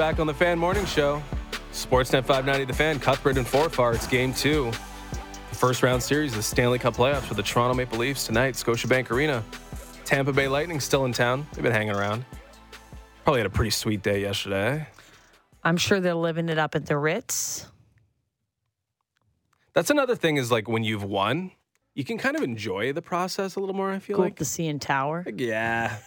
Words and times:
back 0.00 0.18
on 0.18 0.26
the 0.26 0.32
Fan 0.32 0.58
Morning 0.58 0.86
Show. 0.86 1.22
Sportsnet 1.74 2.24
590 2.24 2.64
The 2.64 2.72
Fan, 2.72 2.98
Cuthbert 2.98 3.36
and 3.36 3.46
Forfar. 3.46 3.94
It's 3.94 4.06
game 4.06 4.32
two. 4.32 4.70
The 5.50 5.56
first 5.56 5.82
round 5.82 6.02
series 6.02 6.30
of 6.32 6.38
the 6.38 6.42
Stanley 6.42 6.78
Cup 6.78 6.96
playoffs 6.96 7.24
for 7.24 7.34
the 7.34 7.42
Toronto 7.42 7.74
Maple 7.74 7.98
Leafs 7.98 8.24
tonight, 8.24 8.54
Scotiabank 8.54 9.10
Arena. 9.10 9.44
Tampa 10.06 10.32
Bay 10.32 10.48
Lightning 10.48 10.80
still 10.80 11.04
in 11.04 11.12
town. 11.12 11.46
They've 11.52 11.62
been 11.62 11.74
hanging 11.74 11.94
around. 11.94 12.24
Probably 13.24 13.40
had 13.40 13.46
a 13.46 13.50
pretty 13.50 13.72
sweet 13.72 14.02
day 14.02 14.22
yesterday. 14.22 14.88
I'm 15.62 15.76
sure 15.76 16.00
they're 16.00 16.14
living 16.14 16.48
it 16.48 16.56
up 16.56 16.74
at 16.74 16.86
the 16.86 16.96
Ritz. 16.96 17.66
That's 19.74 19.90
another 19.90 20.16
thing 20.16 20.38
is 20.38 20.50
like 20.50 20.66
when 20.66 20.82
you've 20.82 21.04
won, 21.04 21.50
you 21.94 22.04
can 22.04 22.16
kind 22.16 22.36
of 22.36 22.42
enjoy 22.42 22.94
the 22.94 23.02
process 23.02 23.54
a 23.56 23.60
little 23.60 23.74
more, 23.74 23.90
I 23.90 23.98
feel 23.98 24.16
Go 24.16 24.22
like. 24.22 24.32
up 24.32 24.38
the 24.38 24.46
CN 24.46 24.80
Tower. 24.80 25.24
Like, 25.26 25.38
yeah. 25.38 25.98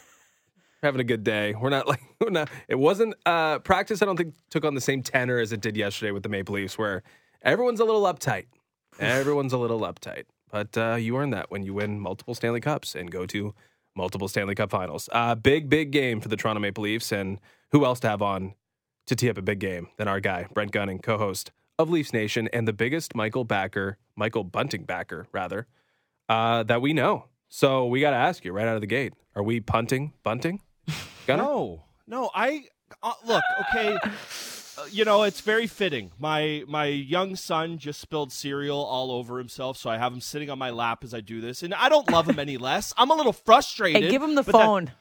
Having 0.84 1.00
a 1.00 1.06
good 1.06 1.24
day. 1.24 1.56
We're 1.58 1.70
not 1.70 1.88
like 1.92 2.02
we're 2.20 2.30
not 2.30 2.50
it 2.68 2.76
wasn't 2.76 3.16
uh 3.26 3.60
practice 3.60 4.02
I 4.02 4.06
don't 4.06 4.18
think 4.18 4.36
took 4.50 4.66
on 4.66 4.76
the 4.76 4.82
same 4.82 5.02
tenor 5.02 5.40
as 5.40 5.54
it 5.54 5.62
did 5.62 5.78
yesterday 5.78 6.12
with 6.12 6.24
the 6.24 6.30
Maple 6.30 6.56
Leafs 6.56 6.78
where 6.78 7.04
everyone's 7.42 7.80
a 7.80 7.86
little 7.86 8.04
uptight. 8.04 8.48
Everyone's 9.00 9.54
a 9.54 9.58
little 9.58 9.80
uptight. 9.80 10.26
But 10.52 10.78
uh 10.78 10.96
you 10.96 11.18
earn 11.18 11.30
that 11.30 11.50
when 11.50 11.64
you 11.64 11.74
win 11.74 12.02
multiple 12.02 12.36
Stanley 12.36 12.60
Cups 12.60 12.96
and 12.96 13.10
go 13.10 13.26
to 13.28 13.56
multiple 13.96 14.28
Stanley 14.28 14.56
Cup 14.56 14.72
finals. 14.72 15.08
Uh 15.14 15.36
big 15.36 15.70
big 15.70 15.92
game 15.92 16.20
for 16.20 16.28
the 16.28 16.36
Toronto 16.36 16.60
Maple 16.60 16.84
Leafs 16.84 17.14
and 17.14 17.40
who 17.72 17.86
else 17.86 18.02
to 18.02 18.10
have 18.10 18.22
on 18.22 18.54
to 19.08 19.16
tee 19.16 19.30
up 19.30 19.38
a 19.38 19.42
big 19.42 19.60
game 19.60 19.88
than 19.98 20.10
our 20.10 20.20
guy 20.20 20.48
Brent 20.54 20.72
Gunning, 20.72 21.00
co-host 21.00 21.52
of 21.80 21.90
Leafs 21.90 22.12
Nation 22.12 22.50
and 22.52 22.68
the 22.68 22.74
biggest 22.74 23.16
Michael 23.16 23.46
backer, 23.46 23.98
Michael 24.18 24.44
Bunting 24.44 24.84
backer 24.84 25.28
rather, 25.32 25.66
uh 26.28 26.64
that 26.64 26.82
we 26.82 26.92
know. 26.92 27.30
So 27.48 27.86
we 27.86 28.02
got 28.02 28.12
to 28.12 28.18
ask 28.18 28.44
you 28.44 28.52
right 28.52 28.68
out 28.68 28.76
of 28.76 28.82
the 28.82 28.88
gate: 28.88 29.14
Are 29.34 29.44
we 29.44 29.62
punting, 29.62 30.12
bunting? 30.24 30.60
Gunner? 31.28 31.44
No, 31.44 31.84
no. 32.08 32.30
I 32.34 32.66
uh, 33.02 33.14
look 33.26 33.44
okay. 33.70 33.98
uh, 34.04 34.86
you 34.92 35.06
know, 35.06 35.24
it's 35.24 35.42
very 35.42 35.68
fitting. 35.68 36.12
My 36.20 36.64
my 36.68 36.86
young 36.86 37.36
son 37.36 37.78
just 37.78 38.00
spilled 38.00 38.32
cereal 38.32 38.78
all 38.80 39.12
over 39.12 39.38
himself, 39.38 39.78
so 39.78 39.90
I 39.90 39.98
have 39.98 40.14
him 40.14 40.22
sitting 40.22 40.50
on 40.50 40.60
my 40.60 40.70
lap 40.72 41.04
as 41.04 41.14
I 41.14 41.22
do 41.22 41.42
this, 41.42 41.64
and 41.64 41.74
I 41.74 41.90
don't 41.90 42.10
love 42.12 42.28
him 42.30 42.40
any 42.40 42.58
less. 42.58 42.94
I'm 42.98 43.12
a 43.12 43.16
little 43.16 43.34
frustrated. 43.34 44.04
Hey, 44.04 44.10
give 44.10 44.22
him 44.22 44.36
the 44.36 44.44
but 44.44 44.52
that- 44.54 44.66
phone. 44.66 44.92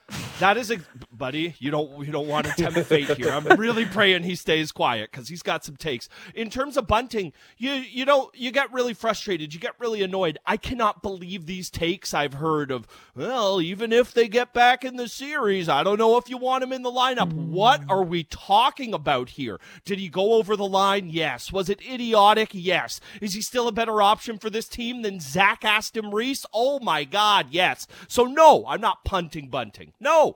That 0.43 0.57
is 0.57 0.73
a 0.73 0.79
buddy. 1.13 1.55
You 1.61 1.71
don't 1.71 2.05
you 2.05 2.13
don't 2.13 2.27
want 2.27 2.47
to 2.47 2.53
tempt 2.53 2.81
fate 2.89 3.17
here. 3.17 3.31
I'm 3.31 3.47
really 3.61 3.85
praying 3.85 4.25
he 4.25 4.35
stays 4.35 4.73
quiet 4.73 5.13
because 5.13 5.29
he's 5.29 5.43
got 5.43 5.65
some 5.65 5.77
takes. 5.77 6.09
In 6.35 6.51
terms 6.51 6.77
of 6.77 6.89
bunting, 6.89 7.33
you 7.59 7.71
you 7.71 8.05
know 8.05 8.33
you 8.35 8.51
get 8.51 8.73
really 8.73 8.93
frustrated. 8.93 9.55
You 9.55 9.61
get 9.61 9.79
really 9.79 10.03
annoyed. 10.03 10.39
I 10.45 10.57
cannot 10.57 11.01
believe 11.01 11.47
these 11.47 11.71
takes 11.71 12.13
I've 12.13 12.35
heard 12.35 12.73
of. 12.73 12.89
Well, 13.15 13.61
even 13.61 13.93
if 13.93 14.13
they 14.13 14.27
get 14.27 14.53
back 14.53 14.85
in 14.85 14.97
the 14.97 15.07
series, 15.07 15.69
I 15.69 15.85
don't 15.85 15.99
know 15.99 16.17
if 16.17 16.29
you 16.29 16.39
want 16.39 16.65
him 16.65 16.73
in 16.73 16.83
the 16.83 16.91
lineup. 16.91 17.33
What 17.33 17.83
are 17.89 18.03
we 18.03 18.25
talking 18.25 18.93
about 18.93 19.31
here? 19.31 19.61
Did 19.85 20.01
he 20.01 20.09
go 20.09 20.33
over 20.35 20.57
the 20.57 20.67
line? 20.67 21.09
Yes. 21.09 21.53
Was 21.53 21.69
it 21.69 21.81
idiotic? 21.89 22.51
Yes. 22.53 23.01
Is 23.21 23.35
he 23.35 23.43
still 23.43 23.69
a 23.69 23.73
better 23.73 24.03
option 24.03 24.39
for 24.39 24.51
this 24.51 24.67
team 24.67 25.03
than 25.03 25.21
Zach 25.21 25.65
Aston 25.65 26.11
Reese? 26.11 26.45
Oh 26.53 26.81
my 26.81 27.05
God, 27.05 27.47
yes. 27.51 27.87
So 28.09 28.25
no, 28.25 28.65
I'm 28.67 28.81
not 28.81 29.05
punting 29.05 29.49
bunting. 29.49 29.93
No. 30.01 30.32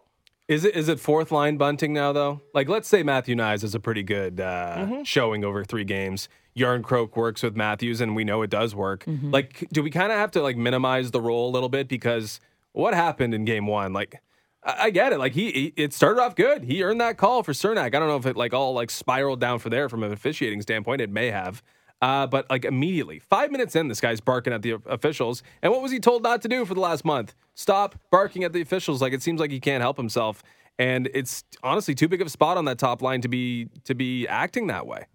Is 0.48 0.64
it 0.64 0.77
is 0.77 0.89
it 0.89 1.00
fourth 1.00 1.33
line 1.33 1.56
bunting 1.56 1.92
now 1.92 2.12
though? 2.12 2.41
Like 2.55 2.69
let's 2.69 2.86
say 2.89 3.02
Matthew 3.02 3.34
Knies 3.34 3.64
is 3.64 3.75
a 3.75 3.80
pretty 3.80 4.02
good 4.05 4.41
uh, 4.41 4.77
Mm-hmm. 4.78 5.03
showing 5.03 5.44
over 5.44 5.64
three 5.64 5.84
games. 5.84 6.28
Järnkrok 6.56 7.16
works 7.16 7.42
with 7.42 7.55
Matthews, 7.56 8.00
and 8.00 8.16
we 8.16 8.25
know 8.25 8.41
it 8.42 8.48
does 8.50 8.75
work. 8.75 9.05
Mm-hmm. 9.05 9.30
Like, 9.30 9.66
do 9.72 9.83
we 9.83 9.91
kind 9.91 10.11
of 10.11 10.16
have 10.19 10.30
to 10.33 10.42
like 10.42 10.56
minimize 10.56 11.11
the 11.11 11.20
role 11.20 11.50
a 11.50 11.53
little 11.53 11.69
bit 11.69 11.86
because 11.88 12.41
what 12.72 12.94
happened 12.94 13.34
in 13.34 13.44
Game 13.44 13.66
One? 13.66 13.92
Like, 13.92 14.22
I, 14.64 14.84
I 14.84 14.91
get 14.91 15.12
it. 15.12 15.19
Like 15.19 15.33
he, 15.34 15.50
he, 15.53 15.72
it 15.77 15.92
started 15.92 16.20
off 16.22 16.34
good. 16.34 16.62
He 16.64 16.83
earned 16.83 17.00
that 17.03 17.19
call 17.19 17.42
for 17.42 17.53
Cernak. 17.53 17.87
I 17.94 17.99
don't 17.99 18.09
know 18.09 18.16
if 18.16 18.25
it 18.26 18.37
like 18.37 18.54
all 18.54 18.72
like 18.72 18.91
spiraled 18.91 19.41
down 19.41 19.59
for 19.59 19.69
there 19.69 19.88
from 19.88 20.03
an 20.03 20.12
officiating 20.12 20.62
standpoint. 20.62 21.00
It 21.03 21.10
may 21.10 21.31
have. 21.31 21.62
Uh, 22.02 22.26
but 22.26 22.48
like 22.50 22.64
immediately, 22.64 23.18
five 23.18 23.50
minutes 23.50 23.74
in, 23.74 23.88
this 23.88 24.00
guy's 24.00 24.20
barking 24.20 24.52
at 24.52 24.62
the 24.62 24.78
officials. 24.86 25.42
And 25.62 25.72
what 25.72 25.82
was 25.82 25.90
he 25.90 25.98
told 25.98 26.22
not 26.22 26.42
to 26.42 26.48
do 26.48 26.64
for 26.64 26.74
the 26.74 26.80
last 26.80 27.04
month? 27.04 27.34
Stop 27.54 27.98
barking 28.10 28.44
at 28.44 28.52
the 28.52 28.60
officials. 28.60 29.00
Like 29.00 29.12
it 29.12 29.22
seems 29.22 29.40
like 29.40 29.50
he 29.50 29.60
can't 29.60 29.80
help 29.80 29.96
himself, 29.96 30.42
and 30.78 31.08
it's 31.14 31.44
honestly 31.62 31.94
too 31.94 32.08
big 32.08 32.20
of 32.20 32.26
a 32.26 32.30
spot 32.30 32.58
on 32.58 32.66
that 32.66 32.78
top 32.78 33.00
line 33.00 33.22
to 33.22 33.28
be 33.28 33.68
to 33.84 33.94
be 33.94 34.26
acting 34.28 34.66
that 34.66 34.86
way. 34.86 35.06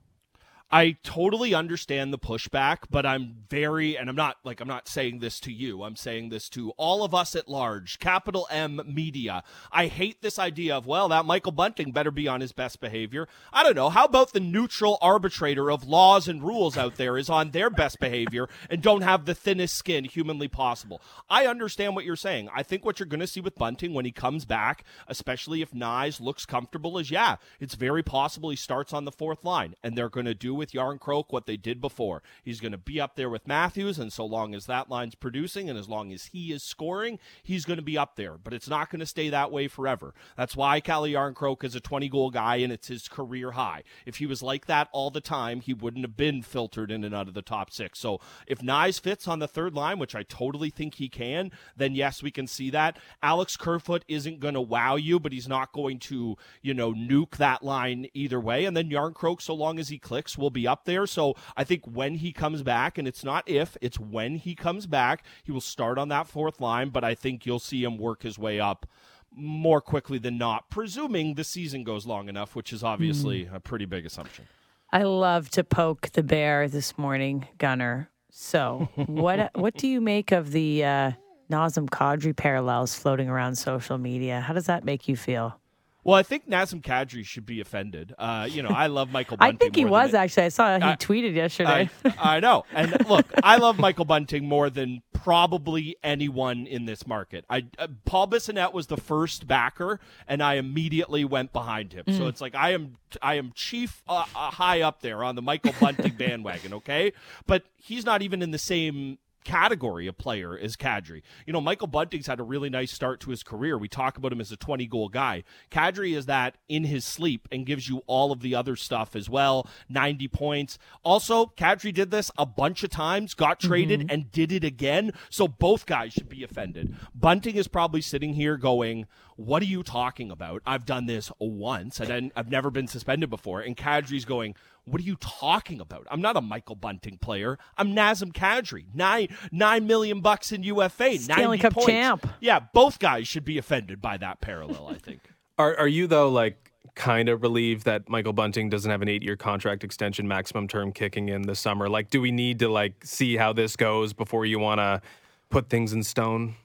I 0.73 0.95
totally 1.03 1.53
understand 1.53 2.13
the 2.13 2.17
pushback, 2.17 2.77
but 2.89 3.05
I'm 3.05 3.35
very, 3.49 3.97
and 3.97 4.09
I'm 4.09 4.15
not 4.15 4.37
like, 4.45 4.61
I'm 4.61 4.69
not 4.69 4.87
saying 4.87 5.19
this 5.19 5.41
to 5.41 5.51
you. 5.51 5.83
I'm 5.83 5.97
saying 5.97 6.29
this 6.29 6.47
to 6.49 6.69
all 6.77 7.03
of 7.03 7.13
us 7.13 7.35
at 7.35 7.49
large, 7.49 7.99
capital 7.99 8.47
M 8.49 8.79
media. 8.85 9.43
I 9.69 9.87
hate 9.87 10.21
this 10.21 10.39
idea 10.39 10.77
of, 10.77 10.87
well, 10.87 11.09
that 11.09 11.25
Michael 11.25 11.51
Bunting 11.51 11.91
better 11.91 12.09
be 12.09 12.25
on 12.25 12.39
his 12.39 12.53
best 12.53 12.79
behavior. 12.79 13.27
I 13.51 13.63
don't 13.63 13.75
know. 13.75 13.89
How 13.89 14.05
about 14.05 14.31
the 14.31 14.39
neutral 14.39 14.97
arbitrator 15.01 15.69
of 15.69 15.85
laws 15.85 16.29
and 16.29 16.41
rules 16.41 16.77
out 16.77 16.95
there 16.95 17.17
is 17.17 17.29
on 17.29 17.51
their 17.51 17.69
best 17.69 17.99
behavior 17.99 18.47
and 18.69 18.81
don't 18.81 19.01
have 19.01 19.25
the 19.25 19.35
thinnest 19.35 19.75
skin 19.75 20.05
humanly 20.05 20.47
possible? 20.47 21.01
I 21.29 21.47
understand 21.47 21.95
what 21.95 22.05
you're 22.05 22.15
saying. 22.15 22.47
I 22.55 22.63
think 22.63 22.85
what 22.85 22.97
you're 22.97 23.07
going 23.07 23.19
to 23.19 23.27
see 23.27 23.41
with 23.41 23.55
Bunting 23.55 23.93
when 23.93 24.05
he 24.05 24.11
comes 24.13 24.45
back, 24.45 24.85
especially 25.09 25.61
if 25.61 25.71
Knies 25.71 26.21
looks 26.21 26.45
comfortable, 26.45 26.97
is 26.97 27.11
yeah, 27.11 27.35
it's 27.59 27.75
very 27.75 28.03
possible 28.03 28.51
he 28.51 28.55
starts 28.55 28.93
on 28.93 29.03
the 29.03 29.11
fourth 29.11 29.43
line 29.43 29.75
and 29.83 29.97
they're 29.97 30.07
going 30.07 30.25
to 30.25 30.33
do 30.33 30.60
with 30.61 30.73
Järnkrok 30.73 31.25
what 31.29 31.47
they 31.47 31.57
did 31.57 31.81
before. 31.81 32.21
He's 32.43 32.59
going 32.59 32.71
to 32.71 32.77
be 32.77 33.01
up 33.01 33.15
there 33.15 33.31
with 33.31 33.47
Matthews, 33.47 33.97
and 33.97 34.13
so 34.13 34.23
long 34.23 34.53
as 34.53 34.67
that 34.67 34.91
line's 34.91 35.15
producing 35.15 35.71
and 35.71 35.77
as 35.77 35.89
long 35.89 36.13
as 36.13 36.25
he 36.25 36.51
is 36.51 36.61
scoring, 36.61 37.17
he's 37.41 37.65
going 37.65 37.79
to 37.79 37.83
be 37.83 37.97
up 37.97 38.15
there. 38.15 38.37
But 38.37 38.53
it's 38.53 38.69
not 38.69 38.91
going 38.91 38.99
to 38.99 39.07
stay 39.07 39.29
that 39.29 39.51
way 39.51 39.67
forever. 39.67 40.13
That's 40.37 40.55
why 40.55 40.79
Calle 40.79 41.07
Järnkrok 41.07 41.63
is 41.63 41.73
a 41.73 41.79
20 41.79 42.09
goal 42.09 42.29
guy 42.29 42.57
and 42.57 42.71
it's 42.71 42.89
his 42.89 43.07
career 43.07 43.51
high. 43.51 43.81
If 44.05 44.17
he 44.17 44.27
was 44.27 44.43
like 44.43 44.67
that 44.67 44.89
all 44.91 45.09
the 45.09 45.19
time, 45.19 45.61
he 45.61 45.73
wouldn't 45.73 46.05
have 46.05 46.15
been 46.15 46.43
filtered 46.43 46.91
in 46.91 47.03
and 47.03 47.15
out 47.15 47.27
of 47.27 47.33
the 47.33 47.41
top 47.41 47.71
six. 47.71 47.97
So 47.97 48.21
if 48.45 48.59
Knies 48.59 49.01
fits 49.01 49.27
on 49.27 49.39
the 49.39 49.47
third 49.47 49.73
line, 49.73 49.97
which 49.97 50.13
I 50.13 50.21
totally 50.23 50.69
think 50.69 50.95
he 50.95 51.09
can, 51.09 51.51
then 51.75 51.95
yes, 51.95 52.21
we 52.21 52.29
can 52.29 52.45
see 52.45 52.69
that. 52.69 52.99
Alex 53.23 53.57
Kerfoot 53.57 54.05
isn't 54.07 54.39
going 54.39 54.53
to 54.53 54.61
wow 54.61 54.95
you, 54.95 55.19
but 55.19 55.33
he's 55.33 55.47
not 55.47 55.71
going 55.71 55.97
to, 55.99 56.37
you 56.61 56.73
know, 56.75 56.93
nuke 56.93 57.37
that 57.37 57.63
line 57.63 58.07
either 58.13 58.39
way. 58.39 58.65
And 58.65 58.77
then 58.77 58.89
Järnkrok, 58.89 59.41
so 59.41 59.55
long 59.55 59.79
as 59.79 59.89
he 59.89 59.97
clicks, 59.97 60.37
will 60.37 60.50
be 60.51 60.67
up 60.67 60.85
there. 60.85 61.07
So 61.07 61.35
I 61.55 61.63
think 61.63 61.85
when 61.85 62.15
he 62.15 62.31
comes 62.31 62.63
back, 62.63 62.97
and 62.97 63.07
it's 63.07 63.23
not 63.23 63.47
if, 63.49 63.77
it's 63.81 63.99
when 63.99 64.35
he 64.35 64.55
comes 64.55 64.85
back, 64.85 65.25
he 65.43 65.51
will 65.51 65.61
start 65.61 65.97
on 65.97 66.09
that 66.09 66.27
fourth 66.27 66.61
line, 66.61 66.89
but 66.89 67.03
I 67.03 67.15
think 67.15 67.45
you'll 67.45 67.59
see 67.59 67.83
him 67.83 67.97
work 67.97 68.23
his 68.23 68.37
way 68.37 68.59
up 68.59 68.85
more 69.33 69.81
quickly 69.81 70.17
than 70.17 70.37
not, 70.37 70.69
presuming 70.69 71.35
the 71.35 71.43
season 71.43 71.83
goes 71.83 72.05
long 72.05 72.27
enough, 72.27 72.55
which 72.55 72.73
is 72.73 72.83
obviously 72.83 73.49
a 73.51 73.59
pretty 73.59 73.85
big 73.85 74.05
assumption. 74.05 74.45
I 74.91 75.03
love 75.03 75.49
to 75.51 75.63
poke 75.63 76.09
the 76.11 76.23
bear 76.23 76.67
this 76.67 76.97
morning, 76.97 77.47
Gunner. 77.57 78.09
So, 78.29 78.89
what 78.95 79.51
what 79.57 79.75
do 79.75 79.87
you 79.87 80.01
make 80.01 80.31
of 80.31 80.51
the 80.51 80.83
uh, 80.83 81.11
Nazem 81.49 81.89
Kadri 81.89 82.35
parallels 82.35 82.93
floating 82.93 83.29
around 83.29 83.55
social 83.55 83.97
media? 83.97 84.41
How 84.41 84.53
does 84.53 84.65
that 84.65 84.83
make 84.83 85.07
you 85.07 85.15
feel? 85.15 85.60
Well, 86.03 86.15
I 86.15 86.23
think 86.23 86.49
Nazem 86.49 86.81
Kadri 86.81 87.23
should 87.23 87.45
be 87.45 87.61
offended. 87.61 88.13
Uh, 88.17 88.47
you 88.49 88.63
know, 88.63 88.69
I 88.69 88.87
love 88.87 89.11
Michael 89.11 89.37
Bunting 89.37 89.55
I 89.55 89.57
think 89.57 89.75
he 89.75 89.85
was 89.85 90.13
actually. 90.13 90.43
I 90.43 90.49
saw 90.49 90.77
he 90.77 90.83
I- 90.83 90.95
tweeted 90.95 91.35
yesterday. 91.35 91.89
I, 92.03 92.13
I 92.37 92.39
know. 92.39 92.65
And 92.73 93.05
look, 93.09 93.27
I 93.43 93.57
love 93.57 93.77
Michael 93.77 94.05
Bunting 94.05 94.47
more 94.47 94.69
than 94.69 95.03
probably 95.13 95.95
anyone 96.03 96.65
in 96.65 96.85
this 96.85 97.05
market. 97.05 97.45
I 97.49 97.65
uh, 97.77 97.87
Paul 98.05 98.27
Bissonnette 98.27 98.73
was 98.73 98.87
the 98.87 98.97
first 98.97 99.47
backer, 99.47 99.99
and 100.27 100.41
I 100.41 100.55
immediately 100.55 101.23
went 101.23 101.53
behind 101.53 101.93
him. 101.93 102.05
So 102.09 102.27
it's 102.27 102.41
like 102.41 102.55
I 102.55 102.71
am 102.71 102.97
I 103.21 103.35
am 103.35 103.51
chief 103.53 104.01
uh, 104.07 104.25
uh, 104.35 104.51
high 104.51 104.81
up 104.81 105.01
there 105.01 105.23
on 105.23 105.35
the 105.35 105.41
Michael 105.41 105.73
Bunting 105.79 106.15
bandwagon. 106.15 106.73
Okay, 106.73 107.13
but 107.45 107.63
he's 107.75 108.05
not 108.05 108.23
even 108.23 108.41
in 108.41 108.49
the 108.49 108.57
same 108.57 109.19
category 109.43 110.07
of 110.07 110.17
player 110.17 110.57
as 110.57 110.75
Kadri. 110.75 111.21
You 111.45 111.53
know, 111.53 111.61
Michael 111.61 111.87
Bunting's 111.87 112.27
had 112.27 112.39
a 112.39 112.43
really 112.43 112.69
nice 112.69 112.91
start 112.91 113.19
to 113.21 113.31
his 113.31 113.43
career. 113.43 113.77
We 113.77 113.87
talk 113.87 114.17
about 114.17 114.31
him 114.31 114.41
as 114.41 114.51
a 114.51 114.57
20 114.57 114.85
goal 114.87 115.09
guy. 115.09 115.43
Kadri 115.69 116.15
is 116.15 116.25
that 116.27 116.57
in 116.69 116.83
his 116.83 117.05
sleep 117.05 117.47
and 117.51 117.65
gives 117.65 117.87
you 117.87 118.01
all 118.07 118.31
of 118.31 118.41
the 118.41 118.55
other 118.55 118.75
stuff 118.75 119.15
as 119.15 119.29
well. 119.29 119.67
90 119.89 120.27
points. 120.27 120.77
Also, 121.03 121.47
Kadri 121.57 121.93
did 121.93 122.11
this 122.11 122.31
a 122.37 122.45
bunch 122.45 122.83
of 122.83 122.89
times, 122.89 123.33
got 123.33 123.59
mm-hmm. 123.59 123.67
traded 123.67 124.11
and 124.11 124.31
did 124.31 124.51
it 124.51 124.63
again. 124.63 125.11
So 125.29 125.47
both 125.47 125.85
guys 125.85 126.13
should 126.13 126.29
be 126.29 126.43
offended. 126.43 126.95
Bunting 127.13 127.55
is 127.55 127.67
probably 127.67 128.01
sitting 128.01 128.33
here 128.33 128.57
going, 128.57 129.05
what 129.45 129.61
are 129.61 129.65
you 129.67 129.83
talking 129.83 130.31
about? 130.31 130.61
I've 130.65 130.85
done 130.85 131.05
this 131.05 131.31
once 131.39 131.99
and 131.99 132.09
then 132.09 132.31
I've 132.35 132.49
never 132.49 132.69
been 132.69 132.87
suspended 132.87 133.29
before. 133.29 133.61
And 133.61 133.75
Kadri's 133.75 134.25
going, 134.25 134.55
what 134.85 134.99
are 135.01 135.03
you 135.03 135.15
talking 135.17 135.79
about? 135.79 136.07
I'm 136.09 136.21
not 136.21 136.35
a 136.37 136.41
Michael 136.41 136.75
Bunting 136.75 137.17
player. 137.17 137.57
I'm 137.77 137.95
Nazem 137.95 138.31
Kadri. 138.33 138.85
Nine 138.93 139.27
nine 139.51 139.85
million 139.87 140.21
bucks 140.21 140.51
in 140.51 140.63
UFA. 140.63 141.17
Stanley 141.17 141.57
90 141.57 141.61
Cup 141.61 141.73
points. 141.73 141.87
champ. 141.87 142.27
Yeah, 142.39 142.59
both 142.73 142.99
guys 142.99 143.27
should 143.27 143.45
be 143.45 143.57
offended 143.57 144.01
by 144.01 144.17
that 144.17 144.41
parallel. 144.41 144.87
I 144.87 144.95
think. 144.95 145.21
Are 145.57 145.77
are 145.77 145.87
you 145.87 146.07
though 146.07 146.29
like 146.29 146.71
kind 146.95 147.29
of 147.29 147.43
relieved 147.43 147.85
that 147.85 148.09
Michael 148.09 148.33
Bunting 148.33 148.69
doesn't 148.69 148.89
have 148.89 149.01
an 149.03 149.07
eight 149.07 149.21
year 149.21 149.35
contract 149.35 149.83
extension 149.83 150.27
maximum 150.27 150.67
term 150.67 150.91
kicking 150.91 151.29
in 151.29 151.43
this 151.43 151.59
summer? 151.59 151.87
Like, 151.87 152.09
do 152.09 152.19
we 152.19 152.31
need 152.31 152.57
to 152.59 152.67
like 152.69 153.05
see 153.05 153.37
how 153.37 153.53
this 153.53 153.75
goes 153.75 154.13
before 154.13 154.45
you 154.45 154.57
want 154.59 154.79
to 154.79 155.01
put 155.49 155.69
things 155.69 155.93
in 155.93 156.03
stone? 156.03 156.55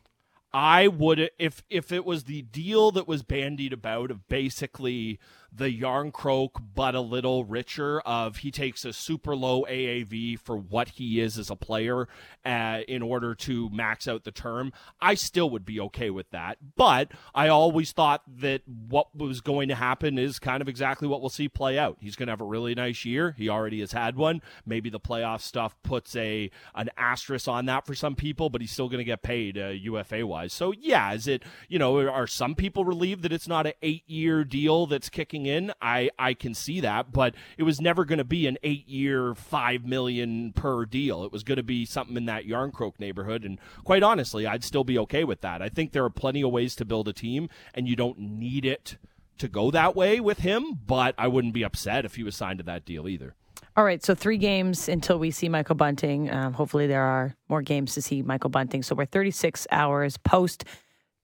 I 0.59 0.89
would 0.89 1.31
if 1.39 1.63
if 1.69 1.93
it 1.93 2.07
was 2.07 2.25
the 2.25 2.41
deal 2.41 2.91
that 2.93 3.07
was 3.07 3.23
bandied 3.23 3.75
about 3.75 4.11
of 4.11 4.27
basically 4.27 5.21
the 5.57 5.81
Järnkrok, 5.81 6.51
but 6.75 6.95
a 6.95 7.01
little 7.01 7.45
richer. 7.45 8.01
Of 8.01 8.39
he 8.39 8.51
takes 8.51 8.85
a 8.85 8.93
super 8.93 9.35
low 9.35 9.65
AAV 9.65 10.39
for 10.39 10.57
what 10.57 10.91
he 10.91 11.21
is 11.21 11.39
as 11.39 11.51
a 11.51 11.57
player 11.57 12.09
uh, 12.45 12.81
in 12.87 13.03
order 13.03 13.35
to 13.35 13.71
max 13.71 14.07
out 14.07 14.25
the 14.25 14.31
term. 14.31 14.73
I 15.01 15.15
still 15.15 15.51
would 15.51 15.65
be 15.65 15.81
okay 15.81 16.11
with 16.11 16.31
that, 16.31 16.59
but 16.77 17.13
I 17.35 17.49
always 17.49 17.93
thought 17.93 18.23
that 18.39 18.63
what 18.67 19.17
was 19.17 19.41
going 19.41 19.69
to 19.69 19.75
happen 19.75 20.19
is 20.19 20.39
kind 20.39 20.61
of 20.61 20.69
exactly 20.69 21.09
what 21.09 21.21
we'll 21.21 21.31
see 21.31 21.49
play 21.49 21.79
out. 21.79 21.97
He's 22.01 22.17
going 22.17 22.27
to 22.27 22.33
have 22.33 22.41
a 22.41 22.45
really 22.45 22.75
nice 22.75 23.05
year. 23.05 23.35
He 23.39 23.49
already 23.49 23.81
has 23.81 23.93
had 23.93 24.17
one. 24.17 24.43
Maybe 24.65 24.91
the 24.91 25.01
playoff 25.01 25.41
stuff 25.41 25.77
puts 25.83 26.15
a 26.17 26.51
an 26.75 26.91
asterisk 26.97 27.49
on 27.49 27.67
that 27.67 27.87
for 27.87 27.95
some 27.95 28.15
people, 28.15 28.51
but 28.51 28.61
he's 28.61 28.73
still 28.73 28.89
going 28.89 28.99
to 28.99 29.05
get 29.05 29.23
paid 29.23 29.59
uh, 29.59 29.69
UFA 29.69 30.27
wise. 30.27 30.53
So 30.53 30.73
yeah, 30.73 31.13
is 31.13 31.27
it 31.27 31.43
you 31.69 31.79
know 31.79 31.99
are 32.09 32.27
some 32.27 32.55
people 32.55 32.85
relieved 32.85 33.23
that 33.23 33.33
it's 33.33 33.49
not 33.49 33.67
an 33.67 33.73
eight 33.83 34.09
year 34.09 34.45
deal 34.45 34.87
that's 34.87 35.09
kicking 35.09 35.46
in? 35.47 35.73
I 35.81 36.11
I 36.19 36.35
can 36.35 36.55
see 36.55 36.81
that, 36.81 37.13
but 37.13 37.35
it 37.57 37.63
was 37.63 37.81
never 37.81 38.05
going 38.05 38.19
to 38.19 38.25
be 38.25 38.47
an 38.47 38.59
eight 38.63 38.89
year 38.89 39.35
five 39.35 39.85
million 39.85 40.53
per 40.53 40.85
deal. 40.85 41.25
It 41.25 41.33
was 41.33 41.43
going 41.43 41.57
to 41.57 41.63
be 41.63 41.85
something 41.85 42.17
in 42.17 42.27
that 42.27 42.45
Järnkrok 42.45 42.99
neighborhood, 42.99 43.45
and 43.45 43.59
quite 43.85 44.03
honestly, 44.03 44.47
I'd 44.47 44.65
still 44.65 44.85
be 44.85 44.99
okay 44.99 45.25
with 45.25 45.41
that. 45.41 45.63
I 45.63 45.69
think 45.69 45.93
there 45.93 46.05
are 46.05 46.11
plenty 46.11 46.43
of 46.43 46.51
ways 46.51 46.77
to 46.77 46.85
build 46.85 47.09
a 47.09 47.13
team, 47.13 47.49
and 47.75 47.89
you 47.89 47.97
don't 47.97 48.19
need 48.19 48.65
it 48.65 48.99
to 49.39 49.49
go 49.49 49.71
that 49.71 49.95
way 49.95 50.21
with 50.21 50.39
him, 50.39 50.79
but 50.87 51.15
I 51.19 51.29
wouldn't 51.29 51.55
be 51.55 51.63
upset 51.63 52.05
if 52.05 52.17
he 52.17 52.23
was 52.23 52.37
signed 52.37 52.59
to 52.59 52.65
that 52.65 52.85
deal 52.85 53.09
either. 53.09 53.35
All 53.77 53.85
right, 53.85 54.03
so 54.03 54.15
three 54.15 54.39
games 54.39 54.89
until 54.89 55.19
we 55.19 55.31
see 55.31 55.51
Michael 55.51 55.75
Bunting. 55.75 56.31
Um, 56.33 56.55
hopefully, 56.55 56.87
there 56.87 57.03
are 57.03 57.37
more 57.49 57.61
games 57.61 57.93
to 57.95 58.03
see 58.03 58.23
Michael 58.23 58.49
Bunting. 58.49 58.83
So 58.83 58.95
we're 58.95 59.05
36 59.05 59.67
hours 59.71 60.17
post 60.17 60.65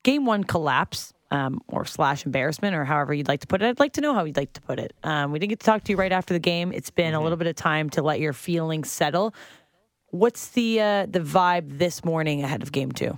game 0.03 0.27
one 0.27 0.45
collapse 0.45 1.13
um, 1.33 1.63
or 1.67 1.85
slash 1.87 2.27
embarrassment, 2.27 2.77
or 2.77 2.85
however 2.85 3.15
you'd 3.15 3.27
like 3.27 3.41
to 3.41 3.47
put 3.47 3.63
it. 3.63 3.67
I'd 3.67 3.81
like 3.81 3.95
to 3.95 4.03
know 4.03 4.13
how 4.13 4.25
you'd 4.25 4.37
like 4.37 4.53
to 4.53 4.61
put 4.61 4.79
it. 4.79 4.95
Um, 5.03 5.33
we 5.33 5.39
didn't 5.39 5.49
get 5.49 5.61
to 5.61 5.67
talk 5.67 5.83
to 5.85 5.93
you 5.93 5.97
right 5.97 6.13
after 6.13 6.35
the 6.35 6.39
game. 6.41 6.73
It's 6.73 6.91
been 6.91 7.07
mm-hmm. 7.07 7.21
a 7.21 7.23
little 7.23 7.39
bit 7.39 7.47
of 7.47 7.57
time 7.57 7.89
to 7.91 8.03
let 8.03 8.21
your 8.21 8.35
feelings 8.35 8.91
settle. 8.91 9.35
What's 10.11 10.49
the 10.49 10.81
uh, 10.81 11.07
the 11.07 11.21
vibe 11.21 11.79
this 11.79 12.05
morning 12.05 12.43
ahead 12.43 12.63
of 12.63 12.71
game 12.71 12.93
two? 12.93 13.17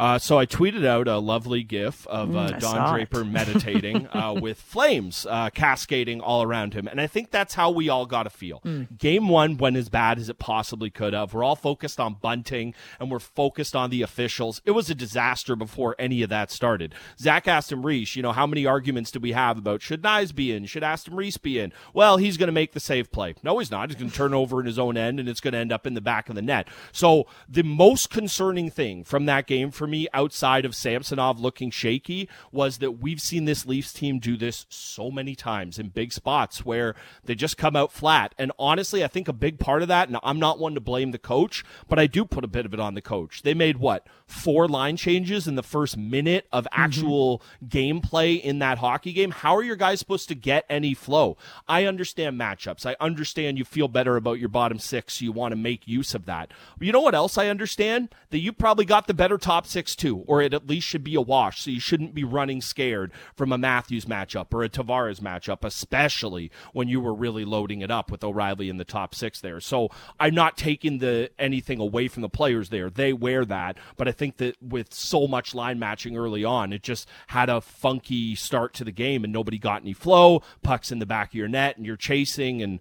Uh, 0.00 0.18
so 0.18 0.38
I 0.38 0.46
tweeted 0.46 0.86
out 0.86 1.08
a 1.08 1.18
lovely 1.18 1.62
GIF 1.62 2.06
of 2.06 2.34
uh, 2.34 2.52
mm, 2.52 2.58
Don 2.58 2.90
Draper 2.90 3.22
meditating 3.22 4.08
uh, 4.14 4.32
with 4.32 4.58
flames 4.58 5.26
uh, 5.28 5.50
cascading 5.50 6.22
all 6.22 6.42
around 6.42 6.72
him, 6.72 6.88
and 6.88 6.98
I 6.98 7.06
think 7.06 7.30
that's 7.30 7.52
how 7.52 7.70
we 7.70 7.90
all 7.90 8.06
got 8.06 8.22
to 8.22 8.30
feel. 8.30 8.62
Mm. 8.64 8.96
Game 8.96 9.28
one 9.28 9.58
went 9.58 9.76
as 9.76 9.90
bad 9.90 10.18
as 10.18 10.30
it 10.30 10.38
possibly 10.38 10.88
could 10.88 11.12
have. 11.12 11.34
We're 11.34 11.44
all 11.44 11.54
focused 11.54 12.00
on 12.00 12.14
bunting, 12.14 12.72
and 12.98 13.10
we're 13.10 13.18
focused 13.18 13.76
on 13.76 13.90
the 13.90 14.00
officials. 14.00 14.62
It 14.64 14.70
was 14.70 14.88
a 14.88 14.94
disaster 14.94 15.54
before 15.54 15.96
any 15.98 16.22
of 16.22 16.30
that 16.30 16.50
started. 16.50 16.94
Zach 17.18 17.46
Aston 17.46 17.82
Reese, 17.82 18.16
you 18.16 18.22
know, 18.22 18.32
how 18.32 18.46
many 18.46 18.64
arguments 18.64 19.10
do 19.10 19.20
we 19.20 19.32
have 19.32 19.58
about 19.58 19.82
should 19.82 20.00
Knies 20.00 20.34
be 20.34 20.50
in? 20.50 20.64
Should 20.64 20.82
Aston 20.82 21.14
Reese 21.14 21.36
be 21.36 21.58
in? 21.58 21.74
Well, 21.92 22.16
he's 22.16 22.38
going 22.38 22.46
to 22.46 22.52
make 22.52 22.72
the 22.72 22.80
save 22.80 23.12
play. 23.12 23.34
No, 23.42 23.58
he's 23.58 23.70
not. 23.70 23.90
He's 23.90 23.98
going 23.98 24.10
to 24.10 24.16
turn 24.16 24.32
over 24.32 24.60
in 24.60 24.66
his 24.66 24.78
own 24.78 24.96
end, 24.96 25.20
and 25.20 25.28
it's 25.28 25.40
going 25.40 25.52
to 25.52 25.58
end 25.58 25.72
up 25.72 25.86
in 25.86 25.92
the 25.92 26.00
back 26.00 26.30
of 26.30 26.36
the 26.36 26.42
net. 26.42 26.68
So 26.90 27.26
the 27.46 27.64
most 27.64 28.08
concerning 28.08 28.70
thing 28.70 29.04
from 29.04 29.26
that 29.26 29.46
game 29.46 29.70
for 29.70 29.89
me 29.90 30.08
outside 30.14 30.64
of 30.64 30.74
Samsonov 30.74 31.40
looking 31.40 31.70
shaky 31.70 32.28
was 32.52 32.78
that 32.78 32.92
we've 32.92 33.20
seen 33.20 33.44
this 33.44 33.66
Leafs 33.66 33.92
team 33.92 34.18
do 34.18 34.36
this 34.36 34.66
so 34.68 35.10
many 35.10 35.34
times 35.34 35.78
in 35.78 35.88
big 35.88 36.12
spots 36.12 36.64
where 36.64 36.94
they 37.24 37.34
just 37.34 37.56
come 37.56 37.76
out 37.76 37.92
flat. 37.92 38.34
And 38.38 38.52
honestly, 38.58 39.04
I 39.04 39.08
think 39.08 39.28
a 39.28 39.32
big 39.32 39.58
part 39.58 39.82
of 39.82 39.88
that, 39.88 40.08
and 40.08 40.18
I'm 40.22 40.38
not 40.38 40.58
one 40.58 40.74
to 40.74 40.80
blame 40.80 41.10
the 41.10 41.18
coach, 41.18 41.64
but 41.88 41.98
I 41.98 42.06
do 42.06 42.24
put 42.24 42.44
a 42.44 42.48
bit 42.48 42.66
of 42.66 42.74
it 42.74 42.80
on 42.80 42.94
the 42.94 43.02
coach. 43.02 43.42
They 43.42 43.54
made 43.54 43.78
what? 43.78 44.06
Four 44.26 44.68
line 44.68 44.96
changes 44.96 45.48
in 45.48 45.56
the 45.56 45.62
first 45.62 45.96
minute 45.96 46.46
of 46.52 46.64
mm-hmm. 46.64 46.82
actual 46.82 47.42
mm-hmm. 47.62 47.66
gameplay 47.66 48.40
in 48.40 48.58
that 48.60 48.78
hockey 48.78 49.12
game. 49.12 49.30
How 49.30 49.56
are 49.56 49.62
your 49.62 49.76
guys 49.76 49.98
supposed 49.98 50.28
to 50.28 50.34
get 50.34 50.64
any 50.68 50.94
flow? 50.94 51.36
I 51.68 51.84
understand 51.84 52.38
matchups. 52.38 52.86
I 52.86 52.96
understand 53.00 53.58
you 53.58 53.64
feel 53.64 53.88
better 53.88 54.16
about 54.16 54.38
your 54.38 54.48
bottom 54.48 54.78
six. 54.78 55.18
So 55.18 55.24
you 55.24 55.32
want 55.32 55.52
to 55.52 55.56
make 55.56 55.88
use 55.88 56.14
of 56.14 56.26
that. 56.26 56.52
But 56.78 56.86
you 56.86 56.92
know 56.92 57.00
what 57.00 57.14
else 57.14 57.38
I 57.38 57.48
understand? 57.48 58.14
That 58.30 58.38
you 58.38 58.52
probably 58.52 58.84
got 58.84 59.06
the 59.06 59.14
better 59.14 59.38
top 59.38 59.66
six 59.66 59.79
too, 59.88 60.24
or 60.26 60.42
it 60.42 60.54
at 60.54 60.68
least 60.68 60.86
should 60.86 61.04
be 61.04 61.14
a 61.14 61.20
wash. 61.20 61.62
So 61.62 61.70
you 61.70 61.80
shouldn't 61.80 62.14
be 62.14 62.24
running 62.24 62.60
scared 62.60 63.12
from 63.34 63.52
a 63.52 63.58
Matthews 63.58 64.04
matchup 64.04 64.52
or 64.52 64.62
a 64.62 64.68
Tavares 64.68 65.20
matchup, 65.20 65.64
especially 65.64 66.50
when 66.72 66.88
you 66.88 67.00
were 67.00 67.14
really 67.14 67.44
loading 67.44 67.80
it 67.80 67.90
up 67.90 68.10
with 68.10 68.24
O'Reilly 68.24 68.68
in 68.68 68.76
the 68.76 68.84
top 68.84 69.14
six 69.14 69.40
there. 69.40 69.60
So 69.60 69.88
I'm 70.18 70.34
not 70.34 70.56
taking 70.56 70.98
the 70.98 71.30
anything 71.38 71.80
away 71.80 72.08
from 72.08 72.22
the 72.22 72.28
players 72.28 72.68
there. 72.68 72.90
They 72.90 73.12
wear 73.12 73.44
that, 73.44 73.76
but 73.96 74.08
I 74.08 74.12
think 74.12 74.36
that 74.38 74.62
with 74.62 74.92
so 74.92 75.26
much 75.26 75.54
line 75.54 75.78
matching 75.78 76.16
early 76.16 76.44
on, 76.44 76.72
it 76.72 76.82
just 76.82 77.08
had 77.28 77.48
a 77.48 77.60
funky 77.60 78.34
start 78.34 78.74
to 78.74 78.84
the 78.84 78.92
game 78.92 79.24
and 79.24 79.32
nobody 79.32 79.58
got 79.58 79.82
any 79.82 79.92
flow. 79.92 80.42
Pucks 80.62 80.92
in 80.92 80.98
the 80.98 81.06
back 81.06 81.28
of 81.28 81.34
your 81.34 81.48
net 81.48 81.76
and 81.76 81.86
you're 81.86 81.96
chasing. 81.96 82.62
And 82.62 82.80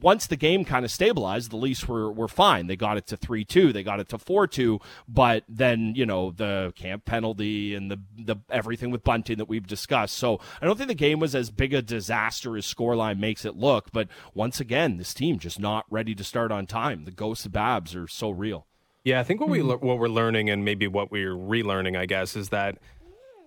once 0.00 0.26
the 0.26 0.36
game 0.36 0.64
kind 0.64 0.84
of 0.84 0.90
stabilized, 0.90 1.50
the 1.50 1.56
Leafs 1.56 1.86
were, 1.86 2.10
were 2.10 2.28
fine. 2.28 2.66
They 2.66 2.76
got 2.76 2.96
it 2.96 3.06
to 3.08 3.16
3 3.16 3.44
2, 3.44 3.72
they 3.72 3.82
got 3.82 4.00
it 4.00 4.08
to 4.10 4.18
4 4.18 4.46
2, 4.46 4.80
but 5.08 5.44
then, 5.48 5.94
you 5.94 6.06
know, 6.06 6.27
the 6.30 6.72
Kämpf 6.76 7.04
penalty 7.04 7.74
and 7.74 7.90
the 7.90 8.00
the 8.16 8.36
everything 8.50 8.90
with 8.90 9.02
Bunting 9.02 9.38
that 9.38 9.48
we've 9.48 9.66
discussed. 9.66 10.16
So 10.16 10.40
I 10.60 10.66
don't 10.66 10.76
think 10.76 10.88
the 10.88 10.94
game 10.94 11.20
was 11.20 11.34
as 11.34 11.50
big 11.50 11.74
a 11.74 11.82
disaster 11.82 12.56
as 12.56 12.66
scoreline 12.66 13.18
makes 13.18 13.44
it 13.44 13.56
look. 13.56 13.90
But 13.92 14.08
once 14.34 14.60
again, 14.60 14.96
this 14.96 15.14
team 15.14 15.38
just 15.38 15.58
not 15.58 15.86
ready 15.90 16.14
to 16.14 16.24
start 16.24 16.52
on 16.52 16.66
time. 16.66 17.04
The 17.04 17.10
ghosts 17.10 17.46
of 17.46 17.52
Babs 17.52 17.94
are 17.94 18.08
so 18.08 18.30
real. 18.30 18.66
Yeah, 19.04 19.20
I 19.20 19.22
think 19.22 19.40
what 19.40 19.48
we 19.48 19.60
hmm. 19.60 19.68
what 19.68 19.98
we're 19.98 20.08
learning 20.08 20.50
and 20.50 20.64
maybe 20.64 20.86
what 20.86 21.10
we're 21.10 21.34
relearning, 21.34 21.96
I 21.96 22.06
guess, 22.06 22.36
is 22.36 22.50
that 22.50 22.78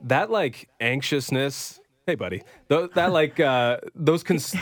that 0.04 0.32
like 0.32 0.70
anxiousness. 0.80 1.80
Hey, 2.08 2.16
buddy, 2.16 2.42
that 2.68 2.96
like 3.12 3.40
uh, 3.40 3.78
those 3.94 4.24
cons- 4.24 4.56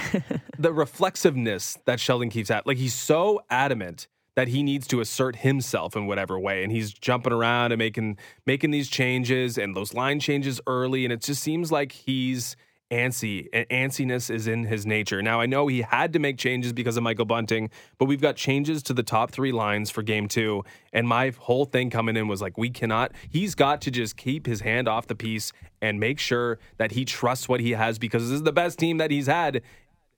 the 0.58 0.74
reflexiveness 0.74 1.78
that 1.86 2.00
Sheldon 2.00 2.30
keeps 2.30 2.52
at. 2.52 2.68
Like 2.68 2.78
he's 2.78 2.94
so 2.94 3.42
adamant 3.50 4.08
that 4.36 4.48
he 4.48 4.64
needs 4.64 4.88
to 4.88 5.02
assert 5.02 5.38
himself 5.38 5.96
in 5.96 6.08
whatever 6.08 6.40
way. 6.40 6.64
And 6.64 6.72
he's 6.72 6.94
jumping 6.94 7.34
around 7.34 7.72
and 7.72 7.80
making 7.80 8.18
making 8.46 8.72
these 8.72 8.90
changes 8.90 9.58
and 9.58 9.76
those 9.76 9.94
line 9.94 10.20
changes 10.20 10.62
early. 10.68 11.06
And 11.06 11.14
it 11.14 11.22
just 11.22 11.42
seems 11.42 11.72
like 11.72 11.92
he's 11.92 12.56
antsy 12.92 13.48
and 13.54 13.68
antsiness 13.70 14.34
is 14.34 14.48
in 14.48 14.64
his 14.64 14.86
nature. 14.86 15.22
Now 15.22 15.40
I 15.40 15.46
know 15.46 15.68
he 15.68 15.82
had 15.82 16.14
to 16.14 16.20
make 16.20 16.38
changes 16.38 16.74
because 16.74 16.98
of 16.98 17.04
Michael 17.04 17.26
Bunting, 17.26 17.70
but 17.98 18.06
we've 18.06 18.22
got 18.22 18.36
changes 18.36 18.82
to 18.84 18.94
the 18.94 19.04
top 19.04 19.32
3 19.32 19.52
lines 19.52 19.92
for 19.92 20.02
game 20.02 20.28
2 20.28 20.64
and 20.92 21.08
my 21.08 21.32
whole 21.38 21.66
thing 21.66 21.90
coming 21.90 22.18
in 22.18 22.28
was 22.28 22.42
like 22.42 22.58
we 22.58 22.70
cannot 22.70 23.12
he's 23.30 23.54
got 23.54 23.82
to 23.82 23.92
just 23.92 24.18
keep 24.18 24.48
his 24.48 24.62
hand 24.62 24.88
off 24.88 25.06
the 25.06 25.16
piece 25.16 25.52
and 25.82 26.00
make 26.00 26.20
sure 26.20 26.58
that 26.78 26.92
he 26.94 27.06
trusts 27.06 27.48
what 27.48 27.60
he 27.60 27.72
has 27.72 28.00
because 28.00 28.24
this 28.24 28.36
is 28.36 28.44
the 28.44 28.52
best 28.52 28.80
team 28.80 28.98
that 28.98 29.12
he's 29.12 29.28
had 29.28 29.62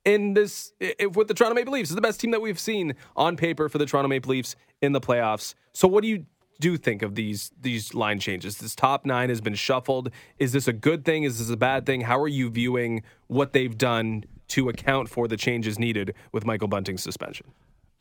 in 0.06 0.34
this 0.34 0.74
if, 0.80 1.16
with 1.16 1.28
the 1.28 1.34
Toronto 1.34 1.56
Maple 1.56 1.74
Leafs. 1.74 1.90
It's 1.90 1.96
the 1.96 2.02
best 2.02 2.20
team 2.20 2.32
that 2.32 2.42
we've 2.42 2.60
seen 2.60 2.96
on 3.16 3.38
paper 3.38 3.70
for 3.70 3.78
the 3.78 3.86
Toronto 3.86 4.08
Maple 4.08 4.32
Leafs 4.32 4.56
in 4.82 4.92
the 4.94 5.02
playoffs. 5.02 5.54
So 5.74 5.88
what 5.88 6.02
do 6.02 6.08
you 6.08 6.26
do 6.60 6.78
think 6.78 7.02
of 7.02 7.16
these 7.16 7.52
these 7.60 7.94
line 7.94 8.20
changes? 8.20 8.58
This 8.58 8.76
top 8.76 9.06
nine 9.06 9.30
has 9.30 9.42
been 9.42 9.56
shuffled. 9.56 10.12
Is 10.40 10.54
this 10.54 10.68
a 10.68 10.74
good 10.74 11.06
thing? 11.06 11.24
Is 11.24 11.40
this 11.40 11.50
a 11.50 11.58
bad 11.58 11.86
thing? 11.86 12.02
How 12.02 12.20
are 12.22 12.28
you 12.28 12.50
viewing 12.50 13.04
what 13.28 13.54
they've 13.54 13.78
done 13.78 14.26
to 14.50 14.70
account 14.70 15.10
for 15.10 15.28
the 15.28 15.38
changes 15.38 15.80
needed 15.80 16.14
with 16.32 16.46
Michael 16.46 16.68
Bunting's 16.68 17.04
suspension? 17.04 17.48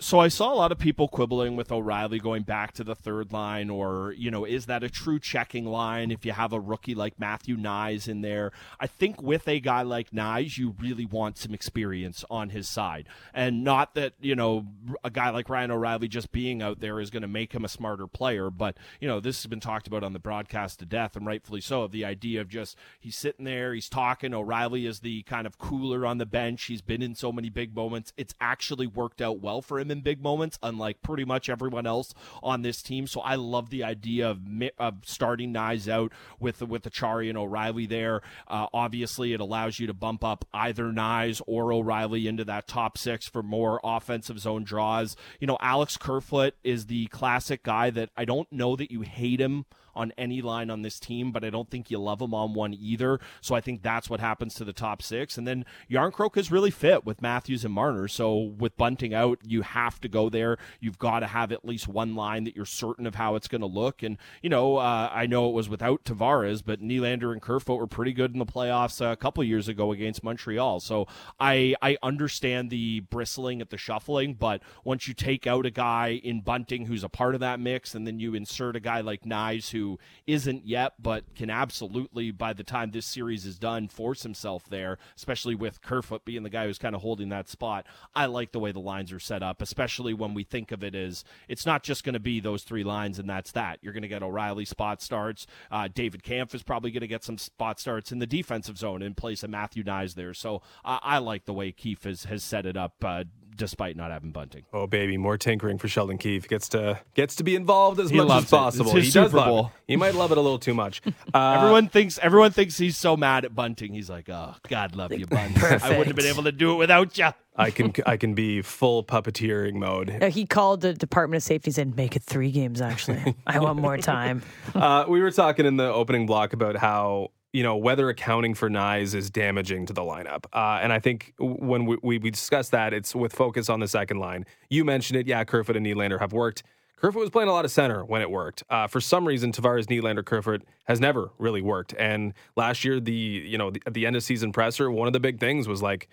So 0.03 0.19
I 0.19 0.29
saw 0.29 0.51
a 0.51 0.57
lot 0.57 0.73
of 0.73 0.79
people 0.79 1.09
quibbling 1.09 1.57
with 1.57 1.71
O'Reilly 1.71 2.21
going 2.21 2.43
back 2.43 2.73
to 2.73 2.85
the 2.85 2.95
third 2.95 3.35
line, 3.35 3.69
or 3.69 4.15
you 4.17 4.31
know, 4.31 4.47
is 4.47 4.65
that 4.65 4.83
a 4.83 4.89
true 4.89 5.19
checking 5.19 5.67
line 5.67 6.11
if 6.11 6.25
you 6.25 6.33
have 6.33 6.55
a 6.55 6.59
rookie 6.59 6.95
like 6.95 7.21
Matthew 7.21 7.59
Knies 7.59 8.09
in 8.09 8.23
there? 8.23 8.51
I 8.81 8.87
think 8.87 9.21
with 9.21 9.47
a 9.47 9.61
guy 9.61 9.83
like 9.83 10.11
Knies, 10.11 10.57
you 10.57 10.75
really 10.81 11.05
want 11.05 11.37
some 11.37 11.53
experience 11.53 12.25
on 12.31 12.49
his 12.49 12.67
side, 12.67 13.09
and 13.35 13.63
not 13.63 13.95
that 13.95 14.15
you 14.23 14.35
know 14.35 14.69
a 15.05 15.11
guy 15.11 15.29
like 15.29 15.51
Ryan 15.51 15.71
O'Reilly 15.71 16.09
just 16.09 16.33
being 16.33 16.63
out 16.63 16.81
there 16.81 16.99
is 16.99 17.11
going 17.11 17.21
to 17.21 17.29
make 17.29 17.53
him 17.53 17.67
a 17.67 17.69
smarter 17.69 18.07
player. 18.07 18.49
But 18.49 18.79
you 19.03 19.07
know, 19.07 19.21
this 19.21 19.43
has 19.43 19.49
been 19.49 19.61
talked 19.61 19.87
about 19.87 20.03
on 20.03 20.15
the 20.15 20.19
broadcast 20.19 20.79
to 20.79 20.87
death, 20.87 21.15
and 21.15 21.27
rightfully 21.27 21.61
so. 21.61 21.83
Of 21.83 21.93
the 21.93 22.07
idea 22.07 22.41
of 22.41 22.49
just 22.49 22.75
he's 22.99 23.19
sitting 23.19 23.45
there, 23.45 23.75
he's 23.75 23.91
talking. 23.91 24.33
O'Reilly 24.33 24.87
is 24.87 25.01
the 25.01 25.25
kind 25.25 25.47
of 25.47 25.59
cooler 25.59 26.07
on 26.07 26.17
the 26.17 26.25
bench. 26.25 26.65
He's 26.65 26.81
been 26.81 27.03
in 27.03 27.15
so 27.15 27.33
many 27.33 27.51
big 27.51 27.77
moments. 27.77 28.15
It's 28.17 28.35
actually 28.41 28.87
worked 28.87 29.21
out 29.21 29.41
well 29.41 29.61
for 29.61 29.79
him 29.79 29.90
in 29.91 30.01
big 30.01 30.23
moments, 30.23 30.59
unlike 30.63 31.03
pretty 31.03 31.25
much 31.25 31.49
everyone 31.49 31.87
else 31.87 32.15
on 32.43 32.63
this 32.63 32.83
team. 32.83 33.07
So 33.07 33.21
I 33.21 33.35
love 33.35 33.71
the 33.71 33.85
idea 33.85 34.29
of, 34.29 34.41
of 34.79 34.99
starting 35.05 35.53
Knies 35.53 35.89
out 35.89 36.13
with 36.39 36.63
with 36.63 36.83
Acciari 36.83 37.29
and 37.29 37.39
O'Reilly 37.39 37.87
there. 37.87 38.23
Uh, 38.49 38.67
obviously, 38.73 39.33
it 39.33 39.41
allows 39.41 39.79
you 39.79 39.87
to 39.87 39.95
bump 39.95 40.25
up 40.25 40.45
either 40.53 40.85
Knies 40.85 41.41
or 41.47 41.73
O'Reilly 41.73 42.27
into 42.27 42.45
that 42.45 42.67
top 42.67 42.97
six 42.97 43.29
for 43.29 43.43
more 43.43 43.81
offensive 43.85 44.39
zone 44.39 44.65
draws. 44.65 45.17
You 45.41 45.47
know, 45.47 45.59
Alex 45.61 45.97
Kerfoot 45.97 46.55
is 46.65 46.87
the 46.87 47.07
classic 47.07 47.63
guy 47.63 47.91
that 47.91 48.11
I 48.17 48.25
don't 48.25 48.51
know 48.53 48.77
that 48.77 48.91
you 48.91 49.03
hate 49.03 49.41
him 49.41 49.67
on 49.95 50.13
any 50.19 50.43
line 50.43 50.71
on 50.71 50.83
this 50.83 50.99
team, 51.01 51.33
but 51.33 51.45
I 51.45 51.51
don't 51.51 51.71
think 51.71 51.91
you 51.91 51.99
love 51.99 52.21
him 52.21 52.35
on 52.35 52.55
one 52.55 52.75
either. 52.75 53.21
So 53.41 53.55
I 53.55 53.61
think 53.61 53.83
that's 53.83 54.09
what 54.09 54.21
happens 54.21 54.55
to 54.55 54.65
the 54.65 54.73
top 54.73 55.03
six. 55.03 55.39
And 55.39 55.47
then 55.47 55.65
Järnkrok 55.91 56.37
is 56.37 56.53
really 56.53 56.71
fit 56.71 57.05
with 57.05 57.23
Matthews 57.23 57.65
and 57.65 57.75
Marner. 57.75 58.09
So 58.09 58.37
with 58.37 58.77
Bunting 58.77 59.15
out, 59.15 59.39
you 59.47 59.63
have 59.63 60.01
to 60.01 60.09
go 60.09 60.29
there. 60.29 60.59
You've 60.81 60.99
got 60.99 61.21
to 61.21 61.27
have 61.27 61.53
at 61.53 61.65
least 61.65 61.89
one 61.89 62.15
line 62.15 62.45
that 62.45 62.57
you're 62.57 62.65
certain 62.65 63.07
of 63.07 63.15
how 63.15 63.35
it's 63.35 63.49
going 63.49 63.61
to 63.61 63.67
look. 63.67 64.03
And, 64.03 64.17
you 64.43 64.51
know, 64.51 64.77
uh, 64.77 65.11
I 65.13 65.27
know 65.27 65.49
it 65.49 65.55
was 65.55 65.69
without 65.69 66.05
Tavares, 66.05 66.63
but 66.65 66.81
Nylander 66.81 67.33
and 67.33 67.43
Kerfoot 67.43 67.79
were 67.79 67.87
pretty 67.87 68.13
good 68.13 68.33
in 68.33 68.39
the 68.39 68.47
playoffs 68.47 69.01
a 69.01 69.17
couple 69.17 69.43
years 69.45 69.69
ago 69.69 69.93
against 69.93 70.25
Montreal. 70.25 70.81
So 70.81 71.07
I, 71.39 71.75
I 71.83 71.97
understand 72.03 72.71
the 72.71 73.01
bristling 73.01 73.61
at 73.61 73.71
the 73.71 73.79
shuffling, 73.79 74.35
but 74.35 74.63
once 74.85 75.09
you 75.09 75.15
take 75.15 75.47
out 75.47 75.67
a 75.67 75.71
guy 75.71 76.21
in 76.23 76.41
Bunting 76.41 76.87
who's 76.87 77.05
a 77.05 77.09
part 77.09 77.35
of 77.35 77.41
that 77.41 77.61
mix, 77.61 77.95
and 77.95 78.07
then 78.07 78.21
you 78.21 78.35
insert 78.35 78.77
a 78.77 78.81
guy 78.81 79.01
like 79.01 79.23
Knies 79.23 79.71
who 79.71 79.80
isn't 80.27 80.67
yet, 80.67 80.95
but 81.01 81.25
can 81.35 81.51
absolutely, 81.51 82.31
by 82.31 82.53
the 82.53 82.65
time 82.65 82.91
this 82.91 83.07
series 83.07 83.47
is 83.47 83.59
done, 83.59 83.89
force 83.89 84.23
himself 84.23 84.65
there, 84.69 84.99
especially 85.17 85.55
with 85.55 85.83
Kerfoot 85.83 86.25
being 86.25 86.43
the 86.43 86.51
guy 86.51 86.67
who's 86.67 86.79
kind 86.79 86.95
of 86.95 87.03
holding 87.03 87.29
that 87.31 87.49
spot. 87.49 87.87
I 88.15 88.27
like 88.27 88.53
the 88.53 88.61
way 88.61 88.73
the 88.73 88.81
lines 88.81 89.13
are 89.13 89.21
set 89.21 89.43
up, 89.43 89.63
especially 89.63 90.15
when 90.15 90.35
we 90.35 90.45
think 90.45 90.73
of 90.73 90.83
it 90.83 90.95
as 90.95 91.25
it's 91.49 91.67
not 91.67 91.83
just 91.83 92.05
going 92.05 92.15
to 92.15 92.21
be 92.21 92.41
those 92.41 92.63
three 92.63 92.85
lines 92.85 93.19
and 93.19 93.29
that's 93.29 93.53
that. 93.53 93.79
You're 93.83 93.93
going 93.93 94.03
to 94.03 94.09
get 94.09 94.23
O'Reilly 94.23 94.65
spot 94.65 95.03
starts. 95.03 95.47
Uh, 95.71 95.89
David 95.93 96.23
Kämpf 96.23 96.55
is 96.55 96.63
probably 96.63 96.91
going 96.91 97.01
to 97.01 97.07
get 97.07 97.25
some 97.25 97.39
spot 97.39 97.81
starts 97.81 98.13
in 98.13 98.19
the 98.19 98.27
defensive 98.27 98.79
zone 98.79 99.03
in 99.03 99.15
place 99.15 99.43
of 99.43 99.51
Matthew 99.51 99.85
Knies 99.85 100.15
there. 100.15 100.35
So 100.35 100.63
uh, 100.85 100.99
I 101.03 101.19
like 101.19 101.45
the 101.45 101.55
way 101.55 101.73
Keefe 101.73 102.05
has, 102.05 102.25
has 102.25 102.43
set 102.43 102.67
it 102.67 102.77
up. 102.77 102.95
Uh, 103.03 103.25
despite 103.57 103.97
not 103.97 104.11
having 104.11 104.33
bunting. 104.33 104.65
Oh 104.73 104.87
baby, 104.87 105.17
more 105.17 105.37
tinkering 105.39 105.79
for 105.79 105.89
Sheldon 105.89 106.19
Keefe. 106.19 106.49
Gets 106.49 106.69
to 106.71 107.01
gets 107.15 107.37
to 107.37 107.45
be 107.45 107.55
involved 107.55 108.01
as 108.01 108.11
he 108.11 108.17
much 108.17 108.45
as 108.45 108.51
possible. 108.51 108.95
he 108.95 109.11
Super 109.11 109.25
does 109.25 109.33
Bowl. 109.33 109.63
Love 109.63 109.73
he 109.87 109.97
might 109.97 110.15
love 110.15 110.33
it 110.33 110.39
a 110.39 110.41
little 110.41 110.59
too 110.59 110.75
much. 110.75 111.03
Uh, 111.33 111.55
everyone 111.59 111.89
thinks 111.89 112.19
everyone 112.19 112.51
thinks 112.51 112.77
he's 112.77 112.97
so 112.97 113.17
mad 113.17 113.45
at 113.45 113.55
bunting. 113.55 113.93
He's 113.95 114.11
like, 114.11 114.29
"Oh, 114.29 114.55
God 114.69 114.97
love 114.97 115.13
you, 115.13 115.27
bunting. 115.27 115.63
I 115.63 115.91
wouldn't 115.91 116.07
have 116.09 116.17
been 116.17 116.27
able 116.27 116.43
to 116.45 116.53
do 116.53 116.73
it 116.73 116.77
without 116.77 117.17
you." 117.19 117.29
I 117.57 117.71
can 117.71 117.93
I 118.07 118.17
can 118.17 118.35
be 118.35 118.63
full 118.63 119.05
puppeteering 119.05 119.75
mode. 119.75 120.23
Uh, 120.23 120.31
he 120.31 120.47
called 120.47 120.81
the 120.81 120.93
Department 120.95 121.43
of 121.43 121.45
Safety 121.45 121.81
and 121.81 121.95
"Make 121.95 122.17
it 122.17 122.23
three 122.23 122.51
games." 122.51 122.81
Actually, 122.81 123.35
I 123.47 123.59
want 123.61 123.79
more 123.79 123.97
time. 124.17 124.43
uh, 124.75 125.05
we 125.09 125.21
were 125.21 125.31
talking 125.31 125.67
in 125.67 125.77
the 125.77 125.93
opening 125.93 126.27
block 126.27 126.53
about 126.53 126.77
how 126.77 127.31
you 127.53 127.63
know 127.63 127.77
whether 127.77 128.09
accounting 128.09 128.55
for 128.55 128.69
Knies 128.69 129.15
is 129.15 129.31
damaging 129.31 129.87
to 129.87 129.93
the 129.93 130.03
lineup, 130.03 130.45
uh, 130.53 130.81
and 130.83 130.93
I 130.93 130.99
think 130.99 131.35
when 131.39 131.87
we, 131.87 131.99
we, 132.03 132.19
we 132.19 132.31
discussed 132.31 132.71
that, 132.71 132.93
it's 132.93 133.15
with 133.15 133.33
focus 133.33 133.69
on 133.69 133.81
the 133.81 133.89
second 133.89 134.19
line. 134.19 134.47
You 134.69 134.85
mentioned 134.85 135.19
it, 135.19 135.27
yeah. 135.27 135.45
Kerfoot 135.45 135.77
and 135.77 135.85
Nylander 135.85 136.21
have 136.21 136.33
worked. 136.33 136.63
Kerfoot 136.97 137.21
was 137.21 137.31
playing 137.31 137.49
a 137.49 137.53
lot 137.53 137.65
of 137.65 137.71
center 137.71 138.05
when 138.05 138.21
it 138.21 138.31
worked. 138.31 138.63
Uh, 138.69 138.87
for 138.87 139.01
some 139.01 139.27
reason, 139.27 139.53
Tavares, 139.53 139.87
Nylander, 139.87 140.25
Kerfoot 140.25 140.63
has 140.85 141.01
never 141.01 141.31
really 141.39 141.63
worked. 141.63 141.95
And 141.99 142.35
last 142.57 142.85
year, 142.85 143.01
the 143.01 143.13
you 143.13 143.57
know 143.57 143.71
the, 143.71 143.83
at 143.87 143.95
the 143.95 144.07
end 144.07 144.17
of 144.17 144.23
season 144.23 144.53
presser, 144.53 144.91
one 144.91 145.07
of 145.07 145.13
the 145.13 145.21
big 145.21 145.41
things 145.41 145.67
was 145.67 145.83
like, 145.83 146.09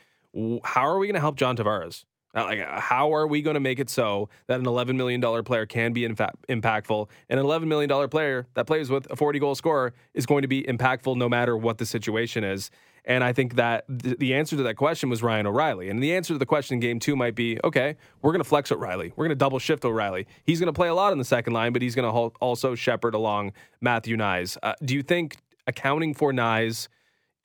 how 0.64 0.88
are 0.88 0.98
we 0.98 1.08
going 1.08 1.16
to 1.16 1.20
help 1.20 1.36
John 1.36 1.58
Tavares? 1.58 2.06
Like, 2.44 2.68
how 2.68 3.14
are 3.14 3.28
we 3.28 3.42
going 3.42 3.56
to 3.56 3.60
make 3.60 3.80
it 3.80 3.90
so 3.90 4.30
that 4.48 4.60
an 4.60 4.66
$11 4.66 4.96
million 4.96 5.22
player 5.44 5.66
can 5.66 5.94
be 5.94 6.06
in 6.06 6.16
impactful 6.16 7.10
and 7.30 7.40
an 7.40 7.46
$11 7.46 7.66
million 7.66 8.10
player 8.10 8.48
that 8.54 8.68
plays 8.68 8.90
with 8.90 9.10
a 9.12 9.16
40 9.16 9.40
goal 9.40 9.56
scorer 9.56 9.94
is 10.14 10.26
going 10.26 10.42
to 10.44 10.48
be 10.48 10.64
impactful 10.64 11.16
no 11.16 11.28
matter 11.30 11.58
what 11.58 11.78
the 11.78 11.86
situation 11.86 12.44
is? 12.44 12.72
And 13.08 13.24
I 13.24 13.32
think 13.32 13.56
that 13.56 13.86
th- 13.88 14.18
the 14.20 14.34
answer 14.34 14.58
to 14.58 14.64
that 14.64 14.76
question 14.76 15.10
was 15.10 15.24
Ryan 15.24 15.48
O'Reilly. 15.48 15.90
And 15.90 16.04
the 16.04 16.14
answer 16.14 16.34
to 16.34 16.38
the 16.38 16.46
question 16.46 16.76
in 16.76 16.80
game 16.82 17.00
two 17.00 17.16
might 17.16 17.36
be 17.36 17.58
okay, 17.64 17.96
we're 18.22 18.34
going 18.34 18.44
to 18.44 18.50
flex 18.50 18.70
O'Reilly. 18.72 19.14
We're 19.16 19.26
going 19.26 19.30
to 19.30 19.36
double 19.36 19.60
shift 19.60 19.86
O'Reilly. 19.86 20.28
He's 20.44 20.60
going 20.60 20.68
to 20.68 20.74
play 20.74 20.90
a 20.90 20.94
lot 20.94 21.14
in 21.14 21.18
the 21.18 21.26
second 21.26 21.54
line, 21.54 21.72
but 21.72 21.82
he's 21.82 21.96
going 21.96 22.12
to 22.12 22.36
also 22.40 22.76
shepherd 22.76 23.16
along 23.16 23.54
Matthew 23.80 24.18
Knies. 24.18 24.58
Uh, 24.62 24.74
do 24.84 24.94
you 24.94 25.04
think 25.04 25.38
accounting 25.68 26.14
for 26.14 26.34
Knies 26.34 26.90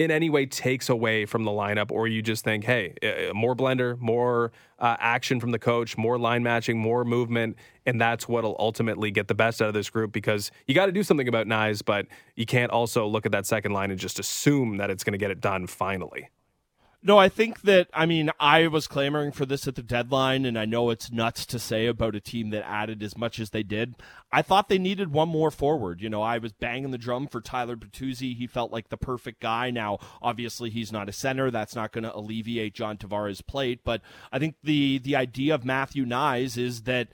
in 0.02 0.10
any 0.10 0.28
way 0.28 0.46
takes 0.46 0.88
away 0.88 1.24
from 1.24 1.44
the 1.44 1.50
lineup, 1.50 1.90
or 1.90 2.08
you 2.08 2.22
just 2.22 2.44
think, 2.44 2.64
hey, 2.64 2.94
uh, 3.02 3.32
more 3.32 3.54
blender, 3.54 3.98
more 4.00 4.52
uh, 4.78 4.96
action 4.98 5.40
from 5.40 5.52
the 5.52 5.58
coach, 5.58 5.96
more 5.96 6.18
line 6.18 6.42
matching, 6.42 6.78
more 6.78 7.04
movement, 7.04 7.56
and 7.86 8.00
that's 8.00 8.28
what'll 8.28 8.56
ultimately 8.58 9.10
get 9.10 9.28
the 9.28 9.34
best 9.34 9.62
out 9.62 9.68
of 9.68 9.74
this 9.74 9.88
group 9.88 10.12
because 10.12 10.50
you 10.66 10.74
got 10.74 10.86
to 10.86 10.92
do 10.92 11.02
something 11.02 11.28
about 11.28 11.46
Knies, 11.46 11.82
but 11.84 12.06
you 12.36 12.46
can't 12.46 12.70
also 12.70 13.06
look 13.06 13.24
at 13.24 13.32
that 13.32 13.46
second 13.46 13.72
line 13.72 13.90
and 13.90 13.98
just 13.98 14.18
assume 14.18 14.76
that 14.76 14.90
it's 14.90 15.04
going 15.04 15.12
to 15.12 15.18
get 15.18 15.30
it 15.30 15.40
done 15.40 15.66
finally. 15.66 16.28
No, 17.04 17.18
I 17.18 17.28
think 17.28 17.62
that, 17.62 17.88
I 17.92 18.06
mean, 18.06 18.30
I 18.38 18.68
was 18.68 18.86
clamoring 18.86 19.32
for 19.32 19.44
this 19.44 19.66
at 19.66 19.74
the 19.74 19.82
deadline, 19.82 20.44
and 20.44 20.56
I 20.56 20.64
know 20.66 20.90
it's 20.90 21.10
nuts 21.10 21.44
to 21.46 21.58
say 21.58 21.86
about 21.86 22.14
a 22.14 22.20
team 22.20 22.50
that 22.50 22.64
added 22.64 23.02
as 23.02 23.16
much 23.16 23.40
as 23.40 23.50
they 23.50 23.64
did. 23.64 23.96
I 24.30 24.42
thought 24.42 24.68
they 24.68 24.78
needed 24.78 25.12
one 25.12 25.28
more 25.28 25.50
forward. 25.50 26.00
You 26.00 26.08
know, 26.08 26.22
I 26.22 26.38
was 26.38 26.52
banging 26.52 26.92
the 26.92 26.98
drum 26.98 27.26
for 27.26 27.40
Tyler 27.40 27.74
Bertuzzi. 27.74 28.36
He 28.36 28.46
felt 28.46 28.70
like 28.70 28.88
the 28.88 28.96
perfect 28.96 29.40
guy. 29.40 29.72
Now, 29.72 29.98
obviously, 30.22 30.70
he's 30.70 30.92
not 30.92 31.08
a 31.08 31.12
center. 31.12 31.50
That's 31.50 31.74
not 31.74 31.90
going 31.90 32.04
to 32.04 32.14
alleviate 32.14 32.74
John 32.74 32.96
Tavares' 32.96 33.44
plate. 33.44 33.80
But 33.82 34.00
I 34.30 34.38
think 34.38 34.54
the, 34.62 34.98
the 34.98 35.16
idea 35.16 35.56
of 35.56 35.64
Matthew 35.64 36.04
Knies 36.06 36.56
is 36.56 36.82
that 36.82 37.08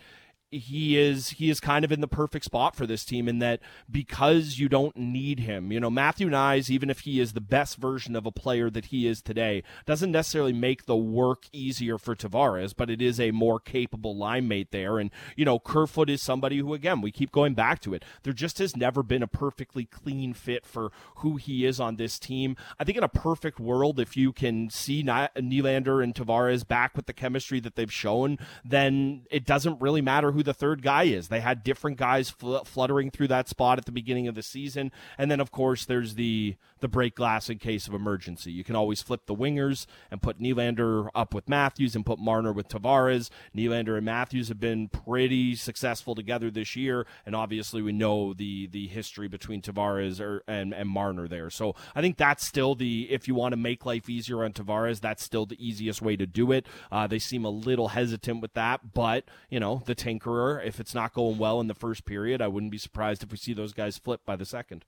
he 0.51 0.99
is 0.99 1.31
he 1.31 1.51
is 1.51 1.61
kind 1.61 1.85
of 1.85 1.93
in 1.93 2.01
the 2.01 2.09
perfect 2.09 2.45
spot 2.45 2.75
for 2.75 2.87
this 2.87 3.05
team 3.05 3.29
in 3.29 3.39
that 3.39 3.61
because 3.91 4.59
you 4.59 4.69
don't 4.69 4.97
need 4.97 5.41
him. 5.41 5.71
You 5.71 5.81
know, 5.81 5.91
Matthew 5.91 6.29
Knies, 6.31 6.71
even 6.71 6.89
if 6.89 7.01
he 7.01 7.21
is 7.21 7.33
the 7.33 7.41
best 7.41 7.77
version 7.77 8.17
of 8.17 8.25
a 8.25 8.33
player 8.33 8.71
that 8.71 8.87
he 8.87 9.07
is 9.07 9.21
today, 9.21 9.63
doesn't 9.85 10.13
necessarily 10.13 10.55
make 10.55 10.87
the 10.87 10.97
work 10.97 11.45
easier 11.53 11.99
for 11.99 12.17
Tavares, 12.17 12.75
but 12.75 12.89
it 12.89 13.03
is 13.03 13.21
a 13.21 13.31
more 13.31 13.61
capable 13.61 14.17
line 14.17 14.49
mate 14.49 14.71
there. 14.71 14.99
And, 14.99 15.11
you 15.37 15.45
know, 15.45 15.59
Kerfoot 15.59 16.09
is 16.09 16.23
somebody 16.23 16.59
who 16.59 16.73
again, 16.73 17.03
we 17.03 17.13
keep 17.13 17.31
going 17.31 17.55
back 17.55 17.81
to 17.81 17.93
it. 17.93 18.05
There 18.23 18.33
just 18.33 18.59
has 18.59 18.77
never 18.77 19.03
been 19.03 19.23
a 19.23 19.29
perfectly 19.29 19.85
clean 19.85 20.33
fit 20.33 20.65
for 20.65 20.91
who 21.17 21.37
he 21.37 21.67
is 21.67 21.79
on 21.79 21.97
this 21.97 22.19
team. 22.19 22.57
I 22.79 22.85
think 22.85 22.97
in 22.97 23.05
a 23.05 23.09
perfect 23.09 23.61
world, 23.61 24.01
if 24.01 24.17
you 24.17 24.33
can 24.33 24.71
see 24.71 25.03
Nylander 25.03 26.03
and 26.03 26.15
Tavares 26.15 26.67
back 26.67 26.97
with 26.97 27.07
the 27.07 27.13
chemistry 27.13 27.61
that 27.61 27.77
they've 27.77 27.93
shown, 27.93 28.39
then 28.65 29.27
it 29.31 29.45
doesn't 29.45 29.81
really 29.81 30.01
matter 30.01 30.33
who 30.33 30.38
the 30.43 30.55
third 30.55 30.83
guy 30.83 31.05
is. 31.05 31.29
They 31.29 31.41
had 31.41 31.63
different 31.63 31.97
guys 31.97 32.31
fl- 32.31 32.59
fluttering 32.59 33.11
through 33.11 33.29
that 33.29 33.49
spot 33.49 33.79
at 33.79 33.85
the 33.85 33.93
beginning 33.93 34.29
of 34.29 34.35
the 34.35 34.43
season, 34.43 34.93
and 35.17 35.31
then 35.31 35.41
of 35.41 35.51
course 35.51 35.85
there's 35.85 36.15
the 36.15 36.57
the 36.81 36.89
break 36.89 37.15
glass 37.15 37.51
in 37.51 37.59
case 37.59 37.87
of 37.89 37.95
emergency. 37.95 38.53
You 38.53 38.65
can 38.65 38.77
always 38.77 39.03
flip 39.03 39.27
the 39.27 39.35
wingers 39.35 39.87
and 40.11 40.23
put 40.23 40.41
Nylander 40.41 41.09
up 41.15 41.35
with 41.35 41.49
Matthews 41.49 41.97
and 41.97 42.07
put 42.07 42.19
Marner 42.19 42.53
with 42.53 42.69
Tavares. 42.69 43.31
Nylander 43.57 43.97
and 43.97 44.05
Matthews 44.05 44.49
have 44.49 44.61
been 44.61 44.89
pretty 44.89 45.57
successful 45.57 46.15
together 46.15 46.51
this 46.51 46.77
year, 46.77 47.07
and 47.27 47.35
obviously 47.35 47.83
we 47.83 47.93
know 47.93 48.33
the 48.33 48.67
the 48.69 48.87
history 48.89 49.29
between 49.29 49.63
Tavares 49.63 50.21
or, 50.21 50.43
and 50.47 50.73
and 50.73 50.89
Marner 50.89 51.29
there. 51.29 51.51
So 51.51 51.75
I 51.95 52.01
think 52.01 52.17
that's 52.17 52.47
still 52.47 52.75
the 52.75 53.09
if 53.11 53.29
you 53.29 53.35
want 53.35 53.53
to 53.53 53.57
make 53.57 53.85
life 53.85 54.09
easier 54.09 54.45
on 54.45 54.53
Tavares, 54.53 55.01
that's 55.01 55.23
still 55.23 55.47
the 55.47 55.57
easiest 55.65 56.03
way 56.03 56.17
to 56.17 56.27
do 56.27 56.53
it. 56.53 56.67
Uh, 56.91 57.07
they 57.07 57.19
seem 57.19 57.45
a 57.45 57.51
little 57.51 57.89
hesitant 57.89 58.41
with 58.41 58.55
that, 58.55 58.93
but 58.95 59.25
you 59.51 59.61
know 59.61 59.83
the 59.87 59.95
tanker 60.29 60.61
if 60.61 60.81
it's 60.81 60.95
not 60.95 61.13
going 61.13 61.39
well 61.39 61.61
in 61.61 61.67
the 61.67 61.75
first 61.75 62.05
period, 62.05 62.41
I 62.41 62.49
wouldn't 62.49 62.73
be 62.73 62.79
surprised 62.79 63.23
if 63.23 63.31
we 63.31 63.37
see 63.37 63.53
those 63.53 63.73
guys 63.73 63.99
flip 63.99 64.21
by 64.25 64.37
the 64.37 64.45
second. 64.45 64.85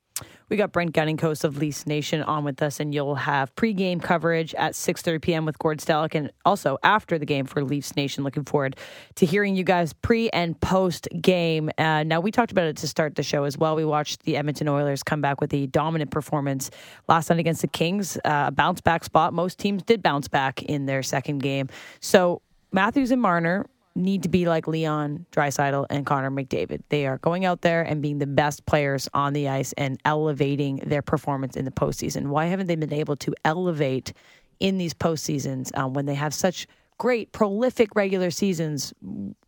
We 0.51 0.59
got 0.59 0.71
Brent 0.71 0.93
Gunninghost 0.93 1.45
of 1.45 1.57
Leafs 1.57 1.87
Nation 1.87 2.23
on 2.23 2.45
with 2.45 2.61
us, 2.61 2.79
and 2.79 2.93
you'll 2.95 3.15
have 3.15 3.55
pregame 3.55 4.03
coverage 4.03 4.55
at 4.55 4.73
6:30 4.73 5.23
p.m. 5.23 5.45
with 5.47 5.59
Gord 5.59 5.79
Stellick, 5.79 6.15
and 6.15 6.31
also 6.45 6.77
after 6.83 7.19
the 7.19 7.25
game 7.25 7.47
for 7.47 7.65
Leafs 7.65 7.97
Nation. 7.97 8.23
Looking 8.23 8.45
forward 8.45 8.77
to 9.15 9.25
hearing 9.25 9.57
you 9.57 9.65
guys 9.65 9.95
pre 9.95 10.29
and 10.31 10.61
post 10.61 11.09
game. 11.23 11.71
Uh, 11.79 12.03
now 12.03 12.21
we 12.21 12.31
talked 12.31 12.53
about 12.53 12.67
it 12.67 12.77
to 12.79 12.89
start 12.89 13.15
the 13.15 13.23
show 13.23 13.45
as 13.45 13.57
well. 13.57 13.77
We 13.77 13.85
watched 13.85 14.25
the 14.25 14.37
Edmonton 14.37 14.69
Oilers 14.69 15.03
come 15.03 15.23
back 15.23 15.41
with 15.41 15.55
a 15.55 15.67
dominant 15.69 16.11
performance 16.11 16.71
last 17.09 17.31
night 17.31 17.39
against 17.39 17.63
the 17.63 17.69
Kings, 17.69 18.19
uh, 18.19 18.47
a 18.49 18.51
bounce 18.51 18.83
back 18.83 19.05
spot. 19.05 19.33
Most 19.33 19.59
teams 19.59 19.83
did 19.83 20.03
bounce 20.03 20.29
back 20.29 20.63
in 20.65 20.85
their 20.85 21.03
second 21.03 21.39
game. 21.39 21.71
So 22.01 22.43
Matthews 22.73 23.11
and 23.11 23.23
Marner 23.23 23.65
need 23.95 24.23
to 24.23 24.29
be 24.29 24.47
like 24.47 24.67
Leon 24.67 25.27
Draisaitl 25.33 25.87
and 25.91 26.07
Connor 26.07 26.31
McDavid. 26.31 26.83
They 26.89 27.07
are 27.07 27.19
going 27.19 27.45
out 27.45 27.63
there 27.63 27.83
and 27.83 28.01
being 28.01 28.19
the 28.19 28.27
best 28.27 28.67
players 28.67 29.09
on 29.15 29.33
the 29.33 29.49
ice 29.49 29.73
and 29.75 30.01
elevating 30.05 30.77
their 30.87 31.03
performance 31.03 31.57
in 31.57 31.65
the 31.65 31.71
postseason. 31.71 32.29
Why 32.29 32.47
haven't 32.47 32.69
they 32.69 32.77
been 32.77 32.93
able 32.93 33.17
to 33.17 33.35
elevate 33.45 34.13
in 34.61 34.79
these 34.79 34.95
postseasons 34.95 35.77
um, 35.77 35.95
when 35.95 36.07
they 36.07 36.15
have 36.15 36.33
such 36.33 36.67
great, 36.99 37.33
prolific 37.33 37.95
regular 37.95 38.31
seasons? 38.31 38.93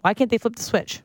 Why 0.00 0.14
can't 0.14 0.30
they 0.30 0.38
flip 0.38 0.56
the 0.56 0.62
switch? 0.62 1.02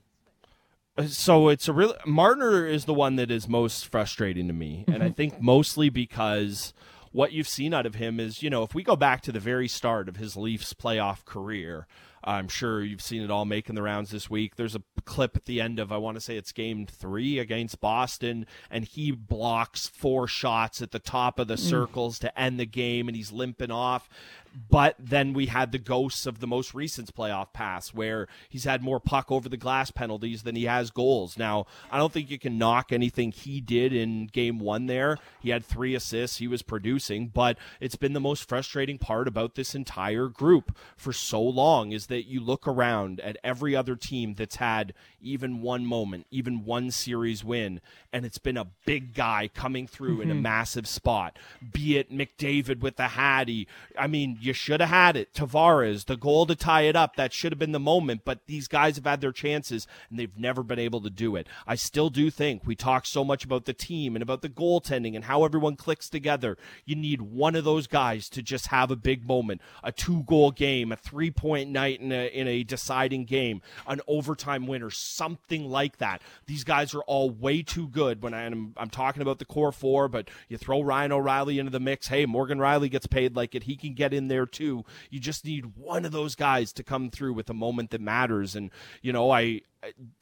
Uh, 0.97 1.03
so 1.03 1.49
it's 1.49 1.67
a 1.67 1.73
real 1.73 1.95
Marner 2.05 2.65
is 2.65 2.85
the 2.85 2.93
one 2.93 3.17
that 3.17 3.29
is 3.29 3.47
most 3.47 3.87
frustrating 3.87 4.47
to 4.47 4.53
me, 4.53 4.83
and 4.87 5.03
I 5.03 5.07
mm-hmm. 5.07 5.13
think 5.13 5.41
mostly 5.41 5.89
because 5.89 6.73
what 7.11 7.31
you've 7.31 7.47
seen 7.47 7.73
out 7.73 7.85
of 7.85 7.95
him 7.95 8.19
is, 8.19 8.41
you 8.41 8.49
know, 8.49 8.63
if 8.63 8.73
we 8.73 8.83
go 8.83 8.95
back 8.95 9.21
to 9.21 9.31
the 9.31 9.39
very 9.39 9.67
start 9.67 10.09
of 10.09 10.17
his 10.17 10.35
Leafs 10.35 10.73
playoff 10.73 11.23
career, 11.25 11.87
I'm 12.27 12.49
sure 12.49 12.83
you've 12.83 13.01
seen 13.01 13.21
it 13.21 13.31
all 13.31 13.45
making 13.45 13.75
the 13.75 13.81
rounds 13.81 14.11
this 14.11 14.29
week. 14.29 14.57
There's 14.57 14.75
a 14.75 14.83
clip 15.05 15.37
at 15.37 15.45
the 15.45 15.61
end 15.61 15.79
of, 15.79 15.93
I 15.93 15.97
want 15.97 16.15
to 16.15 16.21
say 16.21 16.35
it's 16.35 16.51
game 16.51 16.85
three 16.85 17.39
against 17.39 17.79
Boston, 17.79 18.45
and 18.69 18.83
he 18.83 19.11
blocks 19.11 19.87
four 19.87 20.27
shots 20.27 20.81
at 20.81 20.91
the 20.91 20.99
top 20.99 21.39
of 21.39 21.47
the 21.47 21.55
mm. 21.55 21.59
circles 21.59 22.19
to 22.19 22.39
end 22.39 22.59
the 22.59 22.65
game, 22.65 23.07
and 23.07 23.15
he's 23.15 23.31
limping 23.31 23.71
off. 23.71 24.09
But 24.69 24.95
then 24.97 25.33
we 25.33 25.45
had 25.47 25.71
the 25.71 25.77
ghosts 25.77 26.25
of 26.25 26.39
the 26.39 26.47
most 26.47 26.73
recent 26.73 27.13
playoff 27.13 27.53
pass 27.53 27.93
where 27.93 28.27
he's 28.49 28.63
had 28.63 28.81
more 28.81 28.99
puck 28.99 29.31
over 29.31 29.47
the 29.47 29.57
glass 29.57 29.91
penalties 29.91 30.43
than 30.43 30.55
he 30.55 30.65
has 30.65 30.89
goals. 30.89 31.37
Now, 31.37 31.67
I 31.91 31.99
don't 31.99 32.11
think 32.11 32.31
you 32.31 32.39
can 32.39 32.57
knock 32.57 32.91
anything 32.91 33.31
he 33.31 33.61
did 33.61 33.93
in 33.93 34.27
game 34.27 34.57
one 34.57 34.87
there. 34.87 35.19
He 35.39 35.51
had 35.51 35.63
three 35.63 35.93
assists, 35.93 36.37
he 36.37 36.47
was 36.47 36.63
producing, 36.63 37.27
but 37.27 37.57
it's 37.79 37.95
been 37.95 38.13
the 38.13 38.19
most 38.19 38.49
frustrating 38.49 38.97
part 38.97 39.27
about 39.27 39.55
this 39.55 39.75
entire 39.75 40.27
group 40.27 40.75
for 40.95 41.13
so 41.13 41.41
long 41.41 41.91
is 41.91 42.07
that 42.07 42.16
that 42.17 42.25
you 42.25 42.39
look 42.39 42.67
around 42.67 43.19
at 43.19 43.37
every 43.43 43.75
other 43.75 43.95
team 43.95 44.33
that's 44.33 44.55
had 44.55 44.91
even 45.21 45.61
one 45.61 45.85
moment, 45.85 46.25
even 46.31 46.65
one 46.65 46.89
series 46.89 47.43
win, 47.43 47.79
and 48.11 48.25
it's 48.25 48.39
been 48.39 48.57
a 48.57 48.65
big 48.87 49.13
guy 49.13 49.47
coming 49.53 49.85
through 49.85 50.13
mm-hmm. 50.13 50.23
in 50.23 50.31
a 50.31 50.33
mm-hmm. 50.33 50.41
massive 50.41 50.87
spot. 50.87 51.37
Be 51.71 51.95
it 51.99 52.11
McDavid 52.11 52.79
with 52.79 52.95
the 52.95 53.09
Hattie. 53.09 53.67
I 53.95 54.07
mean, 54.07 54.39
you 54.41 54.51
should 54.51 54.79
have 54.79 54.89
had 54.89 55.15
it. 55.15 55.31
Tavares, 55.31 56.05
the 56.05 56.17
goal 56.17 56.47
to 56.47 56.55
tie 56.55 56.81
it 56.81 56.95
up, 56.95 57.17
that 57.17 57.33
should 57.33 57.51
have 57.51 57.59
been 57.59 57.71
the 57.71 57.79
moment, 57.79 58.21
but 58.25 58.47
these 58.47 58.67
guys 58.67 58.95
have 58.95 59.05
had 59.05 59.21
their 59.21 59.31
chances 59.31 59.85
and 60.09 60.17
they've 60.17 60.39
never 60.39 60.63
been 60.63 60.79
able 60.79 61.01
to 61.01 61.11
do 61.11 61.35
it. 61.35 61.45
I 61.67 61.75
still 61.75 62.09
do 62.09 62.31
think 62.31 62.65
we 62.65 62.75
talk 62.75 63.05
so 63.05 63.23
much 63.23 63.45
about 63.45 63.65
the 63.65 63.73
team 63.73 64.15
and 64.15 64.23
about 64.23 64.41
the 64.41 64.49
goaltending 64.49 65.13
and 65.13 65.25
how 65.25 65.43
everyone 65.43 65.75
clicks 65.75 66.09
together. 66.09 66.57
You 66.83 66.95
need 66.95 67.21
one 67.21 67.55
of 67.55 67.63
those 67.63 67.85
guys 67.85 68.27
to 68.29 68.41
just 68.41 68.67
have 68.67 68.89
a 68.89 68.95
big 68.95 69.27
moment, 69.27 69.61
a 69.83 69.91
two 69.91 70.23
goal 70.23 70.49
game, 70.49 70.91
a 70.91 70.95
three 70.95 71.29
point 71.29 71.69
night 71.69 72.01
in 72.11 72.19
a, 72.19 72.27
in 72.27 72.47
a 72.47 72.63
deciding 72.63 73.25
game, 73.25 73.61
an 73.87 74.01
overtime 74.07 74.67
winner, 74.67 74.89
something 74.89 75.69
like 75.69 75.97
that. 75.97 76.21
These 76.45 76.63
guys 76.63 76.93
are 76.93 77.01
all 77.01 77.29
way 77.29 77.61
too 77.61 77.87
good 77.87 78.21
when 78.21 78.33
I'm, 78.33 78.73
I'm 78.77 78.89
talking 78.89 79.21
about 79.21 79.39
the 79.39 79.45
core 79.45 79.71
four, 79.71 80.07
but 80.07 80.29
you 80.49 80.57
throw 80.57 80.81
Ryan 80.81 81.11
O'Reilly 81.11 81.59
into 81.59 81.71
the 81.71 81.79
mix. 81.79 82.07
Hey, 82.07 82.25
Morgan 82.25 82.59
Rielly 82.59 82.89
gets 82.89 83.07
paid 83.07 83.35
like 83.35 83.55
it. 83.55 83.63
He 83.63 83.75
can 83.75 83.93
get 83.93 84.13
in 84.13 84.27
there 84.27 84.45
too. 84.45 84.85
You 85.09 85.19
just 85.19 85.45
need 85.45 85.77
one 85.77 86.05
of 86.05 86.11
those 86.11 86.35
guys 86.35 86.71
to 86.73 86.83
come 86.83 87.09
through 87.09 87.33
with 87.33 87.49
a 87.49 87.53
moment 87.53 87.91
that 87.91 88.01
matters. 88.01 88.55
And, 88.55 88.71
you 89.01 89.13
know, 89.13 89.31
I, 89.31 89.61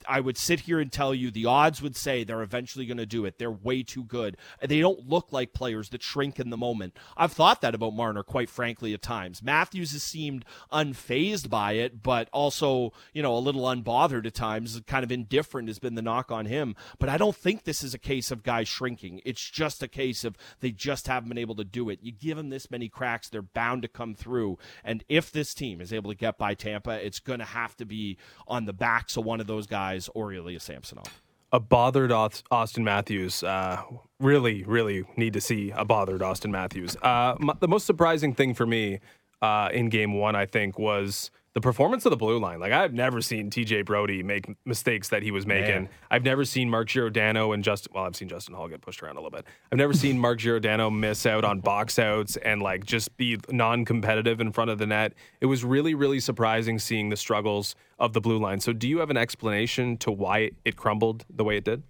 I 0.07 0.19
would 0.19 0.37
sit 0.37 0.61
here 0.61 0.79
and 0.79 0.91
tell 0.91 1.13
you 1.13 1.31
the 1.31 1.45
odds 1.45 1.81
would 1.81 1.95
say 1.95 2.23
they're 2.23 2.41
eventually 2.41 2.85
going 2.85 2.97
to 2.97 3.05
do 3.05 3.25
it. 3.25 3.39
They're 3.39 3.51
way 3.51 3.83
too 3.83 4.03
good. 4.03 4.37
They 4.61 4.79
don't 4.79 5.07
look 5.07 5.31
like 5.31 5.53
players 5.53 5.89
that 5.89 6.03
shrink 6.03 6.39
in 6.39 6.49
the 6.49 6.57
moment. 6.57 6.97
I've 7.15 7.31
thought 7.31 7.61
that 7.61 7.75
about 7.75 7.93
Marner, 7.93 8.23
quite 8.23 8.49
frankly, 8.49 8.93
at 8.93 9.01
times. 9.01 9.41
Matthews 9.41 9.93
has 9.93 10.03
seemed 10.03 10.45
unfazed 10.71 11.49
by 11.49 11.73
it, 11.73 12.03
but 12.03 12.29
also, 12.33 12.91
you 13.13 13.21
know, 13.21 13.35
a 13.35 13.39
little 13.39 13.63
unbothered 13.63 14.25
at 14.25 14.33
times. 14.33 14.79
Kind 14.87 15.03
of 15.03 15.11
indifferent 15.11 15.69
has 15.69 15.79
been 15.79 15.95
the 15.95 16.01
knock 16.01 16.31
on 16.31 16.45
him. 16.45 16.75
But 16.99 17.09
I 17.09 17.17
don't 17.17 17.35
think 17.35 17.63
this 17.63 17.83
is 17.83 17.93
a 17.93 17.99
case 17.99 18.31
of 18.31 18.43
guys 18.43 18.67
shrinking. 18.67 19.21
It's 19.25 19.49
just 19.49 19.81
a 19.81 19.87
case 19.87 20.23
of 20.23 20.37
they 20.59 20.71
just 20.71 21.07
haven't 21.07 21.29
been 21.29 21.37
able 21.37 21.55
to 21.55 21.63
do 21.63 21.89
it. 21.89 21.99
You 22.01 22.11
give 22.11 22.37
them 22.37 22.49
this 22.49 22.69
many 22.69 22.89
cracks, 22.89 23.29
they're 23.29 23.41
bound 23.41 23.81
to 23.83 23.87
come 23.87 24.15
through. 24.15 24.57
And 24.83 25.03
if 25.07 25.31
this 25.31 25.53
team 25.53 25.81
is 25.81 25.93
able 25.93 26.11
to 26.11 26.17
get 26.17 26.37
by 26.37 26.53
Tampa, 26.53 26.91
it's 27.05 27.19
going 27.19 27.39
to 27.39 27.45
have 27.45 27.75
to 27.77 27.85
be 27.85 28.17
on 28.47 28.65
the 28.65 28.73
backs 28.73 29.17
of 29.17 29.25
one 29.25 29.39
of 29.39 29.44
those 29.47 29.65
those 29.65 29.67
guys 29.67 30.09
or 30.13 30.33
Ilya 30.33 30.59
Samsonov. 30.59 31.21
A 31.51 31.59
bothered 31.59 32.11
Austin 32.11 32.83
Matthews. 32.83 33.43
Uh, 33.43 33.81
really, 34.19 34.63
really 34.63 35.05
need 35.15 35.33
to 35.33 35.41
see 35.41 35.71
a 35.71 35.85
bothered 35.85 36.21
Austin 36.21 36.51
Matthews. 36.51 36.97
Uh, 37.01 37.35
the 37.59 37.67
most 37.67 37.85
surprising 37.85 38.33
thing 38.33 38.53
for 38.53 38.65
me 38.65 38.99
uh, 39.41 39.69
in 39.71 39.89
game 39.89 40.13
one, 40.13 40.35
I 40.35 40.45
think, 40.45 40.77
was 40.77 41.31
the 41.53 41.61
performance 41.61 42.05
of 42.05 42.09
the 42.09 42.17
blue 42.17 42.37
line. 42.37 42.59
Like 42.59 42.73
I've 42.73 42.93
never 42.93 43.21
seen 43.21 43.49
TJ 43.49 43.85
Brodie 43.85 44.21
make 44.21 44.53
mistakes 44.65 45.07
that 45.09 45.23
he 45.23 45.31
was 45.31 45.47
making. 45.47 45.83
Man. 45.83 45.89
I've 46.11 46.23
never 46.23 46.43
seen 46.43 46.69
Mark 46.69 46.89
Giordano 46.89 47.53
and 47.53 47.63
Justin. 47.63 47.93
Well, 47.95 48.03
I've 48.03 48.15
seen 48.17 48.27
Justin 48.27 48.55
Holl 48.55 48.67
get 48.67 48.81
pushed 48.81 49.01
around 49.01 49.15
a 49.15 49.21
little 49.21 49.31
bit. 49.31 49.45
I've 49.71 49.77
never 49.77 49.93
seen 49.93 50.19
Mark 50.19 50.39
Giordano 50.39 50.89
miss 50.89 51.25
out 51.25 51.45
on 51.45 51.61
box 51.61 51.97
outs 51.97 52.35
and 52.37 52.61
like 52.61 52.83
just 52.83 53.15
be 53.15 53.37
non-competitive 53.49 54.41
in 54.41 54.51
front 54.51 54.69
of 54.69 54.79
the 54.79 54.85
net. 54.85 55.13
It 55.39 55.45
was 55.45 55.63
really, 55.63 55.93
really 55.93 56.19
surprising 56.19 56.77
seeing 56.77 57.07
the 57.07 57.15
struggles 57.15 57.75
of 57.97 58.13
the 58.13 58.21
blue 58.21 58.37
line. 58.37 58.59
So, 58.59 58.73
do 58.73 58.87
you 58.87 58.99
have 58.99 59.09
an 59.09 59.17
explanation 59.17 59.97
to 59.97 60.11
why 60.11 60.51
it 60.63 60.75
crumbled 60.75 61.25
the 61.29 61.43
way 61.43 61.57
it 61.57 61.65
did? 61.65 61.83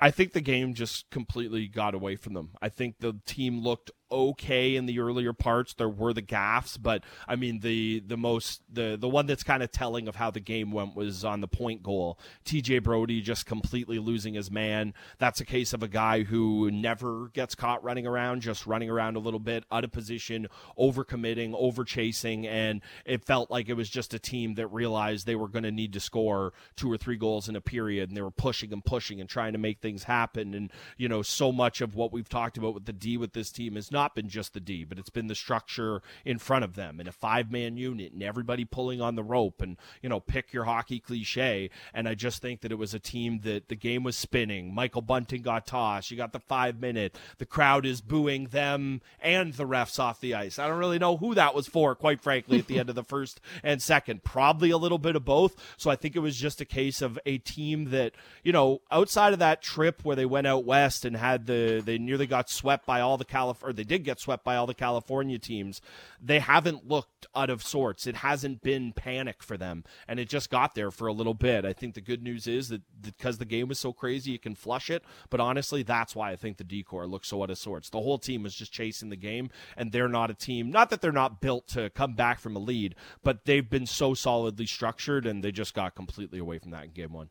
I 0.00 0.10
think 0.10 0.32
the 0.32 0.40
game 0.40 0.74
just 0.74 1.08
completely 1.10 1.68
got 1.68 1.94
away 1.94 2.16
from 2.16 2.34
them. 2.34 2.50
I 2.60 2.70
think 2.70 2.96
the 2.98 3.20
team 3.24 3.62
looked 3.62 3.92
okay 4.12 4.76
in 4.76 4.86
the 4.86 5.00
earlier 5.00 5.32
parts. 5.32 5.74
There 5.74 5.88
were 5.88 6.12
the 6.12 6.22
gaffs, 6.22 6.76
but 6.76 7.02
I 7.26 7.36
mean 7.36 7.60
the 7.60 8.02
the 8.06 8.16
most 8.16 8.62
the 8.72 8.96
the 9.00 9.08
one 9.08 9.26
that's 9.26 9.42
kind 9.42 9.62
of 9.62 9.72
telling 9.72 10.08
of 10.08 10.16
how 10.16 10.30
the 10.30 10.40
game 10.40 10.70
went 10.70 10.94
was 10.94 11.24
on 11.24 11.40
the 11.40 11.48
point 11.48 11.82
goal. 11.82 12.18
TJ 12.44 12.82
Brodie 12.82 13.20
just 13.20 13.46
completely 13.46 13.98
losing 13.98 14.34
his 14.34 14.50
man. 14.50 14.94
That's 15.18 15.40
a 15.40 15.44
case 15.44 15.72
of 15.72 15.82
a 15.82 15.88
guy 15.88 16.22
who 16.22 16.70
never 16.70 17.28
gets 17.28 17.54
caught 17.54 17.82
running 17.82 18.06
around, 18.06 18.42
just 18.42 18.66
running 18.66 18.90
around 18.90 19.16
a 19.16 19.20
little 19.20 19.40
bit 19.40 19.64
out 19.70 19.84
of 19.84 19.92
position, 19.92 20.48
over 20.76 21.04
committing, 21.04 21.54
over 21.54 21.84
chasing, 21.84 22.46
and 22.46 22.82
it 23.04 23.24
felt 23.24 23.50
like 23.50 23.68
it 23.68 23.74
was 23.74 23.88
just 23.88 24.14
a 24.14 24.18
team 24.18 24.54
that 24.54 24.66
realized 24.68 25.26
they 25.26 25.34
were 25.34 25.48
going 25.48 25.62
to 25.62 25.70
need 25.70 25.92
to 25.92 26.00
score 26.00 26.52
two 26.76 26.90
or 26.90 26.96
three 26.96 27.16
goals 27.16 27.48
in 27.48 27.56
a 27.56 27.60
period, 27.60 28.10
and 28.10 28.16
they 28.16 28.22
were 28.22 28.30
pushing 28.30 28.72
and 28.72 28.84
pushing 28.84 29.20
and 29.20 29.28
trying 29.28 29.52
to 29.52 29.58
make 29.58 29.80
things 29.80 30.04
happen. 30.04 30.54
And 30.54 30.70
you 30.96 31.08
know, 31.08 31.22
so 31.22 31.52
much 31.52 31.80
of 31.80 31.94
what 31.94 32.12
we've 32.12 32.28
talked 32.28 32.58
about 32.58 32.74
with 32.74 32.86
the 32.86 32.92
D 32.92 33.16
with 33.16 33.32
this 33.32 33.50
team 33.50 33.76
is 33.76 33.90
not 33.90 34.01
not 34.02 34.14
been 34.16 34.28
just 34.28 34.52
the 34.52 34.60
D, 34.60 34.84
but 34.84 34.98
it's 34.98 35.10
been 35.10 35.28
the 35.28 35.34
structure 35.34 36.02
in 36.24 36.38
front 36.38 36.64
of 36.64 36.74
them 36.74 37.00
in 37.00 37.06
a 37.06 37.12
five 37.12 37.52
man 37.52 37.76
unit 37.76 38.12
and 38.12 38.22
everybody 38.22 38.64
pulling 38.64 39.00
on 39.00 39.14
the 39.14 39.22
rope 39.22 39.62
and, 39.62 39.76
you 40.02 40.08
know, 40.08 40.18
pick 40.18 40.52
your 40.52 40.64
hockey 40.64 40.98
cliche. 40.98 41.70
And 41.94 42.08
I 42.08 42.14
just 42.14 42.42
think 42.42 42.62
that 42.62 42.72
it 42.72 42.78
was 42.78 42.94
a 42.94 42.98
team 42.98 43.40
that 43.44 43.68
the 43.68 43.76
game 43.76 44.02
was 44.02 44.16
spinning. 44.16 44.74
Michael 44.74 45.02
Bunting 45.02 45.42
got 45.42 45.66
tossed. 45.66 46.10
You 46.10 46.16
got 46.16 46.32
the 46.32 46.40
five 46.40 46.80
minute. 46.80 47.16
The 47.38 47.46
crowd 47.46 47.86
is 47.86 48.00
booing 48.00 48.46
them 48.46 49.02
and 49.20 49.54
the 49.54 49.66
refs 49.66 50.00
off 50.00 50.20
the 50.20 50.34
ice. 50.34 50.58
I 50.58 50.66
don't 50.66 50.78
really 50.78 50.98
know 50.98 51.16
who 51.16 51.34
that 51.34 51.54
was 51.54 51.68
for, 51.68 51.94
quite 51.94 52.20
frankly, 52.20 52.58
at 52.58 52.66
the 52.66 52.80
end 52.80 52.88
of 52.88 52.96
the 52.96 53.04
first 53.04 53.40
and 53.62 53.80
second. 53.80 54.24
Probably 54.24 54.70
a 54.70 54.76
little 54.76 54.98
bit 54.98 55.14
of 55.14 55.24
both. 55.24 55.54
So 55.76 55.90
I 55.90 55.96
think 55.96 56.16
it 56.16 56.20
was 56.20 56.36
just 56.36 56.60
a 56.60 56.64
case 56.64 57.02
of 57.02 57.20
a 57.24 57.38
team 57.38 57.90
that, 57.90 58.14
you 58.42 58.52
know, 58.52 58.80
outside 58.90 59.32
of 59.32 59.38
that 59.38 59.62
trip 59.62 60.00
where 60.02 60.16
they 60.16 60.26
went 60.26 60.48
out 60.48 60.64
west 60.64 61.04
and 61.04 61.16
had 61.16 61.46
the, 61.46 61.82
they 61.84 61.98
nearly 61.98 62.26
got 62.26 62.50
swept 62.50 62.84
by 62.84 63.00
all 63.00 63.16
the 63.16 63.24
California, 63.24 63.76
they 63.76 63.84
did 63.92 64.04
get 64.04 64.18
swept 64.18 64.42
by 64.42 64.56
all 64.56 64.66
the 64.66 64.72
California 64.72 65.38
teams, 65.38 65.82
they 66.18 66.38
haven't 66.38 66.88
looked 66.88 67.26
out 67.36 67.50
of 67.50 67.62
sorts. 67.62 68.06
It 68.06 68.16
hasn't 68.16 68.62
been 68.62 68.94
panic 68.94 69.42
for 69.42 69.58
them, 69.58 69.84
and 70.08 70.18
it 70.18 70.30
just 70.30 70.48
got 70.48 70.74
there 70.74 70.90
for 70.90 71.08
a 71.08 71.12
little 71.12 71.34
bit. 71.34 71.66
I 71.66 71.74
think 71.74 71.92
the 71.92 72.00
good 72.00 72.22
news 72.22 72.46
is 72.46 72.70
that 72.70 72.80
because 73.02 73.36
the 73.36 73.44
game 73.44 73.68
was 73.68 73.78
so 73.78 73.92
crazy, 73.92 74.30
you 74.30 74.38
can 74.38 74.54
flush 74.54 74.88
it. 74.88 75.04
But 75.28 75.40
honestly, 75.40 75.82
that's 75.82 76.16
why 76.16 76.30
I 76.30 76.36
think 76.36 76.56
the 76.56 76.64
decor 76.64 77.06
looks 77.06 77.28
so 77.28 77.42
out 77.42 77.50
of 77.50 77.58
sorts. 77.58 77.90
The 77.90 78.00
whole 78.00 78.16
team 78.16 78.46
is 78.46 78.54
just 78.54 78.72
chasing 78.72 79.10
the 79.10 79.16
game, 79.16 79.50
and 79.76 79.92
they're 79.92 80.08
not 80.08 80.30
a 80.30 80.34
team. 80.34 80.70
Not 80.70 80.88
that 80.88 81.02
they're 81.02 81.12
not 81.12 81.42
built 81.42 81.68
to 81.68 81.90
come 81.90 82.14
back 82.14 82.40
from 82.40 82.56
a 82.56 82.60
lead, 82.60 82.94
but 83.22 83.44
they've 83.44 83.68
been 83.68 83.86
so 83.86 84.14
solidly 84.14 84.64
structured, 84.64 85.26
and 85.26 85.44
they 85.44 85.52
just 85.52 85.74
got 85.74 85.94
completely 85.94 86.38
away 86.38 86.58
from 86.58 86.70
that 86.70 86.84
in 86.84 86.90
game 86.92 87.12
one. 87.12 87.28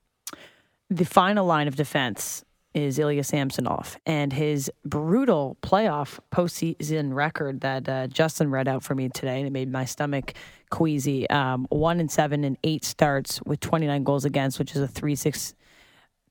The 0.92 1.06
final 1.06 1.48
line 1.48 1.68
of 1.68 1.76
defense 1.76 2.46
is 2.74 3.00
Ilya 3.00 3.24
Samsonov 3.24 3.98
and 4.06 4.32
his 4.32 4.72
brutal 4.86 5.58
playoff 5.62 6.20
postseason 6.32 7.14
record 7.14 7.62
that 7.62 7.90
uh, 7.90 8.08
Justin 8.08 8.50
read 8.50 8.68
out 8.68 8.84
for 8.84 8.96
me 8.96 9.10
today, 9.10 9.38
and 9.40 9.48
it 9.48 9.52
made 9.52 9.72
my 9.72 9.86
stomach 9.86 10.34
queasy. 10.70 11.30
Um, 11.30 11.68
one 11.70 12.00
and 12.00 12.10
seven 12.10 12.44
and 12.44 12.58
eight 12.64 12.86
starts 12.86 13.42
with 13.44 13.60
29 13.60 14.04
goals 14.04 14.26
against, 14.26 14.60
which 14.60 14.76
is 14.76 14.82
a 14.82 14.88
three 14.88 15.16
six. 15.16 15.54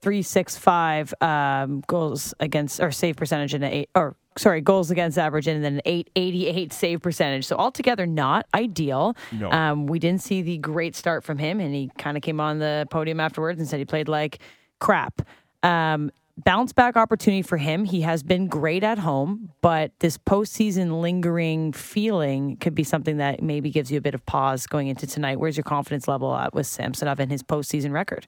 365 0.02 1.12
um, 1.20 1.82
goals 1.86 2.32
against 2.40 2.80
or 2.80 2.90
save 2.90 3.16
percentage 3.16 3.52
and 3.52 3.62
an 3.62 3.70
eight 3.70 3.90
or 3.94 4.16
sorry 4.38 4.62
goals 4.62 4.90
against 4.90 5.18
average 5.18 5.46
and 5.46 5.62
then 5.62 5.74
an 5.74 5.80
888 5.84 6.72
save 6.72 7.02
percentage 7.02 7.44
so 7.44 7.54
altogether 7.56 8.06
not 8.06 8.46
ideal 8.54 9.14
no. 9.30 9.50
um, 9.50 9.86
we 9.86 9.98
didn't 9.98 10.22
see 10.22 10.40
the 10.40 10.56
great 10.56 10.96
start 10.96 11.22
from 11.22 11.36
him 11.36 11.60
and 11.60 11.74
he 11.74 11.90
kind 11.98 12.16
of 12.16 12.22
came 12.22 12.40
on 12.40 12.58
the 12.60 12.86
podium 12.90 13.20
afterwards 13.20 13.60
and 13.60 13.68
said 13.68 13.78
he 13.78 13.84
played 13.84 14.08
like 14.08 14.38
crap 14.78 15.20
um, 15.62 16.10
bounce 16.44 16.72
back 16.72 16.96
opportunity 16.96 17.42
for 17.42 17.56
him. 17.56 17.84
He 17.84 18.02
has 18.02 18.22
been 18.22 18.46
great 18.46 18.82
at 18.82 18.98
home, 18.98 19.50
but 19.60 19.92
this 20.00 20.18
postseason 20.18 21.00
lingering 21.00 21.72
feeling 21.72 22.56
could 22.56 22.74
be 22.74 22.84
something 22.84 23.18
that 23.18 23.42
maybe 23.42 23.70
gives 23.70 23.90
you 23.90 23.98
a 23.98 24.00
bit 24.00 24.14
of 24.14 24.24
pause 24.26 24.66
going 24.66 24.88
into 24.88 25.06
tonight. 25.06 25.38
Where's 25.38 25.56
your 25.56 25.64
confidence 25.64 26.08
level 26.08 26.34
at 26.34 26.54
with 26.54 26.66
Samsonov 26.66 27.20
and 27.20 27.30
his 27.30 27.42
postseason 27.42 27.92
record? 27.92 28.26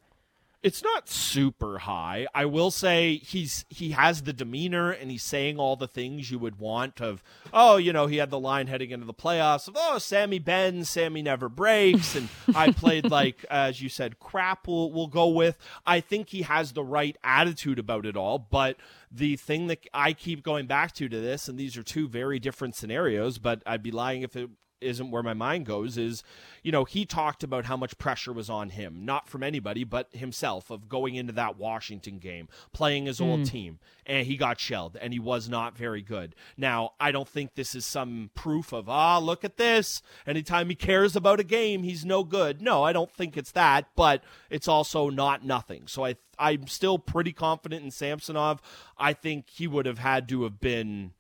It's 0.62 0.83
not 0.83 1.09
super 1.09 1.79
high. 1.79 2.27
I 2.35 2.44
will 2.44 2.70
say 2.70 3.16
he's 3.16 3.64
he 3.68 3.90
has 3.90 4.22
the 4.22 4.33
demeanor 4.33 4.90
and 4.90 5.11
he's 5.11 5.25
saying 5.25 5.59
all 5.59 5.75
the 5.75 5.88
things 5.88 6.31
you 6.31 6.38
would 6.38 6.59
want 6.59 7.01
of 7.01 7.22
oh, 7.53 7.77
you 7.77 7.92
know, 7.92 8.07
he 8.07 8.18
had 8.18 8.31
the 8.31 8.38
line 8.38 8.68
heading 8.68 8.90
into 8.90 9.07
the 9.07 9.14
playoffs 9.14 9.66
of 9.66 9.77
oh, 9.77 9.98
Sammy 9.98 10.38
bends, 10.38 10.88
Sammy 10.88 11.20
never 11.20 11.48
breaks 11.48 12.14
and 12.14 12.29
I 12.55 12.70
played 12.70 13.11
like 13.11 13.44
as 13.51 13.83
you 13.83 13.88
said 13.88 14.20
crap 14.20 14.68
we'll, 14.68 14.92
we'll 14.92 15.09
go 15.09 15.29
with. 15.29 15.59
I 15.85 16.01
think 16.01 16.29
he 16.29 16.42
has 16.42 16.72
the 16.72 16.85
right 16.85 17.16
attitude 17.25 17.79
about 17.79 18.07
it 18.07 18.16
all, 18.16 18.38
but 18.38 18.77
the 19.11 19.37
thing 19.37 19.66
that 19.66 19.87
I 19.92 20.12
keep 20.12 20.42
going 20.42 20.66
back 20.66 20.92
to 20.94 21.09
to 21.09 21.20
this 21.20 21.48
and 21.48 21.59
these 21.59 21.77
are 21.77 21.83
two 21.83 22.09
very 22.09 22.38
different 22.38 22.77
scenarios, 22.77 23.38
but 23.38 23.62
I'd 23.66 23.83
be 23.83 23.90
lying 23.90 24.22
if 24.22 24.37
it 24.37 24.48
isn't 24.83 25.11
where 25.11 25.23
my 25.23 25.35
mind 25.35 25.66
goes 25.66 25.97
is 25.97 26.23
you 26.62 26.73
know 26.73 26.85
he 26.85 27.05
talked 27.05 27.42
about 27.42 27.64
how 27.64 27.77
much 27.77 27.99
pressure 27.99 28.33
was 28.33 28.51
on 28.51 28.71
him 28.71 29.05
not 29.05 29.29
from 29.29 29.42
anybody 29.42 29.85
but 29.85 30.09
himself 30.14 30.71
of 30.71 30.88
going 30.88 31.14
into 31.14 31.33
that 31.33 31.57
washington 31.57 32.18
game 32.18 32.49
playing 32.73 33.07
his 33.07 33.18
mm. 33.18 33.27
old 33.27 33.40
hmm. 33.40 33.45
team 33.45 33.79
and 34.07 34.27
he 34.27 34.37
got 34.37 34.59
shelled 34.59 34.97
and 35.01 35.12
he 35.12 35.18
was 35.18 35.49
not 35.49 35.77
very 35.77 36.03
good 36.03 36.35
now 36.57 36.92
i 37.01 37.11
don't 37.11 37.29
think 37.29 37.55
this 37.55 37.75
is 37.75 37.87
some 37.87 38.31
proof 38.35 38.73
of 38.73 38.88
ah 38.88 39.18
look 39.18 39.45
at 39.45 39.57
this 39.57 40.03
anytime 40.27 40.68
he 40.68 40.75
cares 40.75 41.16
about 41.16 41.40
a 41.40 41.45
game 41.45 41.83
he's 41.83 42.05
no 42.05 42.25
good 42.25 42.61
no 42.61 42.83
i 42.83 42.92
don't 42.92 43.12
think 43.12 43.37
it's 43.37 43.53
that 43.53 43.87
but 43.97 44.23
it's 44.51 44.68
also 44.68 45.09
not 45.09 45.45
nothing 45.45 45.87
so 45.87 46.05
i 46.05 46.14
i'm 46.38 46.66
still 46.66 46.99
pretty 46.99 47.33
confident 47.33 47.85
in 47.85 47.90
samsonov 47.90 48.61
i 48.99 49.12
think 49.12 49.49
he 49.51 49.66
would 49.66 49.87
have 49.87 49.99
had 49.99 50.29
to 50.29 50.42
have 50.42 50.61
been 50.61 51.12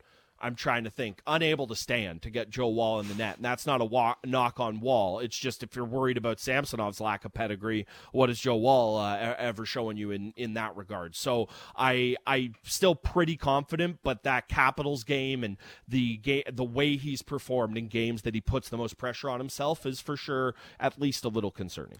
I'm 0.42 0.54
trying 0.54 0.84
to 0.84 0.90
think, 0.90 1.22
unable 1.26 1.66
to 1.68 1.76
stand 1.76 2.22
to 2.22 2.30
get 2.30 2.50
Joe 2.50 2.68
Woll 2.68 3.00
in 3.00 3.08
the 3.08 3.14
net. 3.14 3.36
And 3.36 3.44
that's 3.44 3.66
not 3.66 3.80
a 3.80 3.84
wa- 3.84 4.16
knock 4.26 4.58
on 4.60 4.80
Woll. 4.80 5.20
It's 5.20 5.38
just 5.38 5.62
if 5.62 5.76
you're 5.76 5.84
worried 5.84 6.16
about 6.16 6.38
Samsonov's 6.38 7.00
lack 7.00 7.24
of 7.24 7.32
pedigree, 7.32 7.86
what 8.12 8.28
is 8.28 8.40
Joe 8.40 8.56
Woll 8.56 8.96
uh, 8.96 9.34
ever 9.38 9.64
showing 9.64 9.96
you 9.96 10.10
in, 10.10 10.32
in 10.36 10.54
that 10.54 10.76
regard? 10.76 11.14
So 11.14 11.48
I 11.76 12.16
I 12.26 12.50
still 12.64 12.94
pretty 12.94 13.36
confident, 13.36 14.00
but 14.02 14.24
that 14.24 14.48
Capitals 14.48 15.04
game 15.04 15.44
and 15.44 15.56
the 15.86 16.16
ga- 16.18 16.44
the 16.52 16.64
way 16.64 16.96
he's 16.96 17.22
performed 17.22 17.78
in 17.78 17.88
games 17.88 18.22
that 18.22 18.34
he 18.34 18.40
puts 18.40 18.68
the 18.68 18.76
most 18.76 18.98
pressure 18.98 19.30
on 19.30 19.38
himself 19.38 19.86
is 19.86 20.00
for 20.00 20.16
sure 20.16 20.54
at 20.80 21.00
least 21.00 21.24
a 21.24 21.28
little 21.28 21.50
concerning. 21.50 21.98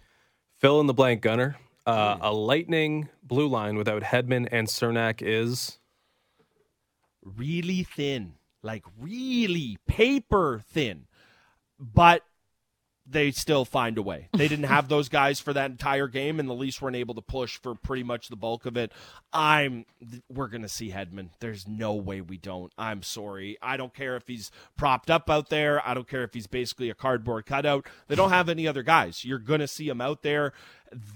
Fill 0.59 0.79
in 0.79 0.87
the 0.87 0.93
blank, 0.93 1.21
Gunner. 1.21 1.57
Uh, 1.85 2.17
a 2.21 2.31
lightning 2.31 3.09
blue 3.21 3.47
line 3.47 3.75
without 3.75 4.03
Hedman 4.03 4.47
and 4.51 4.67
Cernak 4.67 5.21
is 5.21 5.79
really 7.23 7.83
thin, 7.83 8.33
like 8.61 8.83
really 8.99 9.77
paper 9.87 10.61
thin. 10.71 11.07
But 11.79 12.23
they 13.05 13.31
still 13.31 13.65
find 13.65 13.97
a 13.97 14.01
way. 14.01 14.29
They 14.31 14.47
didn't 14.47 14.65
have 14.65 14.87
those 14.87 15.09
guys 15.09 15.39
for 15.39 15.51
that 15.53 15.71
entire 15.71 16.07
game, 16.07 16.39
and 16.39 16.47
the 16.47 16.53
Leafs 16.53 16.81
weren't 16.81 16.95
able 16.95 17.15
to 17.15 17.21
push 17.21 17.59
for 17.59 17.75
pretty 17.75 18.03
much 18.03 18.29
the 18.29 18.35
bulk 18.35 18.65
of 18.65 18.77
it. 18.77 18.91
I'm 19.33 19.85
we're 20.29 20.47
gonna 20.47 20.69
see 20.69 20.91
Hedman. 20.91 21.29
There's 21.39 21.67
no 21.67 21.93
way 21.93 22.21
we 22.21 22.37
don't. 22.37 22.71
I'm 22.77 23.03
sorry. 23.03 23.57
I 23.61 23.75
don't 23.75 23.93
care 23.93 24.15
if 24.15 24.27
he's 24.27 24.51
propped 24.77 25.09
up 25.09 25.29
out 25.29 25.49
there. 25.49 25.85
I 25.85 25.93
don't 25.93 26.07
care 26.07 26.23
if 26.23 26.33
he's 26.33 26.47
basically 26.47 26.89
a 26.89 26.95
cardboard 26.95 27.45
cutout. 27.45 27.87
They 28.07 28.15
don't 28.15 28.29
have 28.29 28.47
any 28.47 28.67
other 28.67 28.83
guys. 28.83 29.25
You're 29.25 29.39
gonna 29.39 29.67
see 29.67 29.89
him 29.89 29.99
out 29.99 30.21
there 30.21 30.53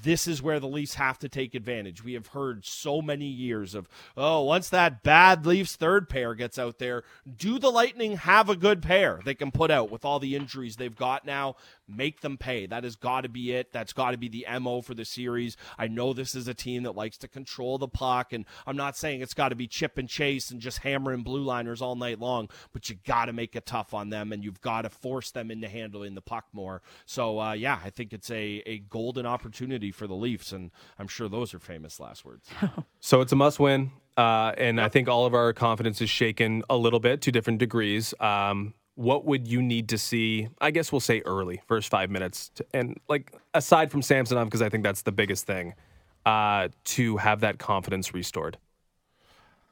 this 0.03 0.27
is 0.27 0.41
where 0.41 0.59
the 0.59 0.67
Leafs 0.67 0.95
have 0.95 1.19
to 1.19 1.29
take 1.29 1.55
advantage. 1.55 2.03
We 2.03 2.13
have 2.13 2.27
heard 2.27 2.65
so 2.65 3.01
many 3.01 3.25
years 3.25 3.75
of, 3.75 3.87
oh, 4.15 4.43
once 4.43 4.69
that 4.69 5.03
bad 5.03 5.45
Leafs 5.45 5.75
third 5.75 6.09
pair 6.09 6.33
gets 6.35 6.57
out 6.57 6.79
there, 6.79 7.03
do 7.37 7.59
the 7.59 7.71
Lightning 7.71 8.17
have 8.17 8.49
a 8.49 8.55
good 8.55 8.81
pair 8.81 9.19
they 9.23 9.35
can 9.35 9.51
put 9.51 9.71
out 9.71 9.91
with 9.91 10.05
all 10.05 10.19
the 10.19 10.35
injuries 10.35 10.75
they've 10.75 10.95
got 10.95 11.25
now? 11.25 11.55
Make 11.87 12.21
them 12.21 12.37
pay. 12.37 12.65
That 12.65 12.83
has 12.83 12.95
got 12.95 13.21
to 13.21 13.29
be 13.29 13.53
it. 13.53 13.71
That's 13.71 13.93
got 13.93 14.11
to 14.11 14.17
be 14.17 14.27
the 14.27 14.45
MO 14.59 14.81
for 14.81 14.93
the 14.93 15.05
series. 15.05 15.55
I 15.77 15.87
know 15.87 16.13
this 16.13 16.35
is 16.35 16.47
a 16.47 16.53
team 16.53 16.83
that 16.83 16.95
likes 16.95 17.17
to 17.19 17.27
control 17.27 17.77
the 17.77 17.87
puck, 17.87 18.33
and 18.33 18.45
I'm 18.65 18.75
not 18.75 18.97
saying 18.97 19.21
it's 19.21 19.33
got 19.33 19.49
to 19.49 19.55
be 19.55 19.67
chip 19.67 19.97
and 19.97 20.09
chase 20.09 20.51
and 20.51 20.59
just 20.59 20.79
hammering 20.79 21.23
blue 21.23 21.43
liners 21.43 21.81
all 21.81 21.95
night 21.95 22.19
long, 22.19 22.49
but 22.73 22.89
you 22.89 22.97
got 23.05 23.25
to 23.25 23.33
make 23.33 23.55
it 23.55 23.65
tough 23.65 23.93
on 23.93 24.09
them, 24.09 24.31
and 24.33 24.43
you've 24.43 24.61
got 24.61 24.81
to 24.81 24.89
force 24.89 25.31
them 25.31 25.49
into 25.49 25.69
handling 25.69 26.15
the 26.15 26.21
puck 26.21 26.45
more. 26.51 26.81
So, 27.05 27.39
uh, 27.39 27.53
yeah, 27.53 27.79
I 27.83 27.89
think 27.89 28.11
it's 28.11 28.29
a, 28.31 28.61
a 28.65 28.79
golden 28.79 29.25
opportunity 29.25 29.66
for 29.91 30.07
the 30.07 30.15
Leafs, 30.15 30.51
and 30.51 30.71
I'm 30.97 31.07
sure 31.07 31.27
those 31.27 31.53
are 31.53 31.59
famous 31.59 31.99
last 31.99 32.25
words. 32.25 32.47
so 32.99 33.21
it's 33.21 33.31
a 33.31 33.35
must 33.35 33.59
win. 33.59 33.91
Uh, 34.15 34.53
and 34.57 34.81
I 34.81 34.89
think 34.89 35.07
all 35.07 35.25
of 35.25 35.35
our 35.35 35.53
confidence 35.53 36.01
is 36.01 36.09
shaken 36.09 36.63
a 36.69 36.75
little 36.75 36.99
bit 36.99 37.21
to 37.21 37.31
different 37.31 37.59
degrees. 37.59 38.15
Um, 38.19 38.73
what 38.95 39.25
would 39.25 39.47
you 39.47 39.61
need 39.61 39.89
to 39.89 39.97
see? 39.97 40.47
I 40.59 40.71
guess 40.71 40.91
we'll 40.91 41.01
say 41.01 41.21
early, 41.25 41.61
first 41.67 41.89
five 41.89 42.09
minutes, 42.09 42.49
to, 42.55 42.65
and 42.73 42.99
like 43.07 43.31
aside 43.53 43.91
from 43.91 44.01
Samsonov, 44.01 44.47
because 44.47 44.63
I 44.63 44.69
think 44.69 44.83
that's 44.83 45.03
the 45.03 45.11
biggest 45.11 45.45
thing, 45.45 45.75
uh, 46.25 46.69
to 46.85 47.17
have 47.17 47.41
that 47.41 47.59
confidence 47.59 48.13
restored. 48.13 48.57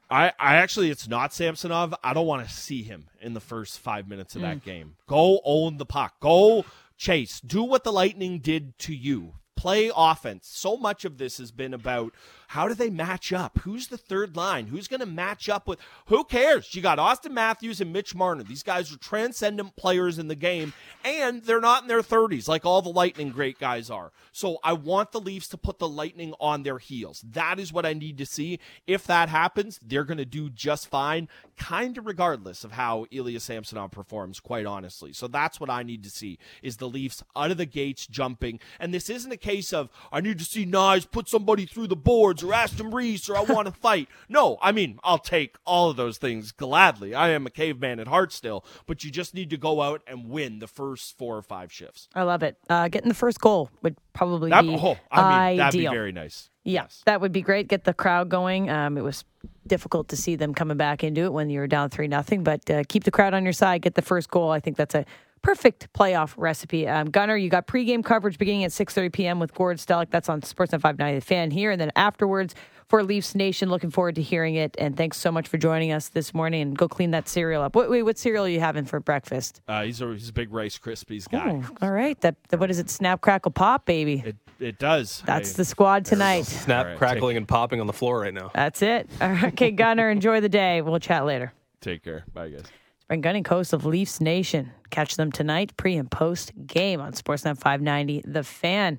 I, 0.08 0.32
I 0.38 0.56
actually, 0.56 0.90
it's 0.90 1.08
not 1.08 1.34
Samsonov. 1.34 1.92
I 2.04 2.14
don't 2.14 2.26
want 2.26 2.46
to 2.46 2.54
see 2.54 2.84
him 2.84 3.08
in 3.20 3.34
the 3.34 3.40
first 3.40 3.80
five 3.80 4.06
minutes 4.06 4.36
of 4.36 4.42
that 4.42 4.62
game. 4.64 4.94
Go 5.08 5.40
own 5.44 5.78
the 5.78 5.86
puck. 5.86 6.20
Go 6.20 6.64
chase. 6.96 7.40
Do 7.40 7.64
what 7.64 7.82
the 7.82 7.92
Lightning 7.92 8.38
did 8.38 8.78
to 8.80 8.94
you 8.94 9.34
play 9.56 9.90
offense. 9.94 10.48
So 10.48 10.76
much 10.76 11.04
of 11.04 11.18
this 11.18 11.38
has 11.38 11.50
been 11.50 11.74
about 11.74 12.12
how 12.48 12.68
do 12.68 12.74
they 12.74 12.90
match 12.90 13.32
up? 13.32 13.58
Who's 13.58 13.88
the 13.88 13.98
third 13.98 14.36
line? 14.36 14.66
Who's 14.68 14.86
going 14.86 15.00
to 15.00 15.06
match 15.06 15.48
up 15.48 15.66
with? 15.66 15.80
Who 16.06 16.24
cares? 16.24 16.74
You 16.74 16.82
got 16.82 16.98
Austin 16.98 17.34
Matthews 17.34 17.80
and 17.80 17.92
Mitch 17.92 18.14
Marner. 18.14 18.44
These 18.44 18.62
guys 18.62 18.92
are 18.92 18.98
transcendent 18.98 19.74
players 19.76 20.18
in 20.18 20.28
the 20.28 20.36
game, 20.36 20.72
and 21.04 21.42
they're 21.42 21.60
not 21.60 21.82
in 21.82 21.88
their 21.88 22.02
30s 22.02 22.46
like 22.46 22.64
all 22.64 22.82
the 22.82 22.88
Lightning 22.88 23.30
great 23.30 23.58
guys 23.58 23.90
are. 23.90 24.12
So 24.30 24.58
I 24.62 24.74
want 24.74 25.12
the 25.12 25.20
Leafs 25.20 25.48
to 25.48 25.56
put 25.56 25.78
the 25.78 25.88
Lightning 25.88 26.34
on 26.40 26.62
their 26.62 26.78
heels. 26.78 27.24
That 27.28 27.58
is 27.58 27.72
what 27.72 27.86
I 27.86 27.94
need 27.94 28.18
to 28.18 28.26
see. 28.26 28.60
If 28.86 29.06
that 29.06 29.28
happens, 29.28 29.80
they're 29.82 30.04
going 30.04 30.18
to 30.18 30.24
do 30.24 30.48
just 30.50 30.88
fine, 30.88 31.28
kind 31.56 31.98
of 31.98 32.06
regardless 32.06 32.62
of 32.62 32.72
how 32.72 33.06
Ilya 33.10 33.40
Samsonov 33.40 33.90
performs, 33.90 34.38
quite 34.38 34.66
honestly. 34.66 35.12
So 35.12 35.26
that's 35.26 35.58
what 35.58 35.70
I 35.70 35.82
need 35.82 36.04
to 36.04 36.10
see 36.10 36.38
is 36.62 36.76
the 36.76 36.88
Leafs 36.88 37.24
out 37.34 37.50
of 37.50 37.56
the 37.56 37.66
gates 37.66 38.06
jumping. 38.06 38.60
And 38.78 38.94
this 38.94 39.10
isn't 39.10 39.32
a 39.32 39.36
case 39.46 39.72
of 39.72 39.88
I 40.10 40.20
need 40.20 40.38
to 40.40 40.44
see 40.44 40.66
Knies 40.66 41.08
put 41.10 41.28
somebody 41.28 41.66
through 41.66 41.86
the 41.86 41.96
boards 41.96 42.42
or 42.42 42.52
Aston 42.52 42.90
Reese 42.90 43.28
or 43.28 43.36
I 43.36 43.42
want 43.42 43.66
to 43.66 43.72
fight. 43.80 44.08
No, 44.28 44.58
I 44.60 44.72
mean, 44.72 44.98
I'll 45.04 45.18
take 45.18 45.56
all 45.64 45.90
of 45.90 45.96
those 45.96 46.18
things 46.18 46.52
gladly. 46.52 47.14
I 47.14 47.30
am 47.30 47.46
a 47.46 47.50
caveman 47.50 48.00
at 48.00 48.08
heart 48.08 48.32
still, 48.32 48.64
but 48.86 49.04
you 49.04 49.10
just 49.10 49.34
need 49.34 49.50
to 49.50 49.56
go 49.56 49.82
out 49.82 50.02
and 50.06 50.28
win 50.28 50.58
the 50.58 50.66
first 50.66 51.16
four 51.16 51.36
or 51.36 51.42
five 51.42 51.72
shifts. 51.72 52.08
I 52.14 52.22
love 52.24 52.42
it. 52.42 52.56
Uh, 52.68 52.88
getting 52.88 53.08
the 53.08 53.14
first 53.14 53.40
goal 53.40 53.70
would 53.82 53.96
probably 54.12 54.50
That, 54.50 54.62
be 54.62 54.76
oh, 54.80 54.96
I 55.10 55.48
mean, 55.50 55.58
that'd 55.58 55.78
be 55.78 55.86
very 55.86 56.12
nice. 56.12 56.50
Yeah, 56.64 56.82
Yes. 56.82 57.02
that 57.06 57.20
would 57.20 57.30
be 57.32 57.42
great. 57.42 57.68
Get 57.68 57.84
the 57.84 57.94
crowd 57.94 58.28
going. 58.28 58.68
Um, 58.68 58.98
it 58.98 59.02
was 59.02 59.24
difficult 59.68 60.08
to 60.08 60.16
see 60.16 60.34
them 60.34 60.52
coming 60.54 60.76
back 60.76 61.04
into 61.04 61.22
it 61.22 61.32
when 61.32 61.48
you 61.50 61.60
were 61.60 61.68
down 61.68 61.90
three 61.90 62.08
nothing, 62.08 62.42
but 62.42 62.68
uh, 62.68 62.82
keep 62.88 63.04
the 63.04 63.12
crowd 63.12 63.34
on 63.34 63.44
your 63.44 63.52
side. 63.52 63.82
Get 63.82 63.94
the 63.94 64.02
first 64.02 64.28
goal. 64.30 64.50
I 64.50 64.58
think 64.58 64.76
that's 64.76 64.94
a 64.96 65.04
perfect 65.42 65.92
playoff 65.92 66.34
recipe. 66.36 66.88
Um, 66.88 67.10
Gunner, 67.10 67.36
you 67.36 67.48
got 67.48 67.66
pregame 67.66 68.04
coverage 68.04 68.38
beginning 68.38 68.64
at 68.64 68.72
six 68.72 68.94
thirty 68.94 69.10
p.m. 69.10 69.38
with 69.38 69.54
Gord 69.54 69.78
Stellick. 69.78 70.10
That's 70.10 70.28
on 70.28 70.40
Sportsnet 70.40 70.80
five 70.80 70.98
ninety. 70.98 71.18
The 71.18 71.24
fan 71.24 71.50
here, 71.50 71.70
and 71.70 71.80
then 71.80 71.90
afterwards 71.96 72.54
for 72.88 73.02
Leafs 73.02 73.34
Nation. 73.34 73.68
Looking 73.68 73.90
forward 73.90 74.14
to 74.16 74.22
hearing 74.22 74.54
it. 74.54 74.76
And 74.78 74.96
thanks 74.96 75.18
so 75.18 75.32
much 75.32 75.48
for 75.48 75.58
joining 75.58 75.92
us 75.92 76.08
this 76.08 76.32
morning. 76.32 76.62
And 76.62 76.78
go 76.78 76.88
clean 76.88 77.10
that 77.12 77.28
cereal 77.28 77.62
up. 77.62 77.74
Wait, 77.74 77.90
wait 77.90 78.02
what 78.02 78.18
cereal 78.18 78.44
are 78.44 78.48
you 78.48 78.60
having 78.60 78.84
for 78.84 79.00
breakfast? 79.00 79.60
Uh, 79.66 79.82
he's, 79.82 80.00
a, 80.00 80.12
he's 80.12 80.28
a 80.28 80.32
big 80.32 80.52
Rice 80.52 80.78
Krispies 80.78 81.28
guy. 81.28 81.62
Oh, 81.64 81.76
all 81.82 81.90
right. 81.90 82.20
That, 82.20 82.36
that 82.50 82.60
what 82.60 82.70
is 82.70 82.78
it? 82.78 82.88
Snap 82.88 83.20
crackle 83.20 83.50
pop, 83.50 83.86
baby. 83.86 84.22
It, 84.24 84.36
it 84.60 84.78
does. 84.78 85.22
That's 85.26 85.54
I- 85.54 85.56
the 85.56 85.64
squad 85.64 86.04
tonight. 86.04 86.42
Snap, 86.46 86.84
All 86.84 86.90
right, 86.92 86.98
crackling, 86.98 87.36
and 87.36 87.46
popping 87.46 87.80
on 87.80 87.86
the 87.86 87.92
floor 87.92 88.20
right 88.20 88.32
now. 88.32 88.50
That's 88.54 88.82
it. 88.82 89.10
All 89.20 89.30
right, 89.30 89.52
okay, 89.52 89.70
Gunner, 89.72 90.08
enjoy 90.08 90.40
the 90.40 90.48
day. 90.48 90.80
We'll 90.80 91.00
chat 91.00 91.24
later. 91.26 91.52
Take 91.80 92.02
care. 92.04 92.24
Bye, 92.32 92.50
guys. 92.50 92.64
Spring 93.06 93.20
Gunning 93.20 93.44
Coast 93.44 93.72
of 93.72 93.86
Leafs 93.86 94.20
Nation. 94.20 94.72
Catch 94.90 95.14
them 95.14 95.30
tonight, 95.30 95.76
pre 95.76 95.94
and 95.94 96.10
post 96.10 96.50
game 96.66 97.00
on 97.00 97.12
Sportsnet 97.12 97.56
590. 97.56 98.22
The 98.26 98.42
fan. 98.42 98.98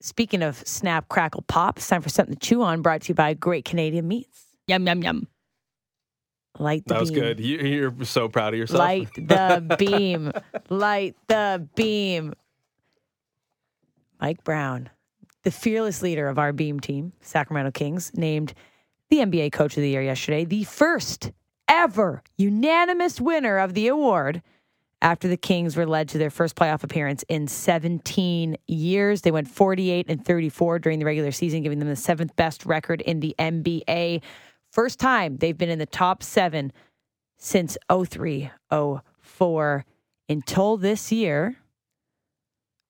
Speaking 0.00 0.42
of 0.42 0.56
snap, 0.66 1.08
crackle, 1.08 1.42
pop, 1.42 1.78
it's 1.78 1.86
time 1.86 2.02
for 2.02 2.08
something 2.08 2.34
to 2.34 2.40
chew 2.40 2.60
on. 2.60 2.82
Brought 2.82 3.02
to 3.02 3.08
you 3.10 3.14
by 3.14 3.34
Great 3.34 3.64
Canadian 3.64 4.08
Meats. 4.08 4.46
Yum 4.66 4.84
yum 4.84 5.00
yum. 5.00 5.28
Light 6.58 6.82
the 6.84 6.94
That 6.94 7.00
was 7.00 7.12
beam. 7.12 7.20
good. 7.20 7.38
You, 7.38 7.58
you're 7.58 8.04
so 8.04 8.28
proud 8.28 8.52
of 8.52 8.58
yourself. 8.58 8.80
Light 8.80 9.14
the 9.14 9.76
beam. 9.78 10.32
Light 10.68 11.14
the 11.28 11.68
beam. 11.76 12.34
Mike 14.20 14.42
Brown, 14.42 14.90
the 15.44 15.52
fearless 15.52 16.02
leader 16.02 16.26
of 16.28 16.36
our 16.36 16.52
beam 16.52 16.80
team, 16.80 17.12
Sacramento 17.20 17.70
Kings, 17.70 18.10
named 18.16 18.54
the 19.08 19.18
NBA 19.18 19.52
Coach 19.52 19.76
of 19.76 19.82
the 19.82 19.88
Year 19.90 20.02
yesterday, 20.02 20.44
the 20.44 20.64
first 20.64 21.30
ever 21.72 22.22
unanimous 22.36 23.18
winner 23.18 23.56
of 23.56 23.72
the 23.72 23.88
award 23.88 24.42
after 25.00 25.26
the 25.26 25.38
Kings 25.38 25.74
were 25.74 25.86
led 25.86 26.06
to 26.10 26.18
their 26.18 26.30
first 26.30 26.54
playoff 26.54 26.84
appearance 26.84 27.24
in 27.28 27.48
17 27.48 28.56
years. 28.66 29.22
They 29.22 29.30
went 29.30 29.48
48 29.48 30.06
and 30.08 30.24
34 30.24 30.78
during 30.78 30.98
the 30.98 31.06
regular 31.06 31.32
season, 31.32 31.62
giving 31.62 31.78
them 31.78 31.88
the 31.88 31.96
seventh 31.96 32.36
best 32.36 32.66
record 32.66 33.00
in 33.00 33.20
the 33.20 33.34
NBA. 33.38 34.20
First 34.70 35.00
time 35.00 35.38
they've 35.38 35.56
been 35.56 35.70
in 35.70 35.78
the 35.78 35.86
top 35.86 36.22
seven 36.22 36.72
since 37.38 37.78
03 37.90 38.50
04 38.70 39.84
until 40.28 40.76
this 40.76 41.10
year. 41.10 41.56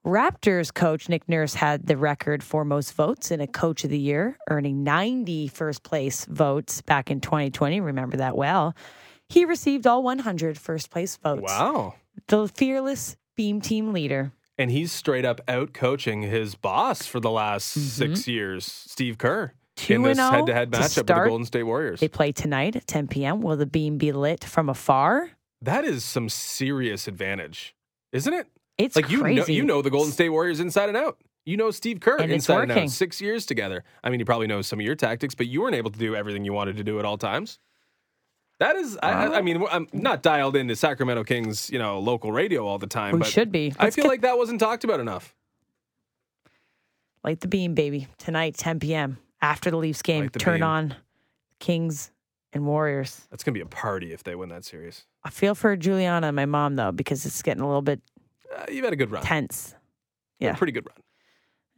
Raptors 0.04 0.74
coach 0.74 1.08
Nick 1.08 1.28
Nurse 1.28 1.54
had 1.54 1.86
the 1.86 1.96
record 1.96 2.42
for 2.42 2.64
most 2.64 2.92
votes 2.94 3.30
in 3.30 3.40
a 3.40 3.46
coach 3.46 3.84
of 3.84 3.90
the 3.90 3.98
year, 3.98 4.36
earning 4.50 4.82
90 4.82 5.48
first 5.48 5.84
place 5.84 6.24
votes 6.24 6.82
back 6.82 7.10
in 7.10 7.20
2020. 7.20 7.80
Remember 7.80 8.16
that 8.16 8.36
well. 8.36 8.74
He 9.28 9.44
received 9.44 9.86
all 9.86 10.02
100 10.02 10.58
first 10.58 10.90
place 10.90 11.16
votes. 11.16 11.42
Wow. 11.42 11.94
The 12.26 12.48
fearless 12.48 13.16
beam 13.36 13.60
team 13.60 13.92
leader. 13.92 14.32
And 14.58 14.70
he's 14.70 14.90
straight 14.90 15.24
up 15.24 15.40
out 15.46 15.72
coaching 15.72 16.22
his 16.22 16.56
boss 16.56 17.06
for 17.06 17.20
the 17.20 17.30
last 17.30 17.66
six 17.66 18.26
years, 18.26 18.66
Steve 18.66 19.18
Kerr, 19.18 19.54
Mm-hmm. 19.76 19.86
Two 19.86 19.94
in 19.94 20.02
this 20.02 20.18
oh 20.18 20.30
head 20.30 20.46
to 20.46 20.54
head 20.54 20.70
matchup 20.70 20.96
with 20.98 21.06
the. 21.06 21.14
Golden 21.14 21.46
State 21.46 21.62
Warriors. 21.62 22.00
They 22.00 22.08
play 22.08 22.32
tonight 22.32 22.76
at 22.76 22.86
10 22.86 23.08
p.m. 23.08 23.40
Will 23.40 23.56
the 23.56 23.66
beam 23.66 23.96
be 23.98 24.12
lit 24.12 24.44
from 24.44 24.68
afar? 24.68 25.30
That 25.60 25.84
is 25.84 26.04
some 26.04 26.28
serious 26.28 27.08
advantage, 27.08 27.74
isn't 28.12 28.32
it? 28.32 28.48
It's 28.78 28.96
like 28.96 29.10
you 29.10 29.22
know, 29.22 29.44
you 29.46 29.64
know 29.64 29.82
the 29.82 29.90
Golden 29.90 30.12
State 30.12 30.30
Warriors 30.30 30.60
inside 30.60 30.88
and 30.88 30.96
out. 30.96 31.18
You 31.44 31.56
know 31.56 31.70
Steve 31.70 32.00
Kerr 32.00 32.16
And 32.18 32.30
inside 32.32 32.70
and 32.70 32.72
out. 32.72 32.90
Six 32.90 33.20
years 33.20 33.46
together. 33.46 33.84
I 34.04 34.10
mean, 34.10 34.20
he 34.20 34.24
probably 34.24 34.46
knows 34.46 34.66
some 34.66 34.78
of 34.80 34.86
your 34.86 34.94
tactics, 34.94 35.34
but 35.34 35.46
you 35.48 35.60
weren't 35.60 35.74
able 35.74 35.90
to 35.90 35.98
do 35.98 36.14
everything 36.14 36.44
you 36.44 36.52
wanted 36.52 36.76
to 36.76 36.84
do 36.84 36.98
at 36.98 37.04
all 37.04 37.18
times. 37.18 37.58
That 38.60 38.76
is, 38.76 38.96
I, 39.02 39.10
I- 39.26 39.38
I 39.38 39.42
mean, 39.42 39.64
I'm 39.70 39.88
not 39.92 40.22
dialed 40.22 40.54
into 40.56 40.76
Sacramento 40.76 41.24
Kings, 41.24 41.68
you 41.70 41.78
know, 41.80 41.98
local 41.98 42.30
radio 42.30 42.64
all 42.66 42.78
the 42.78 42.86
time. 42.86 43.14
We 43.14 43.18
but 43.20 43.28
should 43.28 43.50
be. 43.50 43.72
I 43.78 43.84
Let's 43.84 43.96
feel 43.96 44.04
get- 44.04 44.08
like 44.08 44.20
that 44.20 44.38
wasn't 44.38 44.60
talked 44.60 44.84
about 44.84 45.00
enough. 45.00 45.34
Light 47.24 47.40
the 47.40 47.48
beam, 47.48 47.74
baby. 47.74 48.08
Tonight, 48.18 48.56
10 48.56 48.80
p.m. 48.80 49.18
After 49.40 49.70
the 49.70 49.76
Leafs 49.76 50.02
game, 50.02 50.28
the 50.32 50.38
turn 50.38 50.58
beam. 50.58 50.62
on 50.64 50.96
Kings 51.58 52.10
and 52.52 52.66
Warriors. 52.66 53.26
That's 53.30 53.42
gonna 53.42 53.54
be 53.54 53.60
a 53.60 53.66
party 53.66 54.12
if 54.12 54.22
they 54.22 54.34
win 54.34 54.48
that 54.50 54.64
series. 54.64 55.06
I 55.24 55.30
feel 55.30 55.54
for 55.54 55.76
Juliana 55.76 56.28
and 56.28 56.36
my 56.36 56.46
mom 56.46 56.76
though 56.76 56.92
because 56.92 57.24
it's 57.26 57.42
getting 57.42 57.62
a 57.62 57.66
little 57.66 57.82
bit 57.82 58.00
Uh, 58.54 58.66
you've 58.70 58.84
had 58.84 58.92
a 58.92 58.96
good 58.96 59.10
run. 59.10 59.22
tense. 59.22 59.74
Yeah. 60.38 60.54
pretty 60.54 60.72
good 60.72 60.86
run. 60.86 60.96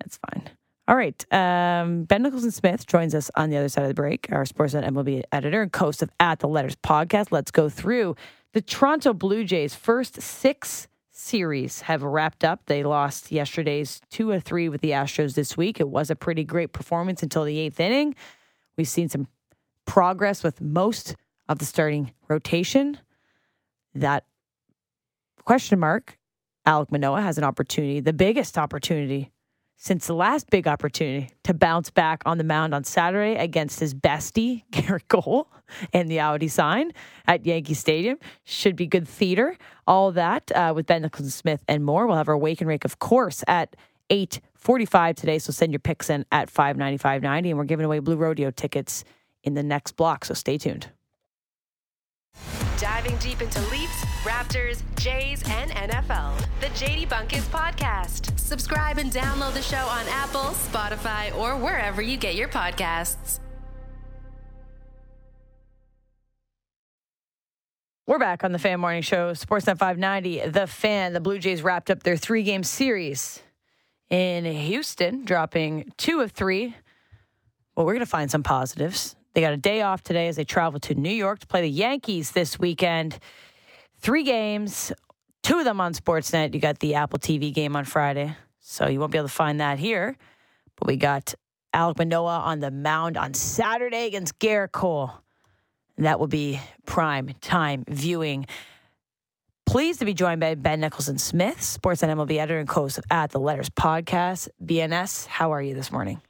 That's 0.00 0.18
fine. 0.30 0.50
All 0.86 0.96
right. 0.96 1.32
Um, 1.32 2.04
ben 2.04 2.22
Nicholson 2.22 2.50
Smith 2.50 2.86
joins 2.86 3.14
us 3.14 3.30
on 3.36 3.50
the 3.50 3.56
other 3.56 3.68
side 3.68 3.82
of 3.82 3.88
the 3.88 3.94
break, 3.94 4.28
our 4.30 4.44
Sportsnet 4.44 4.86
MLB 4.86 5.22
editor 5.32 5.62
and 5.62 5.74
host 5.74 6.02
of 6.02 6.10
At 6.20 6.40
the 6.40 6.48
Letters 6.48 6.76
podcast. 6.76 7.28
Let's 7.30 7.50
go 7.50 7.68
through 7.68 8.16
the 8.52 8.60
Toronto 8.60 9.12
Blue 9.12 9.44
Jays' 9.44 9.74
first 9.74 10.20
six 10.20 10.88
series 11.10 11.82
have 11.82 12.02
wrapped 12.02 12.44
up. 12.44 12.66
They 12.66 12.82
lost 12.82 13.32
yesterday's 13.32 14.00
two 14.10 14.30
or 14.30 14.40
three 14.40 14.68
with 14.68 14.80
the 14.80 14.90
Astros 14.90 15.34
this 15.34 15.56
week. 15.56 15.80
It 15.80 15.88
was 15.88 16.10
a 16.10 16.16
pretty 16.16 16.44
great 16.44 16.72
performance 16.72 17.22
until 17.22 17.44
the 17.44 17.58
eighth 17.58 17.80
inning. 17.80 18.14
We've 18.76 18.88
seen 18.88 19.08
some 19.08 19.28
progress 19.86 20.42
with 20.42 20.60
most 20.60 21.16
of 21.48 21.58
the 21.58 21.64
starting 21.64 22.12
rotation. 22.28 22.98
That 23.94 24.24
question 25.44 25.78
mark, 25.78 26.18
Alek 26.66 26.90
Manoah 26.90 27.20
has 27.20 27.38
an 27.38 27.44
opportunity, 27.44 28.00
the 28.00 28.12
biggest 28.12 28.56
opportunity 28.56 29.30
since 29.76 30.06
the 30.06 30.14
last 30.14 30.48
big 30.50 30.66
opportunity 30.66 31.28
to 31.42 31.52
bounce 31.52 31.90
back 31.90 32.22
on 32.24 32.38
the 32.38 32.44
mound 32.44 32.74
on 32.74 32.84
Saturday 32.84 33.34
against 33.34 33.80
his 33.80 33.94
bestie, 33.94 34.62
Gerrit 34.72 35.08
Cole, 35.08 35.48
and 35.92 36.10
the 36.10 36.20
Audi 36.20 36.48
sign 36.48 36.92
at 37.26 37.44
Yankee 37.44 37.74
Stadium. 37.74 38.18
Should 38.44 38.76
be 38.76 38.86
good 38.86 39.06
theater. 39.06 39.58
All 39.86 40.12
that 40.12 40.50
uh, 40.52 40.72
with 40.74 40.86
Ben 40.86 41.02
Nicholson 41.02 41.30
Smith 41.30 41.62
and 41.68 41.84
more. 41.84 42.06
We'll 42.06 42.16
have 42.16 42.28
our 42.28 42.38
wake 42.38 42.60
and 42.60 42.68
rake, 42.68 42.84
of 42.84 42.98
course, 42.98 43.44
at 43.46 43.76
8.45 44.10 45.16
today. 45.16 45.38
So 45.38 45.52
send 45.52 45.72
your 45.72 45.80
picks 45.80 46.08
in 46.08 46.24
at 46.32 46.52
595.90. 46.52 47.50
And 47.50 47.58
we're 47.58 47.64
giving 47.64 47.84
away 47.84 47.98
Blue 47.98 48.16
Rodeo 48.16 48.50
tickets 48.50 49.04
in 49.42 49.54
the 49.54 49.62
next 49.62 49.92
block. 49.96 50.24
So 50.24 50.34
stay 50.34 50.56
tuned. 50.56 50.88
Diving 52.78 53.16
deep 53.18 53.40
into 53.40 53.60
Leafs, 53.70 54.04
Raptors, 54.24 54.82
Jays, 54.96 55.42
and 55.46 55.70
NFL. 55.70 56.36
The 56.60 56.66
JD 56.66 57.08
Bunkis 57.08 57.42
Podcast. 57.48 58.38
Subscribe 58.38 58.98
and 58.98 59.12
download 59.12 59.54
the 59.54 59.62
show 59.62 59.76
on 59.76 60.06
Apple, 60.08 60.50
Spotify, 60.50 61.34
or 61.36 61.56
wherever 61.56 62.02
you 62.02 62.16
get 62.16 62.34
your 62.34 62.48
podcasts. 62.48 63.38
We're 68.06 68.18
back 68.18 68.44
on 68.44 68.52
the 68.52 68.58
Fan 68.58 68.80
Morning 68.80 69.02
Show, 69.02 69.32
Sportsnet 69.32 69.78
590. 69.78 70.48
The 70.48 70.66
Fan, 70.66 71.14
the 71.14 71.20
Blue 71.20 71.38
Jays 71.38 71.62
wrapped 71.62 71.90
up 71.90 72.02
their 72.02 72.16
three 72.16 72.42
game 72.42 72.62
series 72.62 73.40
in 74.10 74.44
Houston, 74.44 75.24
dropping 75.24 75.92
two 75.96 76.20
of 76.20 76.32
three. 76.32 76.74
Well, 77.74 77.86
we're 77.86 77.94
going 77.94 78.00
to 78.00 78.06
find 78.06 78.30
some 78.30 78.42
positives. 78.42 79.16
They 79.34 79.40
got 79.40 79.52
a 79.52 79.58
day 79.58 79.82
off 79.82 80.02
today 80.02 80.28
as 80.28 80.36
they 80.36 80.44
travel 80.44 80.78
to 80.80 80.94
New 80.94 81.10
York 81.10 81.40
to 81.40 81.46
play 81.46 81.62
the 81.62 81.70
Yankees 81.70 82.30
this 82.30 82.58
weekend. 82.58 83.18
Three 83.98 84.22
games, 84.22 84.92
two 85.42 85.58
of 85.58 85.64
them 85.64 85.80
on 85.80 85.92
Sportsnet. 85.92 86.54
You 86.54 86.60
got 86.60 86.78
the 86.78 86.94
Apple 86.94 87.18
TV 87.18 87.52
game 87.52 87.74
on 87.74 87.84
Friday, 87.84 88.36
so 88.60 88.86
you 88.86 89.00
won't 89.00 89.10
be 89.10 89.18
able 89.18 89.28
to 89.28 89.34
find 89.34 89.60
that 89.60 89.78
here. 89.80 90.16
But 90.76 90.86
we 90.86 90.96
got 90.96 91.34
Alek 91.74 91.98
Manoah 91.98 92.40
on 92.40 92.60
the 92.60 92.70
mound 92.70 93.16
on 93.16 93.34
Saturday 93.34 94.06
against 94.06 94.38
Gerrit 94.38 94.70
Cole. 94.70 95.10
And 95.96 96.06
that 96.06 96.20
will 96.20 96.28
be 96.28 96.60
prime 96.86 97.30
time 97.40 97.84
viewing. 97.88 98.46
Pleased 99.66 99.98
to 99.98 100.04
be 100.04 100.14
joined 100.14 100.40
by 100.40 100.54
Ben 100.54 100.80
Nicholson 100.80 101.18
Smith, 101.18 101.58
Sportsnet 101.58 102.10
MLB 102.10 102.36
editor 102.38 102.60
and 102.60 102.68
co 102.68 102.82
host 102.82 103.00
At 103.10 103.30
the 103.30 103.40
Letters 103.40 103.70
podcast. 103.70 104.48
BNS, 104.64 105.26
how 105.26 105.52
are 105.52 105.62
you 105.62 105.74
this 105.74 105.90
morning? 105.90 106.20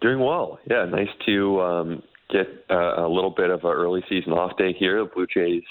Doing 0.00 0.20
well. 0.20 0.58
Yeah, 0.68 0.86
nice 0.86 1.08
to 1.26 1.60
um, 1.60 2.02
get 2.30 2.46
uh, 2.70 3.04
a 3.04 3.08
little 3.08 3.30
bit 3.30 3.50
of 3.50 3.64
an 3.64 3.70
early 3.70 4.02
season 4.08 4.32
off 4.32 4.56
day 4.56 4.72
here. 4.72 5.04
The 5.04 5.10
Blue 5.14 5.26
Jays 5.26 5.62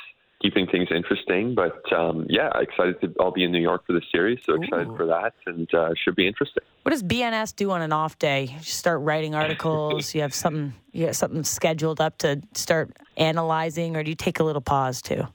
keeping 0.41 0.67
things 0.67 0.87
interesting, 0.95 1.55
but 1.55 1.81
um, 1.93 2.25
yeah, 2.29 2.49
excited 2.55 2.99
to. 3.01 3.13
I'll 3.19 3.31
be 3.31 3.43
in 3.43 3.51
New 3.51 3.61
York 3.61 3.85
for 3.85 3.93
the 3.93 4.01
series, 4.11 4.39
so 4.45 4.53
excited 4.55 4.87
Ooh. 4.87 4.97
for 4.97 5.05
that, 5.07 5.33
and 5.45 5.67
uh, 5.73 5.89
should 6.03 6.15
be 6.15 6.27
interesting. 6.27 6.63
What 6.83 6.91
does 6.91 7.03
BNS 7.03 7.55
do 7.55 7.71
on 7.71 7.81
an 7.81 7.91
off 7.91 8.17
day? 8.19 8.49
You 8.55 8.63
start 8.63 9.01
writing 9.01 9.35
articles. 9.35 10.13
you 10.13 10.21
have 10.21 10.33
something. 10.33 10.73
You 10.91 11.07
have 11.07 11.15
something 11.15 11.43
scheduled 11.43 11.99
up 11.99 12.17
to 12.19 12.41
start 12.53 12.95
analyzing, 13.17 13.95
or 13.95 14.03
do 14.03 14.11
you 14.11 14.15
take 14.15 14.39
a 14.39 14.43
little 14.43 14.61
pause 14.61 15.01
too? 15.01 15.27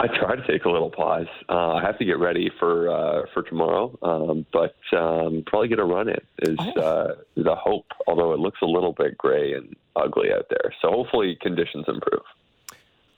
I 0.00 0.08
try 0.08 0.34
to 0.34 0.46
take 0.46 0.64
a 0.64 0.70
little 0.70 0.90
pause. 0.90 1.28
Uh, 1.48 1.74
I 1.74 1.82
have 1.82 1.98
to 1.98 2.04
get 2.04 2.18
ready 2.18 2.50
for 2.58 2.90
uh, 2.90 3.22
for 3.32 3.42
tomorrow, 3.42 3.96
um, 4.02 4.44
but 4.52 4.74
um, 4.96 5.44
probably 5.46 5.68
get 5.68 5.78
a 5.78 5.84
run 5.84 6.08
in 6.08 6.20
is 6.42 6.58
uh, 6.76 7.14
the 7.36 7.54
hope. 7.54 7.86
Although 8.06 8.32
it 8.32 8.40
looks 8.40 8.58
a 8.62 8.66
little 8.66 8.92
bit 8.92 9.16
gray 9.16 9.52
and 9.52 9.74
ugly 9.96 10.32
out 10.32 10.46
there, 10.50 10.74
so 10.82 10.90
hopefully 10.90 11.38
conditions 11.40 11.84
improve. 11.86 12.22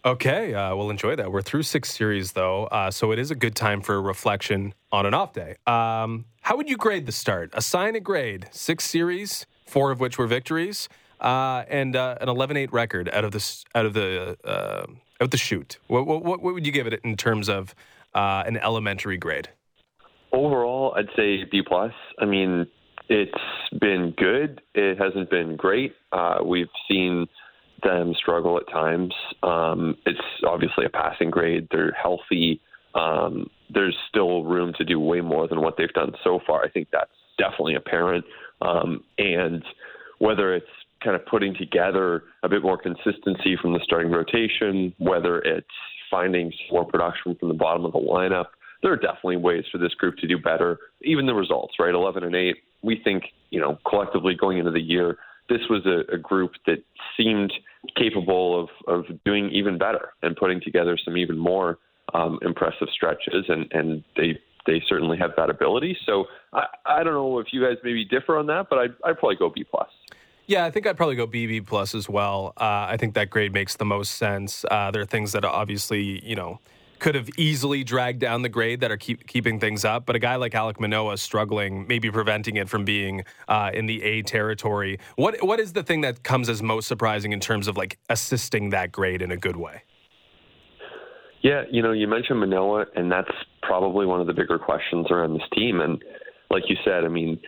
Okay, 0.05 0.55
uh, 0.55 0.77
we'll 0.77 0.91
enjoy 0.91 1.17
that. 1.17 1.33
We're 1.33 1.43
through 1.43 1.65
six 1.65 1.93
series 1.93 2.33
though, 2.33 2.67
uh, 2.67 2.93
so 2.93 3.11
it 3.11 3.19
is 3.19 3.33
a 3.33 3.35
good 3.35 3.57
time 3.57 3.81
for 3.81 4.01
reflection 4.01 4.73
on 4.93 5.05
an 5.05 5.15
off 5.15 5.33
day. 5.33 5.57
Um, 5.67 6.27
how 6.43 6.57
would 6.57 6.69
you 6.69 6.77
grade 6.77 7.07
the 7.07 7.13
start? 7.13 7.51
Assign 7.55 7.97
a 7.97 8.01
grade. 8.01 8.47
Six 8.53 8.85
series, 8.85 9.47
four 9.67 9.91
of 9.91 9.99
which 9.99 10.17
were 10.17 10.29
victories, 10.29 10.89
uh, 11.21 11.65
and 11.69 11.97
uh, 11.97 12.19
an 12.21 12.29
11-8 12.29 12.71
record 12.71 13.09
out 13.09 13.25
of 13.25 13.33
this 13.33 13.65
out 13.75 13.85
of 13.85 13.95
the 13.95 14.37
uh, 14.45 14.87
out 15.21 15.31
the 15.31 15.37
shoot. 15.37 15.79
What, 15.87 16.07
what, 16.07 16.25
what 16.25 16.43
would 16.43 16.67
you 16.67 16.73
give 16.73 16.87
it 16.87 17.01
in 17.05 17.17
terms 17.17 17.49
of 17.49 17.75
uh, 18.15 18.45
an 18.47 18.57
elementary 18.59 19.17
grade? 19.17 19.49
Overall, 20.33 20.95
I'd 20.97 21.09
say 21.17 21.45
B 21.45 21.63
plus. 21.67 21.93
I 22.19 22.25
mean, 22.25 22.67
it's 23.09 23.33
been 23.81 24.13
good. 24.17 24.61
It 24.75 24.99
hasn't 24.99 25.31
been 25.31 25.57
great. 25.57 25.95
Uh, 26.13 26.39
we've 26.45 26.67
seen 26.89 27.27
them 27.83 28.15
struggle 28.19 28.59
at 28.59 28.69
times. 28.71 29.15
Um, 29.43 29.97
it's 30.07 30.21
obviously 30.47 30.85
a 30.87 30.91
passing 30.91 31.31
grade. 31.31 31.69
They're 31.71 31.93
healthy. 31.93 32.61
Um, 32.95 33.49
there's 33.73 33.97
still 34.09 34.45
room 34.45 34.73
to 34.79 34.85
do 34.85 34.99
way 34.99 35.21
more 35.21 35.47
than 35.47 35.61
what 35.61 35.77
they've 35.77 35.93
done 35.93 36.13
so 36.25 36.41
far. 36.47 36.65
I 36.65 36.71
think 36.71 36.89
that's 36.93 37.11
definitely 37.39 37.75
apparent. 37.75 38.25
Um, 38.61 39.05
and 39.19 39.63
whether 40.19 40.55
it's 40.55 40.67
kind 41.03 41.17
of 41.17 41.25
putting 41.27 41.55
together 41.55 42.25
a 42.43 42.49
bit 42.49 42.63
more 42.63 42.79
consistency 42.79 43.57
from 43.61 43.73
the 43.73 43.81
starting 43.83 44.11
rotation, 44.11 44.95
whether 44.99 45.39
it's 45.41 45.67
finding 46.11 46.53
more 46.71 46.85
production 46.85 47.35
from 47.39 47.49
the 47.49 47.55
bottom 47.55 47.85
of 47.85 47.93
the 47.93 47.99
lineup, 47.99 48.47
there 48.83 48.93
are 48.93 48.97
definitely 48.97 49.37
ways 49.37 49.65
for 49.71 49.79
this 49.79 49.95
group 49.95 50.17
to 50.19 50.27
do 50.27 50.39
better. 50.39 50.79
Even 51.03 51.27
the 51.27 51.35
results, 51.35 51.75
right? 51.79 51.95
11 51.95 52.25
and 52.25 52.35
8. 52.35 52.57
We 52.83 53.01
think, 53.03 53.25
you 53.51 53.61
know, 53.61 53.79
collectively 53.89 54.35
going 54.35 54.59
into 54.59 54.71
the 54.71 54.81
year, 54.81 55.19
this 55.49 55.61
was 55.71 55.87
a, 55.87 56.15
a 56.15 56.19
group 56.19 56.53
that 56.67 56.83
seemed 57.17 57.53
capable 57.97 58.61
of, 58.61 58.69
of 58.87 59.05
doing 59.25 59.51
even 59.51 59.79
better 59.79 60.13
and 60.23 60.37
putting 60.37 60.61
together 60.61 60.99
some 61.03 61.17
even 61.17 61.39
more 61.39 61.79
um, 62.15 62.39
impressive 62.43 62.89
stretches, 62.93 63.45
and, 63.49 63.71
and 63.73 64.05
they 64.17 64.39
they 64.67 64.83
certainly 64.89 65.17
have 65.17 65.31
that 65.37 65.49
ability. 65.49 65.97
So 66.07 66.25
I, 66.53 66.65
I 66.85 67.05
don't 67.05 67.15
know 67.15 67.39
if 67.39 67.47
you 67.53 67.63
guys 67.63 67.77
maybe 67.85 68.05
differ 68.05 68.37
on 68.37 68.47
that, 68.47 68.67
but 68.69 68.79
I'd, 68.81 68.95
I'd 69.05 69.19
probably 69.19 69.37
go 69.37 69.49
B 69.49 69.65
plus. 69.65 69.89
Yeah, 70.47 70.65
I 70.65 70.71
think 70.71 70.87
I'd 70.87 70.97
probably 70.97 71.17
go 71.17 71.27
BB 71.27 71.67
plus 71.67 71.95
as 71.95 72.09
well. 72.09 72.53
Uh, 72.57 72.87
I 72.89 72.97
think 72.97 73.15
that 73.15 73.31
grade 73.31 73.53
makes 73.53 73.77
the 73.77 73.85
most 73.85 74.13
sense. 74.13 74.65
Uh, 74.71 74.93
there 74.93 75.03
are 75.03 75.07
things 75.07 75.33
that 75.33 75.45
obviously, 75.45 76.25
you 76.25 76.37
know, 76.37 76.61
could 76.99 77.15
have 77.15 77.29
easily 77.37 77.85
dragged 77.85 78.21
down 78.21 78.43
the 78.43 78.49
grade 78.49 78.81
that 78.81 78.91
are 78.91 78.97
keep, 78.97 79.27
keeping 79.27 79.59
things 79.59 79.85
up. 79.85 80.07
But 80.07 80.17
a 80.17 80.19
guy 80.19 80.37
like 80.37 80.53
Alek 80.53 80.79
Manoah 80.79 81.19
struggling, 81.19 81.87
maybe 81.89 82.11
preventing 82.11 82.57
it 82.57 82.69
from 82.69 82.85
being 82.85 83.25
uh, 83.49 83.71
in 83.75 83.87
the 83.87 84.03
A 84.03 84.23
territory. 84.23 84.99
What 85.17 85.43
what 85.43 85.61
is 85.61 85.73
the 85.73 85.83
thing 85.83 86.03
that 86.03 86.23
comes 86.23 86.49
as 86.49 86.63
most 86.63 86.87
surprising 86.87 87.33
in 87.33 87.41
terms 87.41 87.67
of 87.69 87.77
like 87.77 87.99
assisting 88.09 88.71
that 88.71 88.93
grade 88.93 89.23
in 89.23 89.33
a 89.33 89.37
good 89.37 89.57
way? 89.57 89.83
Yeah, 91.43 91.65
you 91.71 91.83
know, 91.83 91.93
you 91.93 92.09
mentioned 92.09 92.41
Manoah, 92.41 92.87
and 92.95 93.13
that's 93.13 93.31
probably 93.63 94.07
one 94.07 94.21
of 94.21 94.27
the 94.27 94.33
bigger 94.33 94.59
questions 94.59 95.09
around 95.11 95.35
this 95.35 95.49
team. 95.55 95.81
And 95.81 96.03
like 96.51 96.65
you 96.69 96.77
said, 96.85 97.05
I 97.05 97.09
mean, 97.09 97.39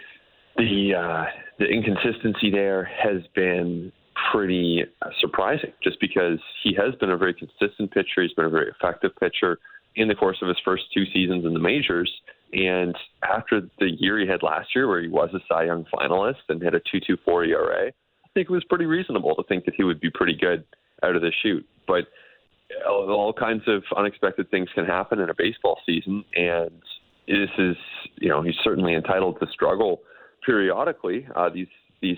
the 0.57 0.95
uh, 0.95 1.25
the 1.59 1.67
inconsistency 1.67 2.51
there 2.51 2.85
has 2.85 3.23
been 3.35 3.93
pretty 4.33 4.85
uh, 5.03 5.11
surprising, 5.21 5.73
just 5.83 6.01
because 6.01 6.39
he 6.63 6.75
has 6.75 6.95
been 6.97 7.11
a 7.11 7.17
very 7.17 7.35
consistent 7.35 7.93
pitcher. 7.93 8.23
He's 8.23 8.33
been 8.33 8.45
a 8.45 8.51
very 8.51 8.71
effective 8.71 9.13
pitcher 9.19 9.59
in 9.97 10.09
the 10.09 10.15
course 10.15 10.39
of 10.43 10.49
his 10.49 10.57
first 10.65 10.85
two 10.95 11.05
seasons 11.13 11.45
in 11.45 11.55
the 11.55 11.61
majors. 11.61 12.11
And 12.53 12.97
after 13.23 13.63
the 13.79 13.91
year 13.99 14.19
he 14.19 14.27
had 14.27 14.43
last 14.43 14.69
year, 14.75 14.89
where 14.89 15.03
he 15.03 15.09
was 15.09 15.31
a 15.35 15.41
Cy 15.49 15.65
Young 15.65 15.85
finalist 15.93 16.49
and 16.49 16.63
had 16.63 16.75
a 16.75 16.81
2.24 16.81 17.49
ERA, 17.49 17.89
I 17.89 18.29
think 18.35 18.49
it 18.49 18.53
was 18.53 18.65
pretty 18.65 18.87
reasonable 18.87 19.35
to 19.37 19.43
think 19.49 19.65
that 19.65 19.75
he 19.75 19.85
would 19.85 20.01
be 20.01 20.11
pretty 20.11 20.37
good 20.37 20.65
out 21.03 21.17
of 21.17 21.23
the 21.23 21.33
chute. 21.43 21.67
But 21.87 22.05
all 22.89 23.11
all 23.11 23.33
kinds 23.33 23.63
of 23.67 23.83
unexpected 23.97 24.51
things 24.51 24.69
can 24.75 24.85
happen 24.85 25.21
in 25.21 25.31
a 25.31 25.35
baseball 25.37 25.79
season, 25.87 26.25
and 26.37 26.83
this 27.27 27.51
is, 27.59 27.77
you 28.17 28.29
know, 28.29 28.43
he's 28.43 28.55
certainly 28.63 28.95
entitled 28.95 29.39
to 29.41 29.47
struggle 29.53 30.01
periodically. 30.49 31.29
Uh, 31.37 31.51
these 31.51 31.69
these 32.01 32.17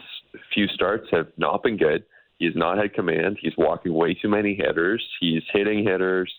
few 0.55 0.69
starts 0.69 1.07
have 1.11 1.27
not 1.37 1.65
been 1.65 1.77
good. 1.77 2.05
He's 2.39 2.55
not 2.55 2.79
had 2.79 2.95
command. 2.95 3.39
He's 3.41 3.53
walking 3.59 3.93
way 3.93 4.15
too 4.15 4.29
many 4.29 4.55
hitters. 4.55 5.05
He's 5.21 5.43
hitting 5.53 5.85
hitters, 5.85 6.33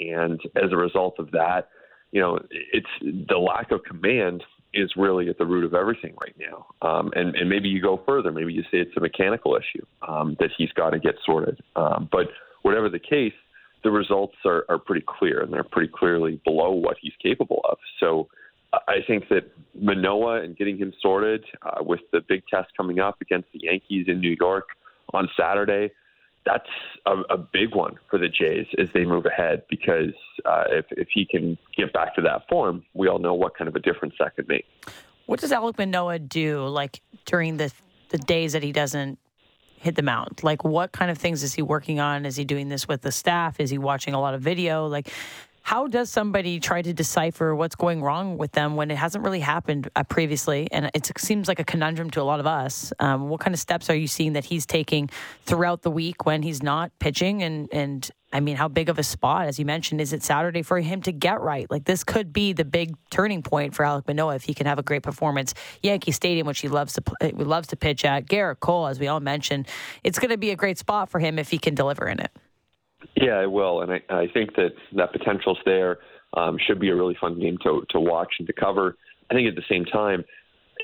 and 0.00 0.40
as 0.56 0.72
a 0.72 0.76
result 0.76 1.14
of 1.20 1.30
that, 1.30 1.68
you 2.10 2.20
know, 2.20 2.40
it's 2.50 2.86
the 3.28 3.38
lack 3.38 3.70
of 3.70 3.84
command 3.84 4.42
is 4.74 4.90
really 4.96 5.28
at 5.28 5.38
the 5.38 5.46
root 5.46 5.64
of 5.64 5.72
everything 5.72 6.14
right 6.20 6.34
now. 6.38 6.66
Um, 6.86 7.12
and, 7.14 7.34
and 7.36 7.48
maybe 7.48 7.68
you 7.68 7.80
go 7.80 8.02
further. 8.04 8.32
Maybe 8.32 8.52
you 8.52 8.62
say 8.64 8.78
it's 8.78 8.96
a 8.96 9.00
mechanical 9.00 9.56
issue 9.56 9.86
um, 10.06 10.36
that 10.40 10.50
he's 10.58 10.72
got 10.72 10.90
to 10.90 10.98
get 10.98 11.14
sorted. 11.24 11.58
Um, 11.76 12.08
but 12.10 12.26
whatever 12.62 12.90
the 12.90 12.98
case, 12.98 13.32
the 13.84 13.90
results 13.90 14.34
are, 14.44 14.64
are 14.68 14.78
pretty 14.78 15.04
clear, 15.18 15.40
and 15.42 15.52
they're 15.52 15.64
pretty 15.64 15.90
clearly 15.94 16.40
below 16.44 16.72
what 16.72 16.96
he's 17.00 17.14
capable 17.22 17.60
of. 17.70 17.78
So 18.00 18.28
I 18.72 18.98
think 19.06 19.28
that 19.30 19.50
Manoah 19.74 20.42
and 20.42 20.56
getting 20.56 20.76
him 20.76 20.92
sorted 21.00 21.44
uh, 21.62 21.82
with 21.82 22.00
the 22.12 22.20
big 22.28 22.42
test 22.52 22.68
coming 22.76 23.00
up 23.00 23.20
against 23.20 23.48
the 23.52 23.60
Yankees 23.62 24.06
in 24.08 24.20
New 24.20 24.36
York 24.38 24.68
on 25.12 25.28
Saturday– 25.36 25.90
that's 26.46 26.68
a, 27.04 27.12
a, 27.28 27.36
big 27.36 27.74
one 27.74 27.96
for 28.08 28.18
the 28.18 28.28
Jays 28.28 28.66
as 28.78 28.88
they 28.94 29.04
move 29.04 29.26
ahead 29.26 29.62
because 29.68 30.14
uh, 30.44 30.64
if, 30.70 30.86
if 30.92 31.08
he 31.12 31.26
can 31.26 31.58
get 31.76 31.92
back 31.92 32.14
to 32.14 32.22
that 32.22 32.48
form, 32.48 32.84
we 32.94 33.08
all 33.08 33.18
know 33.18 33.34
what 33.34 33.56
kind 33.56 33.68
of 33.68 33.74
a 33.74 33.80
difference 33.80 34.14
that 34.20 34.36
could 34.36 34.48
make. 34.48 34.64
What 35.26 35.40
does 35.40 35.50
Alek 35.50 35.76
Manoah 35.76 36.20
do 36.20 36.64
like 36.68 37.02
during 37.26 37.56
the 37.56 37.72
the 38.10 38.18
days 38.18 38.52
that 38.52 38.62
he 38.62 38.70
doesn't 38.70 39.18
hit 39.78 39.96
the 39.96 40.02
mound? 40.02 40.44
Like 40.44 40.62
what 40.62 40.92
kind 40.92 41.10
of 41.10 41.18
things 41.18 41.42
is 41.42 41.52
he 41.52 41.62
working 41.62 41.98
on? 41.98 42.24
Is 42.24 42.36
he 42.36 42.44
doing 42.44 42.68
this 42.68 42.86
with 42.86 43.02
the 43.02 43.10
staff? 43.10 43.58
Is 43.58 43.68
he 43.68 43.78
watching 43.78 44.14
a 44.14 44.20
lot 44.20 44.34
of 44.34 44.40
video? 44.40 44.86
Like 44.86 45.10
how 45.66 45.88
does 45.88 46.08
somebody 46.08 46.60
try 46.60 46.80
to 46.80 46.92
decipher 46.92 47.52
what's 47.52 47.74
going 47.74 48.00
wrong 48.00 48.38
with 48.38 48.52
them 48.52 48.76
when 48.76 48.88
it 48.88 48.96
hasn't 48.96 49.24
really 49.24 49.40
happened 49.40 49.90
uh, 49.96 50.04
previously? 50.04 50.68
And 50.70 50.88
it 50.94 51.10
seems 51.18 51.48
like 51.48 51.58
a 51.58 51.64
conundrum 51.64 52.08
to 52.12 52.20
a 52.20 52.22
lot 52.22 52.38
of 52.38 52.46
us. 52.46 52.92
Um, 53.00 53.28
what 53.28 53.40
kind 53.40 53.52
of 53.52 53.58
steps 53.58 53.90
are 53.90 53.96
you 53.96 54.06
seeing 54.06 54.34
that 54.34 54.44
he's 54.44 54.64
taking 54.64 55.10
throughout 55.44 55.82
the 55.82 55.90
week 55.90 56.24
when 56.24 56.44
he's 56.44 56.62
not 56.62 56.96
pitching? 57.00 57.42
And, 57.42 57.68
and 57.72 58.08
I 58.32 58.38
mean, 58.38 58.54
how 58.54 58.68
big 58.68 58.88
of 58.88 59.00
a 59.00 59.02
spot, 59.02 59.48
as 59.48 59.58
you 59.58 59.64
mentioned, 59.64 60.00
is 60.00 60.12
it 60.12 60.22
Saturday 60.22 60.62
for 60.62 60.78
him 60.78 61.02
to 61.02 61.10
get 61.10 61.40
right? 61.40 61.68
Like 61.68 61.84
this 61.84 62.04
could 62.04 62.32
be 62.32 62.52
the 62.52 62.64
big 62.64 62.94
turning 63.10 63.42
point 63.42 63.74
for 63.74 63.84
Alek 63.84 64.06
Manoah 64.06 64.36
if 64.36 64.44
he 64.44 64.54
can 64.54 64.66
have 64.66 64.78
a 64.78 64.84
great 64.84 65.02
performance. 65.02 65.52
Yankee 65.82 66.12
Stadium, 66.12 66.46
which 66.46 66.60
he 66.60 66.68
loves 66.68 66.92
to 66.92 67.02
play, 67.02 67.32
loves 67.32 67.66
to 67.68 67.76
pitch 67.76 68.04
at. 68.04 68.26
Gerrit 68.26 68.60
Cole, 68.60 68.86
as 68.86 69.00
we 69.00 69.08
all 69.08 69.18
mentioned, 69.18 69.66
it's 70.04 70.20
going 70.20 70.30
to 70.30 70.38
be 70.38 70.52
a 70.52 70.56
great 70.56 70.78
spot 70.78 71.08
for 71.08 71.18
him 71.18 71.40
if 71.40 71.50
he 71.50 71.58
can 71.58 71.74
deliver 71.74 72.06
in 72.06 72.20
it. 72.20 72.30
Yeah, 73.14 73.34
I 73.34 73.46
will, 73.46 73.82
and 73.82 73.92
I, 73.92 74.00
I 74.10 74.26
think 74.32 74.54
that 74.56 74.72
that 74.96 75.12
potential's 75.12 75.58
there. 75.64 75.98
Um, 76.34 76.58
should 76.66 76.80
be 76.80 76.90
a 76.90 76.94
really 76.94 77.16
fun 77.20 77.38
game 77.40 77.56
to 77.62 77.82
to 77.90 78.00
watch 78.00 78.34
and 78.38 78.46
to 78.46 78.52
cover. 78.52 78.96
I 79.30 79.34
think 79.34 79.48
at 79.48 79.54
the 79.54 79.62
same 79.68 79.84
time, 79.84 80.24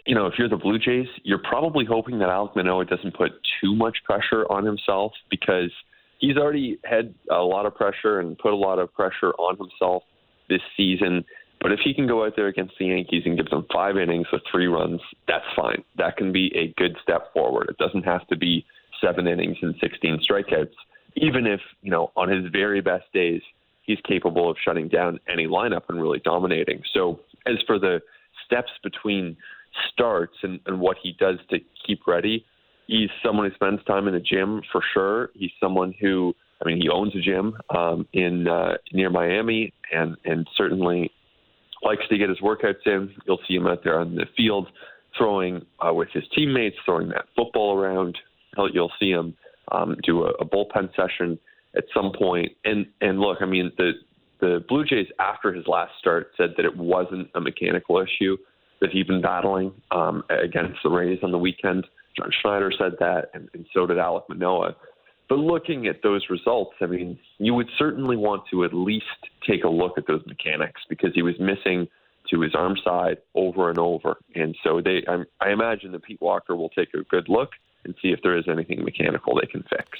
you 0.06 0.14
know, 0.14 0.26
if 0.26 0.34
you're 0.38 0.48
the 0.48 0.56
Blue 0.56 0.78
Jays, 0.78 1.06
you're 1.24 1.42
probably 1.42 1.84
hoping 1.84 2.18
that 2.20 2.28
Alek 2.28 2.56
Manoah 2.56 2.86
doesn't 2.86 3.16
put 3.16 3.32
too 3.60 3.74
much 3.74 3.98
pressure 4.04 4.50
on 4.50 4.64
himself 4.64 5.12
because 5.30 5.70
he's 6.18 6.36
already 6.36 6.78
had 6.84 7.14
a 7.30 7.42
lot 7.42 7.66
of 7.66 7.74
pressure 7.74 8.20
and 8.20 8.38
put 8.38 8.52
a 8.52 8.56
lot 8.56 8.78
of 8.78 8.92
pressure 8.94 9.32
on 9.38 9.56
himself 9.58 10.02
this 10.48 10.62
season. 10.76 11.24
But 11.60 11.72
if 11.72 11.80
he 11.84 11.94
can 11.94 12.08
go 12.08 12.24
out 12.24 12.32
there 12.34 12.48
against 12.48 12.74
the 12.78 12.86
Yankees 12.86 13.22
and 13.24 13.36
give 13.36 13.50
them 13.50 13.66
five 13.72 13.96
innings 13.96 14.26
with 14.32 14.42
three 14.50 14.66
runs, 14.66 15.00
that's 15.28 15.44
fine. 15.54 15.84
That 15.96 16.16
can 16.16 16.32
be 16.32 16.52
a 16.56 16.74
good 16.80 16.96
step 17.02 17.32
forward. 17.32 17.68
It 17.68 17.78
doesn't 17.78 18.04
have 18.04 18.26
to 18.28 18.36
be 18.36 18.64
seven 19.00 19.28
innings 19.28 19.58
and 19.62 19.74
16 19.80 20.20
strikeouts 20.28 20.74
even 21.16 21.46
if, 21.46 21.60
you 21.82 21.90
know, 21.90 22.10
on 22.16 22.28
his 22.28 22.50
very 22.50 22.80
best 22.80 23.04
days, 23.12 23.42
he's 23.82 23.98
capable 24.06 24.50
of 24.50 24.56
shutting 24.64 24.88
down 24.88 25.18
any 25.30 25.46
lineup 25.46 25.82
and 25.88 26.00
really 26.00 26.20
dominating. 26.24 26.82
So, 26.94 27.20
as 27.46 27.56
for 27.66 27.78
the 27.78 28.00
steps 28.46 28.70
between 28.82 29.36
starts 29.92 30.34
and, 30.42 30.60
and 30.66 30.80
what 30.80 30.96
he 31.02 31.14
does 31.18 31.38
to 31.50 31.58
keep 31.86 32.06
ready, 32.06 32.44
he's 32.86 33.10
someone 33.24 33.48
who 33.48 33.54
spends 33.54 33.82
time 33.84 34.06
in 34.06 34.14
the 34.14 34.20
gym 34.20 34.62
for 34.70 34.82
sure. 34.92 35.30
He's 35.34 35.50
someone 35.60 35.94
who, 36.00 36.34
I 36.62 36.68
mean, 36.68 36.80
he 36.80 36.88
owns 36.88 37.14
a 37.16 37.20
gym 37.20 37.54
um, 37.74 38.06
in 38.12 38.46
uh, 38.48 38.74
near 38.92 39.10
Miami, 39.10 39.72
and 39.92 40.16
and 40.24 40.46
certainly 40.56 41.10
likes 41.82 42.06
to 42.08 42.18
get 42.18 42.28
his 42.28 42.38
workouts 42.40 42.86
in. 42.86 43.12
You'll 43.26 43.40
see 43.48 43.54
him 43.54 43.66
out 43.66 43.82
there 43.82 43.98
on 43.98 44.14
the 44.14 44.26
field 44.36 44.68
throwing 45.18 45.66
uh, 45.80 45.92
with 45.92 46.08
his 46.12 46.24
teammates, 46.34 46.76
throwing 46.84 47.08
that 47.08 47.26
football 47.36 47.76
around. 47.76 48.16
You'll 48.72 48.92
see 49.00 49.10
him 49.10 49.34
um, 49.72 49.96
do 50.04 50.24
a, 50.24 50.30
a 50.32 50.44
bullpen 50.44 50.94
session 50.94 51.38
at 51.76 51.84
some 51.94 52.12
point. 52.12 52.52
And 52.64 52.86
and 53.00 53.20
look, 53.20 53.38
I 53.40 53.46
mean 53.46 53.72
the 53.76 53.92
the 54.40 54.64
Blue 54.68 54.84
Jays 54.84 55.06
after 55.18 55.52
his 55.52 55.66
last 55.66 55.92
start 55.98 56.32
said 56.36 56.50
that 56.56 56.64
it 56.64 56.76
wasn't 56.76 57.28
a 57.34 57.40
mechanical 57.40 57.98
issue 58.00 58.36
that 58.80 58.90
he'd 58.90 59.06
been 59.06 59.22
battling 59.22 59.72
um, 59.92 60.24
against 60.28 60.80
the 60.82 60.90
Rays 60.90 61.20
on 61.22 61.30
the 61.30 61.38
weekend. 61.38 61.86
John 62.16 62.30
Schneider 62.42 62.72
said 62.76 62.92
that, 62.98 63.30
and, 63.32 63.48
and 63.54 63.64
so 63.72 63.86
did 63.86 63.96
Alek 63.96 64.28
Manoah. 64.28 64.74
But 65.28 65.38
looking 65.38 65.86
at 65.86 66.02
those 66.02 66.26
results, 66.28 66.72
I 66.80 66.86
mean, 66.86 67.18
you 67.38 67.54
would 67.54 67.68
certainly 67.78 68.16
want 68.16 68.42
to 68.50 68.64
at 68.64 68.74
least 68.74 69.06
take 69.48 69.62
a 69.62 69.68
look 69.68 69.96
at 69.96 70.08
those 70.08 70.20
mechanics 70.26 70.82
because 70.88 71.12
he 71.14 71.22
was 71.22 71.34
missing 71.38 71.86
to 72.30 72.40
his 72.40 72.54
arm 72.54 72.76
side 72.84 73.18
over 73.34 73.70
and 73.70 73.78
over. 73.78 74.16
And 74.34 74.56
so 74.64 74.80
they, 74.80 75.04
I, 75.08 75.22
I 75.40 75.52
imagine 75.52 75.92
that 75.92 76.02
Pete 76.02 76.20
Walker 76.20 76.56
will 76.56 76.68
take 76.70 76.92
a 76.94 77.02
good 77.04 77.28
look 77.28 77.50
and 77.84 77.94
see 78.02 78.08
if 78.08 78.20
there 78.22 78.36
is 78.36 78.44
anything 78.48 78.84
mechanical 78.84 79.38
they 79.40 79.46
can 79.46 79.62
fix. 79.62 79.98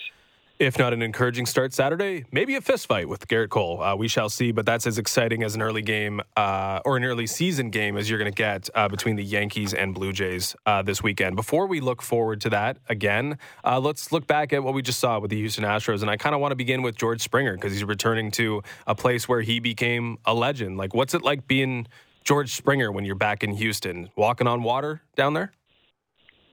If 0.62 0.78
not 0.78 0.92
an 0.92 1.02
encouraging 1.02 1.46
start 1.46 1.72
Saturday, 1.72 2.24
maybe 2.30 2.54
a 2.54 2.60
fist 2.60 2.86
fight 2.86 3.08
with 3.08 3.26
Gerrit 3.26 3.48
Cole. 3.48 3.82
Uh, 3.82 3.96
we 3.96 4.06
shall 4.06 4.28
see, 4.28 4.52
but 4.52 4.64
that's 4.64 4.86
as 4.86 4.96
exciting 4.96 5.42
as 5.42 5.56
an 5.56 5.62
early 5.62 5.82
game 5.82 6.20
uh, 6.36 6.78
or 6.84 6.96
an 6.96 7.02
early 7.02 7.26
season 7.26 7.70
game 7.70 7.96
as 7.96 8.08
you're 8.08 8.18
going 8.20 8.30
to 8.30 8.36
get 8.36 8.70
uh, 8.76 8.86
between 8.86 9.16
the 9.16 9.24
Yankees 9.24 9.74
and 9.74 9.92
Blue 9.92 10.12
Jays 10.12 10.54
uh, 10.64 10.80
this 10.80 11.02
weekend. 11.02 11.34
Before 11.34 11.66
we 11.66 11.80
look 11.80 12.00
forward 12.00 12.40
to 12.42 12.50
that 12.50 12.76
again, 12.88 13.38
uh, 13.64 13.80
let's 13.80 14.12
look 14.12 14.28
back 14.28 14.52
at 14.52 14.62
what 14.62 14.72
we 14.72 14.82
just 14.82 15.00
saw 15.00 15.18
with 15.18 15.32
the 15.32 15.36
Houston 15.38 15.64
Astros. 15.64 16.00
And 16.00 16.08
I 16.08 16.16
kind 16.16 16.32
of 16.32 16.40
want 16.40 16.52
to 16.52 16.56
begin 16.56 16.82
with 16.82 16.96
George 16.96 17.22
Springer 17.22 17.54
because 17.54 17.72
he's 17.72 17.82
returning 17.82 18.30
to 18.32 18.62
a 18.86 18.94
place 18.94 19.28
where 19.28 19.40
he 19.40 19.58
became 19.58 20.16
a 20.26 20.32
legend. 20.32 20.76
Like, 20.76 20.94
what's 20.94 21.14
it 21.14 21.22
like 21.22 21.48
being 21.48 21.88
George 22.22 22.52
Springer 22.52 22.92
when 22.92 23.04
you're 23.04 23.16
back 23.16 23.42
in 23.42 23.54
Houston? 23.54 24.10
Walking 24.14 24.46
on 24.46 24.62
water 24.62 25.02
down 25.16 25.34
there? 25.34 25.50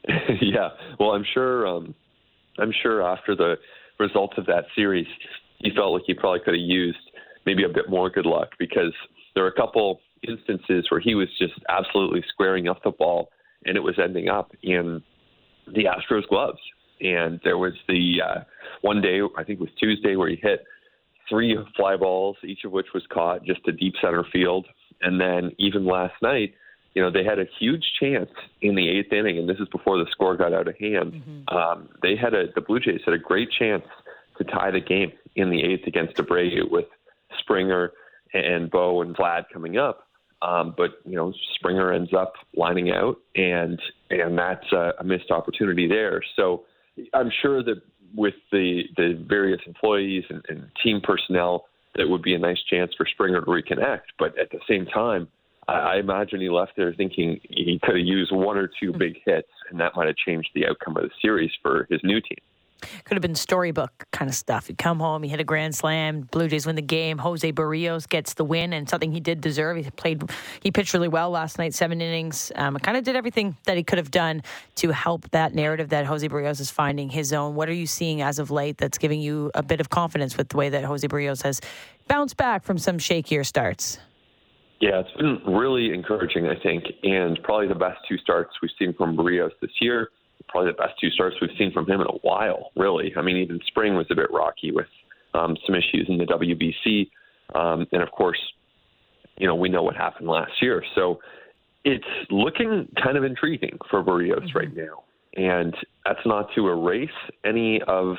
yeah, 0.41 0.69
well, 0.99 1.11
I'm 1.11 1.25
sure. 1.33 1.67
Um, 1.67 1.93
I'm 2.57 2.73
sure 2.83 3.01
after 3.01 3.35
the 3.35 3.55
results 3.99 4.33
of 4.37 4.45
that 4.47 4.65
series, 4.75 5.07
he 5.59 5.71
felt 5.75 5.93
like 5.93 6.03
he 6.05 6.13
probably 6.13 6.39
could 6.39 6.55
have 6.55 6.61
used 6.61 6.97
maybe 7.45 7.63
a 7.63 7.69
bit 7.69 7.89
more 7.89 8.09
good 8.09 8.25
luck 8.25 8.49
because 8.59 8.93
there 9.33 9.43
were 9.43 9.49
a 9.49 9.55
couple 9.55 10.01
instances 10.27 10.85
where 10.89 10.99
he 10.99 11.15
was 11.15 11.27
just 11.37 11.53
absolutely 11.69 12.23
squaring 12.29 12.67
up 12.67 12.81
the 12.83 12.91
ball 12.91 13.29
and 13.65 13.77
it 13.77 13.81
was 13.81 13.95
ending 14.01 14.29
up 14.29 14.51
in 14.63 15.01
the 15.67 15.85
Astros 15.85 16.27
gloves. 16.27 16.59
And 17.01 17.39
there 17.43 17.57
was 17.57 17.73
the 17.87 18.17
uh, 18.25 18.39
one 18.81 19.01
day, 19.01 19.19
I 19.37 19.43
think 19.43 19.59
it 19.59 19.61
was 19.61 19.69
Tuesday, 19.79 20.15
where 20.15 20.29
he 20.29 20.37
hit 20.41 20.63
three 21.29 21.57
fly 21.75 21.95
balls, 21.95 22.35
each 22.43 22.65
of 22.65 22.71
which 22.71 22.87
was 22.93 23.03
caught 23.11 23.43
just 23.45 23.63
to 23.65 23.71
deep 23.71 23.93
center 24.01 24.25
field. 24.33 24.65
And 25.01 25.19
then 25.19 25.51
even 25.57 25.85
last 25.85 26.15
night, 26.21 26.53
you 26.95 27.01
know, 27.01 27.11
they 27.11 27.23
had 27.23 27.39
a 27.39 27.45
huge 27.59 27.85
chance 27.99 28.29
in 28.61 28.75
the 28.75 28.89
eighth 28.89 29.13
inning, 29.13 29.37
and 29.37 29.47
this 29.47 29.57
is 29.59 29.67
before 29.69 29.97
the 29.97 30.09
score 30.11 30.35
got 30.35 30.53
out 30.53 30.67
of 30.67 30.77
hand. 30.77 31.13
Mm-hmm. 31.13 31.55
Um, 31.55 31.89
they 32.01 32.15
had 32.15 32.33
a 32.33 32.51
the 32.53 32.61
Blue 32.61 32.79
Jays 32.79 33.01
had 33.05 33.13
a 33.13 33.19
great 33.19 33.49
chance 33.51 33.85
to 34.37 34.43
tie 34.43 34.71
the 34.71 34.79
game 34.79 35.11
in 35.35 35.49
the 35.49 35.61
eighth 35.61 35.85
against 35.87 36.15
Abreu 36.15 36.69
with 36.69 36.85
Springer 37.39 37.91
and 38.33 38.69
Bo 38.69 39.01
and 39.01 39.15
Vlad 39.15 39.45
coming 39.51 39.77
up. 39.77 40.07
Um, 40.41 40.73
but 40.75 40.91
you 41.05 41.15
know, 41.15 41.33
Springer 41.55 41.91
ends 41.91 42.13
up 42.13 42.33
lining 42.55 42.91
out, 42.91 43.17
and 43.35 43.79
and 44.09 44.37
that's 44.37 44.71
a, 44.71 44.93
a 44.99 45.03
missed 45.03 45.31
opportunity 45.31 45.87
there. 45.87 46.21
So 46.35 46.63
I'm 47.13 47.31
sure 47.41 47.61
that 47.63 47.81
with 48.15 48.35
the 48.51 48.83
the 48.95 49.23
various 49.27 49.61
employees 49.67 50.23
and, 50.29 50.43
and 50.47 50.69
team 50.81 51.01
personnel, 51.03 51.65
that 51.95 52.07
would 52.07 52.21
be 52.21 52.33
a 52.33 52.39
nice 52.39 52.61
chance 52.69 52.93
for 52.95 53.05
Springer 53.05 53.41
to 53.41 53.47
reconnect. 53.47 54.03
But 54.17 54.37
at 54.39 54.49
the 54.51 54.59
same 54.67 54.85
time, 54.85 55.27
I, 55.69 55.97
imagine 55.97 56.41
he 56.41 56.49
left 56.49 56.73
there 56.75 56.93
thinking 56.93 57.39
he 57.49 57.79
could 57.83 57.97
have 57.97 58.05
used 58.05 58.31
one 58.31 58.57
or 58.57 58.69
two 58.79 58.91
big 58.93 59.17
hits, 59.25 59.49
and 59.69 59.79
that 59.79 59.95
might 59.95 60.07
have 60.07 60.15
changed 60.15 60.49
the 60.55 60.65
outcome 60.67 60.97
of 60.97 61.03
the 61.03 61.09
series 61.21 61.51
for 61.61 61.87
his 61.89 61.99
new 62.03 62.19
team. 62.21 62.39
Could 63.03 63.15
have 63.15 63.21
been 63.21 63.35
storybook 63.35 64.07
kind 64.11 64.29
of 64.29 64.35
stuff. 64.35 64.67
He'd 64.67 64.77
come 64.77 64.99
home, 64.99 65.21
he 65.23 65.29
hit 65.29 65.41
a 65.41 65.43
grand 65.43 65.75
slam. 65.75 66.21
Blue 66.21 66.47
Jays 66.47 66.65
win 66.65 66.77
the 66.77 66.81
game. 66.81 67.17
Jose 67.17 67.51
Berrios 67.51 68.07
gets 68.07 68.35
the 68.35 68.45
win, 68.45 68.71
and 68.71 68.87
something 68.87 69.11
he 69.11 69.19
did 69.19 69.41
deserve. 69.41 69.77
He 69.77 69.91
played, 69.91 70.23
he 70.61 70.71
pitched 70.71 70.93
really 70.93 71.09
well 71.09 71.29
last 71.29 71.57
night, 71.57 71.73
seven 71.73 71.99
innings. 71.99 72.53
Um, 72.55 72.77
kind 72.77 72.97
of 72.97 73.03
did 73.03 73.17
everything 73.17 73.57
that 73.65 73.75
he 73.75 73.83
could 73.83 73.97
have 73.97 74.11
done 74.11 74.43
to 74.75 74.91
help 74.91 75.29
that 75.31 75.53
narrative 75.53 75.89
that 75.89 76.05
Jose 76.05 76.27
Berrios 76.27 76.61
is 76.61 76.71
finding 76.71 77.09
his 77.09 77.33
own. 77.33 77.55
What 77.55 77.67
are 77.67 77.73
you 77.73 77.87
seeing 77.87 78.21
as 78.21 78.39
of 78.39 78.49
late 78.49 78.77
that's 78.77 78.97
giving 78.97 79.19
you 79.19 79.51
a 79.55 79.63
bit 79.63 79.81
of 79.81 79.89
confidence 79.89 80.37
with 80.37 80.49
the 80.49 80.57
way 80.57 80.69
that 80.69 80.85
Jose 80.85 81.05
Berrios 81.05 81.43
has 81.43 81.59
bounced 82.07 82.37
back 82.37 82.63
from 82.63 82.77
some 82.77 82.97
shakier 82.97 83.45
starts? 83.45 83.99
Yeah, 84.79 85.01
it's 85.01 85.11
been 85.17 85.41
really 85.45 85.93
encouraging, 85.93 86.47
I 86.47 86.55
think, 86.61 86.85
and 87.03 87.37
probably 87.43 87.67
the 87.67 87.75
best 87.75 87.97
two 88.07 88.17
starts 88.17 88.51
we've 88.61 88.71
seen 88.79 88.93
from 88.93 89.17
Berrios 89.17 89.51
this 89.61 89.71
year. 89.81 90.09
Probably 90.47 90.71
the 90.71 90.77
best 90.77 90.93
two 91.01 91.09
starts 91.09 91.35
we've 91.41 91.49
seen 91.57 91.73
from 91.73 91.85
him 91.85 91.99
in 91.99 92.07
a 92.07 92.17
while, 92.21 92.71
really. 92.77 93.13
I 93.17 93.21
mean, 93.21 93.35
even 93.37 93.59
spring 93.67 93.95
was 93.95 94.07
a 94.09 94.15
bit 94.15 94.31
rocky 94.31 94.71
with 94.71 94.87
um, 95.33 95.57
some 95.65 95.75
issues 95.75 96.07
in 96.07 96.17
the 96.17 96.25
WBC, 96.25 97.09
um, 97.59 97.85
and 97.91 98.01
of 98.01 98.09
course, 98.11 98.39
you 99.37 99.47
know 99.47 99.55
we 99.55 99.69
know 99.69 99.83
what 99.83 99.95
happened 99.95 100.27
last 100.27 100.51
year. 100.61 100.83
So 100.95 101.19
it's 101.83 102.03
looking 102.29 102.87
kind 103.03 103.17
of 103.17 103.23
intriguing 103.23 103.77
for 103.89 104.03
Berrios 104.03 104.39
mm-hmm. 104.39 104.57
right 104.57 104.75
now, 104.75 105.03
and 105.35 105.75
that's 106.05 106.25
not 106.25 106.47
to 106.55 106.69
erase 106.69 107.09
any 107.45 107.81
of 107.87 108.15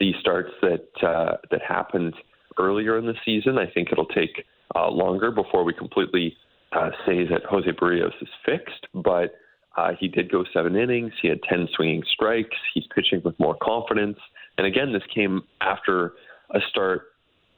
the 0.00 0.12
starts 0.20 0.50
that 0.62 1.06
uh, 1.06 1.36
that 1.50 1.60
happened 1.62 2.14
earlier 2.58 2.98
in 2.98 3.06
the 3.06 3.14
season. 3.24 3.58
I 3.58 3.66
think 3.70 3.88
it'll 3.92 4.06
take 4.06 4.44
uh, 4.74 4.90
longer 4.90 5.30
before 5.30 5.64
we 5.64 5.72
completely 5.72 6.36
uh, 6.72 6.90
say 7.06 7.24
that 7.26 7.44
Jose 7.48 7.70
Berrios 7.72 8.12
is 8.20 8.28
fixed, 8.44 8.86
but 8.94 9.34
uh, 9.76 9.92
he 9.98 10.08
did 10.08 10.30
go 10.30 10.44
seven 10.52 10.76
innings. 10.76 11.12
He 11.22 11.28
had 11.28 11.42
10 11.44 11.68
swinging 11.74 12.02
strikes. 12.12 12.56
He's 12.74 12.84
pitching 12.94 13.22
with 13.24 13.38
more 13.38 13.56
confidence. 13.62 14.18
And 14.56 14.66
again, 14.66 14.92
this 14.92 15.02
came 15.14 15.42
after 15.60 16.14
a 16.50 16.60
start 16.68 17.12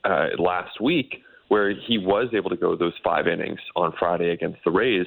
uh, 0.04 0.28
last 0.38 0.80
week 0.80 1.22
where 1.48 1.70
he 1.70 1.98
was 1.98 2.28
able 2.32 2.50
to 2.50 2.56
go 2.56 2.76
those 2.76 2.92
five 3.02 3.26
innings 3.26 3.58
on 3.74 3.92
Friday 3.98 4.30
against 4.30 4.58
the 4.64 4.70
Rays 4.70 5.06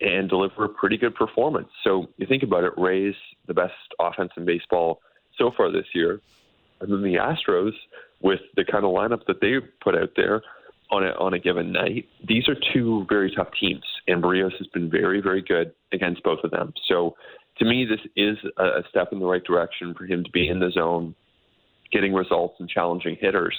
and 0.00 0.28
deliver 0.28 0.64
a 0.64 0.68
pretty 0.68 0.96
good 0.96 1.14
performance. 1.14 1.68
So 1.84 2.08
you 2.16 2.26
think 2.26 2.42
about 2.42 2.64
it, 2.64 2.72
Rays, 2.76 3.14
the 3.46 3.54
best 3.54 3.74
offense 4.00 4.32
in 4.36 4.44
baseball 4.44 5.00
so 5.38 5.52
far 5.56 5.70
this 5.70 5.86
year, 5.94 6.20
and 6.80 6.92
then 6.92 7.02
the 7.02 7.14
Astros 7.14 7.72
with 8.20 8.40
the 8.56 8.64
kind 8.64 8.84
of 8.84 8.90
lineup 8.90 9.26
that 9.26 9.40
they 9.40 9.54
put 9.82 9.94
out 9.94 10.10
there 10.16 10.42
on 10.90 11.04
a, 11.04 11.10
on 11.18 11.34
a 11.34 11.38
given 11.38 11.72
night. 11.72 12.06
These 12.26 12.48
are 12.48 12.56
two 12.72 13.06
very 13.08 13.32
tough 13.34 13.48
teams, 13.58 13.84
and 14.06 14.22
Berrios 14.22 14.56
has 14.58 14.66
been 14.68 14.90
very, 14.90 15.20
very 15.20 15.42
good 15.42 15.72
against 15.92 16.22
both 16.22 16.40
of 16.44 16.50
them. 16.50 16.72
So 16.88 17.16
to 17.58 17.64
me, 17.64 17.84
this 17.84 18.00
is 18.16 18.36
a 18.58 18.82
step 18.90 19.08
in 19.12 19.18
the 19.18 19.26
right 19.26 19.44
direction 19.44 19.94
for 19.94 20.04
him 20.04 20.24
to 20.24 20.30
be 20.30 20.48
in 20.48 20.60
the 20.60 20.70
zone, 20.70 21.14
getting 21.92 22.12
results 22.12 22.56
and 22.58 22.68
challenging 22.68 23.16
hitters. 23.20 23.56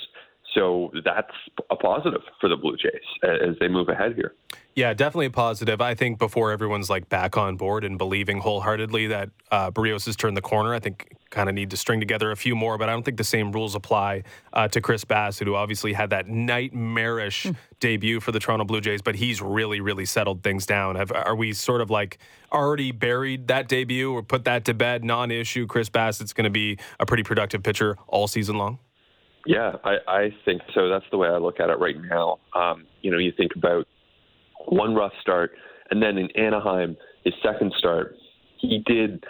So 0.55 0.89
that's 1.03 1.33
a 1.69 1.75
positive 1.75 2.21
for 2.39 2.49
the 2.49 2.55
Blue 2.55 2.77
Jays 2.77 3.01
as 3.23 3.55
they 3.59 3.67
move 3.67 3.89
ahead 3.89 4.15
here. 4.15 4.33
Yeah, 4.73 4.93
definitely 4.93 5.27
a 5.27 5.31
positive. 5.31 5.81
I 5.81 5.95
think 5.95 6.17
before 6.17 6.51
everyone's 6.51 6.89
like 6.89 7.07
back 7.07 7.37
on 7.37 7.55
board 7.55 7.83
and 7.83 7.97
believing 7.97 8.39
wholeheartedly 8.39 9.07
that 9.07 9.29
uh, 9.51 9.71
Berrios 9.71 10.05
has 10.05 10.15
turned 10.15 10.35
the 10.35 10.41
corner, 10.41 10.73
I 10.73 10.79
think 10.79 11.13
kind 11.29 11.49
of 11.49 11.55
need 11.55 11.69
to 11.71 11.77
string 11.77 11.99
together 11.99 12.31
a 12.31 12.35
few 12.35 12.55
more. 12.55 12.77
But 12.77 12.89
I 12.89 12.93
don't 12.93 13.03
think 13.03 13.17
the 13.17 13.23
same 13.23 13.51
rules 13.51 13.75
apply 13.75 14.23
uh, 14.53 14.67
to 14.69 14.81
Chris 14.81 15.03
Bassitt, 15.03 15.45
who 15.45 15.55
obviously 15.55 15.93
had 15.93 16.09
that 16.11 16.27
nightmarish 16.27 17.43
mm. 17.43 17.55
debut 17.79 18.19
for 18.19 18.31
the 18.31 18.39
Toronto 18.39 18.65
Blue 18.65 18.81
Jays, 18.81 19.01
but 19.01 19.15
he's 19.15 19.41
really, 19.41 19.81
really 19.81 20.05
settled 20.05 20.43
things 20.43 20.65
down. 20.65 20.95
Have, 20.95 21.11
are 21.11 21.35
we 21.35 21.53
sort 21.53 21.81
of 21.81 21.89
like 21.89 22.17
already 22.51 22.91
buried 22.91 23.47
that 23.47 23.67
debut 23.67 24.13
or 24.13 24.23
put 24.23 24.45
that 24.45 24.65
to 24.65 24.73
bed? 24.73 25.03
Non-issue. 25.03 25.67
Chris 25.67 25.89
Bassitt's 25.89 26.33
going 26.33 26.45
to 26.45 26.49
be 26.49 26.77
a 26.99 27.05
pretty 27.05 27.23
productive 27.23 27.63
pitcher 27.63 27.97
all 28.07 28.27
season 28.27 28.57
long. 28.57 28.79
Yeah, 29.45 29.73
I, 29.83 29.95
I 30.07 30.29
think 30.43 30.61
so. 30.73 30.89
That's 30.89 31.05
the 31.11 31.17
way 31.17 31.27
I 31.27 31.37
look 31.37 31.59
at 31.59 31.69
it 31.69 31.79
right 31.79 31.95
now. 32.09 32.39
Um, 32.55 32.85
you 33.01 33.11
know, 33.11 33.17
you 33.17 33.31
think 33.35 33.51
about 33.55 33.87
one 34.65 34.95
rough 34.95 35.13
start, 35.21 35.51
and 35.91 36.01
then 36.01 36.17
in 36.17 36.29
Anaheim, 36.31 36.97
his 37.23 37.33
second 37.43 37.73
start, 37.77 38.15
he 38.59 38.83
did 38.85 39.23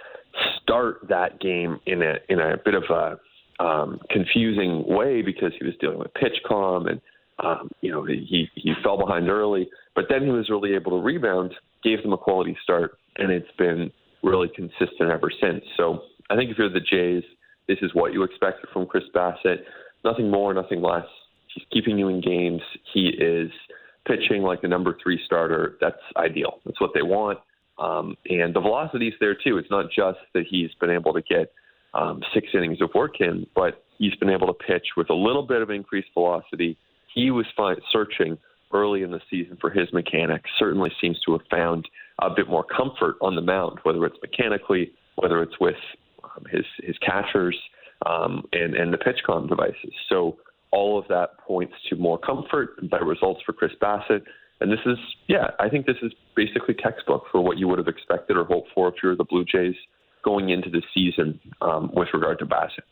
start 0.61 1.07
that 1.09 1.39
game 1.39 1.79
in 1.85 2.01
a 2.01 2.15
in 2.29 2.39
a 2.39 2.55
bit 2.63 2.75
of 2.75 2.83
a 2.89 3.63
um, 3.63 3.99
confusing 4.09 4.83
way 4.87 5.21
because 5.21 5.51
he 5.59 5.65
was 5.65 5.73
dealing 5.79 5.99
with 5.99 6.11
PitchCom 6.13 6.89
and 6.89 7.01
um, 7.43 7.69
you 7.81 7.91
know 7.91 8.05
he 8.05 8.49
he 8.55 8.73
fell 8.83 8.97
behind 8.97 9.29
early, 9.29 9.67
but 9.95 10.05
then 10.09 10.23
he 10.23 10.29
was 10.29 10.49
really 10.49 10.73
able 10.75 10.91
to 10.91 11.03
rebound, 11.03 11.53
gave 11.83 12.01
them 12.01 12.13
a 12.13 12.17
quality 12.17 12.57
start, 12.63 12.97
and 13.17 13.31
it's 13.31 13.51
been 13.57 13.91
really 14.23 14.49
consistent 14.55 15.11
ever 15.11 15.29
since. 15.41 15.63
So 15.75 16.03
I 16.29 16.35
think 16.35 16.51
if 16.51 16.57
you're 16.57 16.69
the 16.69 16.79
Jays, 16.79 17.23
this 17.67 17.77
is 17.81 17.93
what 17.93 18.13
you 18.13 18.23
expected 18.23 18.69
from 18.71 18.85
Chris 18.85 19.03
Bassitt 19.13 19.63
nothing 20.05 20.29
more, 20.29 20.53
nothing 20.53 20.81
less. 20.81 21.05
He's 21.53 21.65
keeping 21.71 21.97
you 21.97 22.07
in 22.07 22.21
games. 22.21 22.61
He 22.93 23.07
is 23.07 23.51
pitching 24.07 24.43
like 24.43 24.61
the 24.61 24.67
number 24.67 24.95
three 25.01 25.19
starter. 25.25 25.77
That's 25.81 25.99
ideal. 26.15 26.59
That's 26.65 26.79
what 26.79 26.91
they 26.93 27.01
want. 27.01 27.39
Um, 27.77 28.15
and 28.29 28.53
the 28.53 28.61
velocity 28.61 29.07
is 29.07 29.13
there 29.19 29.35
too. 29.35 29.57
It's 29.57 29.71
not 29.71 29.85
just 29.91 30.19
that 30.33 30.45
he's 30.49 30.69
been 30.79 30.91
able 30.91 31.13
to 31.13 31.21
get 31.21 31.51
um, 31.93 32.21
six 32.33 32.47
innings 32.53 32.81
of 32.81 32.89
work 32.93 33.19
in, 33.19 33.47
but 33.55 33.83
he's 33.97 34.15
been 34.15 34.29
able 34.29 34.47
to 34.47 34.53
pitch 34.53 34.87
with 34.95 35.09
a 35.09 35.13
little 35.13 35.43
bit 35.43 35.61
of 35.61 35.69
increased 35.69 36.09
velocity. 36.13 36.77
He 37.13 37.31
was 37.31 37.45
searching 37.91 38.37
early 38.73 39.03
in 39.03 39.11
the 39.11 39.21
season 39.29 39.57
for 39.59 39.69
his 39.69 39.91
mechanics. 39.93 40.49
Certainly 40.59 40.91
seems 41.01 41.19
to 41.25 41.33
have 41.33 41.47
found 41.49 41.87
a 42.19 42.29
bit 42.29 42.49
more 42.49 42.63
comfort 42.63 43.15
on 43.21 43.35
the 43.35 43.41
mound, 43.41 43.79
whether 43.83 44.05
it's 44.05 44.17
mechanically, 44.21 44.91
whether 45.15 45.41
it's 45.41 45.59
with 45.59 45.75
um, 46.23 46.43
his 46.51 46.65
his 46.83 46.97
catchers 46.99 47.57
um, 48.05 48.43
and, 48.53 48.75
and 48.75 48.93
the 48.93 48.97
PitchCom 48.97 49.47
devices. 49.47 49.93
So 50.09 50.37
all 50.71 50.99
of 50.99 51.07
that 51.07 51.37
points 51.39 51.73
to 51.89 51.95
more 51.95 52.17
comfort 52.17 52.89
better 52.89 53.05
results 53.05 53.41
for 53.45 53.53
Chris 53.53 53.71
Bassitt. 53.81 54.23
And 54.61 54.71
this 54.71 54.79
is, 54.85 54.97
yeah, 55.27 55.51
I 55.59 55.69
think 55.69 55.85
this 55.85 55.97
is 56.01 56.11
basically 56.35 56.75
textbook 56.75 57.25
for 57.31 57.41
what 57.41 57.57
you 57.57 57.67
would 57.67 57.77
have 57.77 57.87
expected 57.87 58.37
or 58.37 58.45
hoped 58.45 58.69
for 58.73 58.87
if 58.89 58.95
you 59.03 59.09
were 59.09 59.15
the 59.15 59.25
Blue 59.25 59.45
Jays 59.45 59.75
going 60.23 60.49
into 60.49 60.69
the 60.69 60.81
season 60.93 61.39
um, 61.61 61.91
with 61.93 62.09
regard 62.13 62.39
to 62.39 62.45
Bassitt. 62.45 62.83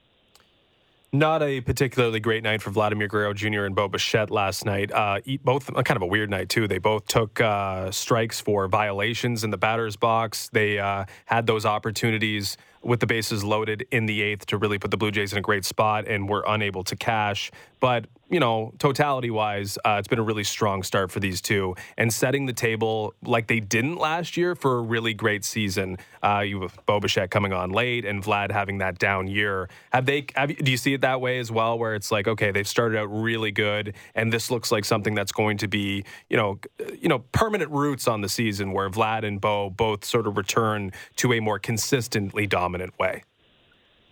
Not 1.15 1.43
a 1.43 1.61
particularly 1.61 2.19
great 2.19 2.41
night 2.41 2.63
for 2.63 2.71
Vladimir 2.71 3.07
Guerrero 3.07 3.35
Jr. 3.35 3.65
and 3.65 3.75
Bo 3.75 3.87
Bichette 3.87 4.31
last 4.31 4.65
night. 4.65 4.91
Uh, 4.91 5.19
both 5.43 5.71
kind 5.71 5.95
of 5.95 6.01
a 6.01 6.07
weird 6.07 6.31
night 6.31 6.49
too. 6.49 6.67
They 6.67 6.79
both 6.79 7.05
took 7.05 7.39
uh, 7.39 7.91
strikes 7.91 8.41
for 8.41 8.67
violations 8.67 9.43
in 9.43 9.51
the 9.51 9.57
batter's 9.57 9.95
box. 9.95 10.49
They 10.49 10.79
uh, 10.79 11.05
had 11.25 11.45
those 11.45 11.67
opportunities 11.67 12.57
with 12.83 12.99
the 12.99 13.07
bases 13.07 13.43
loaded 13.43 13.85
in 13.91 14.05
the 14.05 14.21
eighth 14.21 14.45
to 14.47 14.57
really 14.57 14.77
put 14.77 14.91
the 14.91 14.97
Blue 14.97 15.11
Jays 15.11 15.31
in 15.31 15.37
a 15.37 15.41
great 15.41 15.65
spot 15.65 16.07
and 16.07 16.27
were 16.27 16.43
unable 16.47 16.83
to 16.83 16.95
cash. 16.95 17.51
But 17.79 18.05
you 18.33 18.39
know, 18.39 18.73
totality 18.79 19.29
wise, 19.29 19.77
uh, 19.85 19.97
it's 19.99 20.07
been 20.07 20.17
a 20.17 20.23
really 20.23 20.43
strong 20.43 20.81
start 20.81 21.11
for 21.11 21.19
these 21.19 21.39
two 21.39 21.75
and 21.97 22.11
setting 22.11 22.47
the 22.47 22.53
table 22.53 23.13
like 23.23 23.45
they 23.45 23.59
didn't 23.59 23.97
last 23.97 24.35
year 24.35 24.55
for 24.55 24.79
a 24.79 24.81
really 24.81 25.13
great 25.13 25.45
season. 25.45 25.97
Uh, 26.23 26.39
you 26.39 26.61
have 26.61 26.77
Bo 26.87 26.99
Bichette 26.99 27.29
coming 27.29 27.53
on 27.53 27.69
late 27.71 28.05
and 28.05 28.23
Vlad 28.23 28.51
having 28.51 28.79
that 28.79 28.97
down 28.97 29.27
year. 29.27 29.69
Have 29.91 30.07
they? 30.07 30.25
Have 30.35 30.55
do 30.57 30.71
you 30.71 30.77
see 30.77 30.95
it 30.95 31.01
that 31.01 31.21
way 31.21 31.37
as 31.37 31.51
well, 31.51 31.77
where 31.77 31.93
it's 31.93 32.11
like, 32.11 32.27
okay, 32.27 32.51
they've 32.51 32.67
started 32.67 32.97
out 32.97 33.05
really 33.05 33.51
good, 33.51 33.93
and 34.15 34.33
this 34.33 34.49
looks 34.49 34.71
like 34.71 34.83
something 34.83 35.13
that's 35.13 35.31
going 35.31 35.57
to 35.57 35.67
be, 35.67 36.03
you 36.29 36.37
know, 36.37 36.59
you 36.99 37.09
know, 37.09 37.19
permanent 37.33 37.69
roots 37.69 38.07
on 38.07 38.21
the 38.21 38.29
season, 38.29 38.71
where 38.71 38.89
Vlad 38.89 39.23
and 39.23 39.39
Bo 39.39 39.69
both 39.69 40.03
sort 40.03 40.25
of 40.25 40.37
return 40.37 40.91
to 41.17 41.33
a 41.33 41.39
more 41.39 41.59
consistently 41.59 42.47
dominant 42.47 42.97
way. 42.97 43.23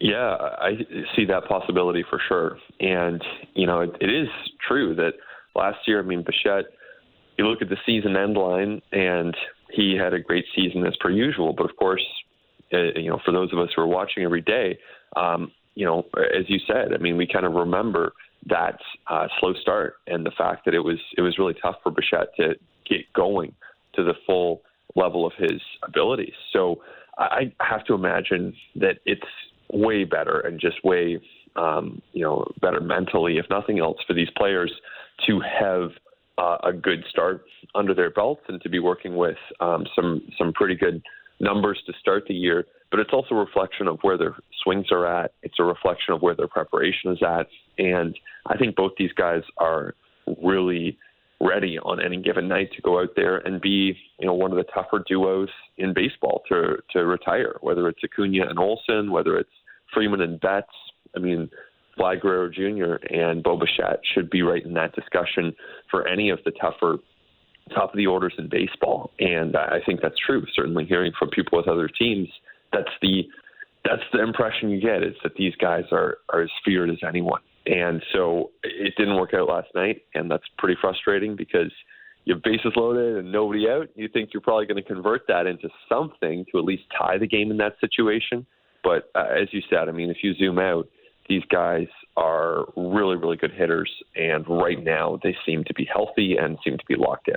Yeah, 0.02 0.36
I 0.58 0.72
see 1.16 1.26
that 1.26 1.46
possibility 1.48 2.04
for 2.10 2.20
sure. 2.28 2.58
And, 2.80 3.24
you 3.54 3.68
know, 3.68 3.82
it, 3.82 3.92
it 4.02 4.10
is 4.10 4.28
true 4.68 4.96
that 4.96 5.14
last 5.56 5.78
year, 5.86 6.00
I 6.00 6.02
mean, 6.02 6.24
Bichette, 6.24 6.66
you 7.38 7.46
look 7.46 7.62
at 7.62 7.70
the 7.70 7.78
season 7.86 8.18
end 8.18 8.36
line 8.36 8.82
and 8.92 9.38
he 9.72 9.96
had 9.96 10.16
a 10.16 10.20
great 10.20 10.46
season 10.56 10.88
as 10.88 10.96
per 11.00 11.12
usual. 11.12 11.54
But 11.54 11.70
of 11.70 11.76
course, 11.76 12.04
uh, 12.74 12.94
you 12.96 13.12
know, 13.12 13.20
for 13.24 13.32
those 13.32 13.54
of 13.54 13.60
us 13.60 13.70
who 13.76 13.84
are 13.84 13.88
watching 13.88 14.24
every 14.24 14.42
day, 14.42 14.80
um, 15.16 15.52
you 15.76 15.86
know, 15.86 16.04
as 16.18 16.46
you 16.50 16.58
said, 16.66 16.94
I 16.96 16.98
mean, 16.98 17.16
we 17.16 17.28
kind 17.28 17.46
of 17.46 17.54
remember 17.54 18.14
that 18.48 18.80
uh, 19.08 19.28
slow 19.40 19.54
start 19.62 19.98
and 20.08 20.26
the 20.26 20.32
fact 20.32 20.66
that 20.66 20.74
it 20.74 20.80
was 20.80 20.98
it 21.16 21.22
was 21.22 21.38
really 21.38 21.56
tough 21.62 21.76
for 21.84 21.92
Bichette 21.92 22.36
to 22.38 22.56
get 22.90 23.02
going 23.14 23.54
to 23.94 24.04
the 24.04 24.16
full 24.26 24.64
level 24.96 25.28
of 25.28 25.34
his 25.38 25.62
abilities. 25.84 26.34
So 26.52 26.82
I 27.18 27.54
have 27.62 27.86
to 27.86 27.94
imagine 27.94 28.56
that 28.76 28.98
it's 29.06 29.22
way 29.74 30.04
better 30.04 30.40
and 30.40 30.60
just 30.60 30.84
way 30.84 31.20
um, 31.56 32.02
you 32.14 32.24
know 32.24 32.46
better 32.62 32.80
mentally, 32.80 33.38
if 33.38 33.46
nothing 33.50 33.80
else, 33.80 33.98
for 34.08 34.14
these 34.14 34.30
players 34.38 34.72
to 35.28 35.40
have 35.42 35.92
uh, 36.38 36.58
a 36.64 36.74
good 36.74 37.04
start 37.10 37.44
under 37.76 37.94
their 37.94 38.10
belts 38.10 38.42
and 38.48 38.62
to 38.62 38.70
be 38.70 38.80
working 38.80 39.16
with 39.16 39.38
um, 39.60 39.86
some 39.96 40.22
some 40.38 40.54
pretty 40.54 40.76
good 40.76 41.02
numbers 41.40 41.82
to 41.86 41.94
start 42.00 42.24
the 42.28 42.34
year. 42.34 42.66
But 42.90 43.00
it's 43.00 43.12
also 43.14 43.36
a 43.36 43.40
reflection 43.40 43.88
of 43.88 44.00
where 44.02 44.18
their 44.18 44.36
swings 44.64 44.88
are 44.92 45.06
at. 45.06 45.34
It's 45.44 45.60
a 45.60 45.64
reflection 45.64 46.14
of 46.14 46.22
where 46.22 46.36
their 46.36 46.48
preparation 46.48 47.12
is 47.12 47.20
at, 47.22 47.48
and 47.78 48.18
I 48.48 48.58
think 48.58 48.76
both 48.76 48.94
these 48.98 49.14
guys 49.14 49.44
are 49.58 49.94
really 50.42 50.98
ready 51.42 51.80
on 51.80 52.04
any 52.04 52.22
given 52.22 52.48
night 52.48 52.72
to 52.76 52.82
go 52.82 53.02
out 53.02 53.10
there 53.16 53.38
and 53.38 53.60
be, 53.60 53.98
you 54.20 54.26
know, 54.26 54.34
one 54.34 54.52
of 54.52 54.58
the 54.58 54.72
tougher 54.74 55.04
duos 55.08 55.50
in 55.78 55.94
baseball 55.94 56.44
to 56.50 56.78
to 56.92 57.06
retire. 57.06 57.58
Whether 57.62 57.88
it's 57.90 58.00
Acuna 58.04 58.48
and 58.50 58.60
Olson, 58.60 59.12
whether 59.12 59.38
it's 59.38 59.50
Freeman 59.94 60.22
and 60.22 60.40
Betts. 60.40 60.68
I 61.16 61.20
mean, 61.20 61.50
Vlad 61.98 62.22
Guerrero 62.22 62.50
Jr. 62.50 63.06
and 63.14 63.44
Bo 63.44 63.58
Bichette 63.58 64.00
should 64.14 64.30
be 64.30 64.42
right 64.42 64.66
in 64.66 64.74
that 64.74 64.96
discussion 64.96 65.54
for 65.90 66.08
any 66.08 66.30
of 66.30 66.40
the 66.46 66.52
tougher 66.52 66.98
top 67.74 67.92
of 67.92 67.98
the 67.98 68.08
orders 68.08 68.34
in 68.38 68.50
baseball. 68.50 69.12
And 69.20 69.56
I 69.56 69.80
think 69.86 70.02
that's 70.02 70.16
true. 70.26 70.46
Certainly, 70.56 70.86
hearing 70.86 71.12
from 71.18 71.30
people 71.30 71.58
with 71.58 71.68
other 71.68 71.88
teams, 71.88 72.30
that's 72.72 72.90
the 73.02 73.24
that's 73.84 74.04
the 74.14 74.22
impression 74.22 74.70
you 74.70 74.80
get 74.80 75.04
is 75.04 75.16
that 75.24 75.36
these 75.36 75.56
guys 75.56 75.86
are 75.92 76.18
are 76.30 76.42
as 76.42 76.50
feared 76.64 76.90
as 76.90 76.98
anyone. 77.08 77.42
And 77.66 78.02
so 78.14 78.52
it 78.64 78.94
didn't 78.98 79.16
work 79.16 79.34
out 79.34 79.48
last 79.48 79.68
night, 79.76 80.04
and 80.16 80.30
that's 80.30 80.44
pretty 80.58 80.78
frustrating 80.82 81.36
because 81.36 81.72
you 82.26 82.34
have 82.34 82.44
bases 82.44 82.74
loaded 82.76 83.18
and 83.18 83.32
nobody 83.32 83.70
out. 83.70 83.88
You 83.96 84.08
think 84.08 84.30
you're 84.34 84.42
probably 84.42 84.66
going 84.66 84.82
to 84.82 84.88
convert 84.88 85.28
that 85.28 85.46
into 85.46 85.70
something 85.88 86.46
to 86.52 86.58
at 86.60 86.66
least 86.66 86.84
tie 86.98 87.18
the 87.18 87.28
game 87.28 87.52
in 87.52 87.58
that 87.58 87.74
situation. 87.80 88.46
But 88.84 89.12
uh, 89.16 89.28
as 89.40 89.48
you 89.52 89.62
said, 89.70 89.90
I 89.90 89.92
mean, 89.92 90.10
if 90.10 90.18
you 90.24 90.34
zoom 90.36 90.60
out, 90.60 90.88
these 91.30 91.44
guys 91.52 91.88
are 92.18 92.66
really, 92.76 93.16
really 93.16 93.38
good 93.38 93.54
hitters, 93.54 93.92
and 94.16 94.44
right 94.48 94.84
now 94.84 95.20
they 95.24 95.36
seem 95.46 95.64
to 95.66 95.74
be 95.74 95.88
healthy 95.92 96.36
and 96.38 96.58
seem 96.64 96.78
to 96.78 96.86
be 96.88 96.96
locked 96.96 97.28
in. 97.28 97.36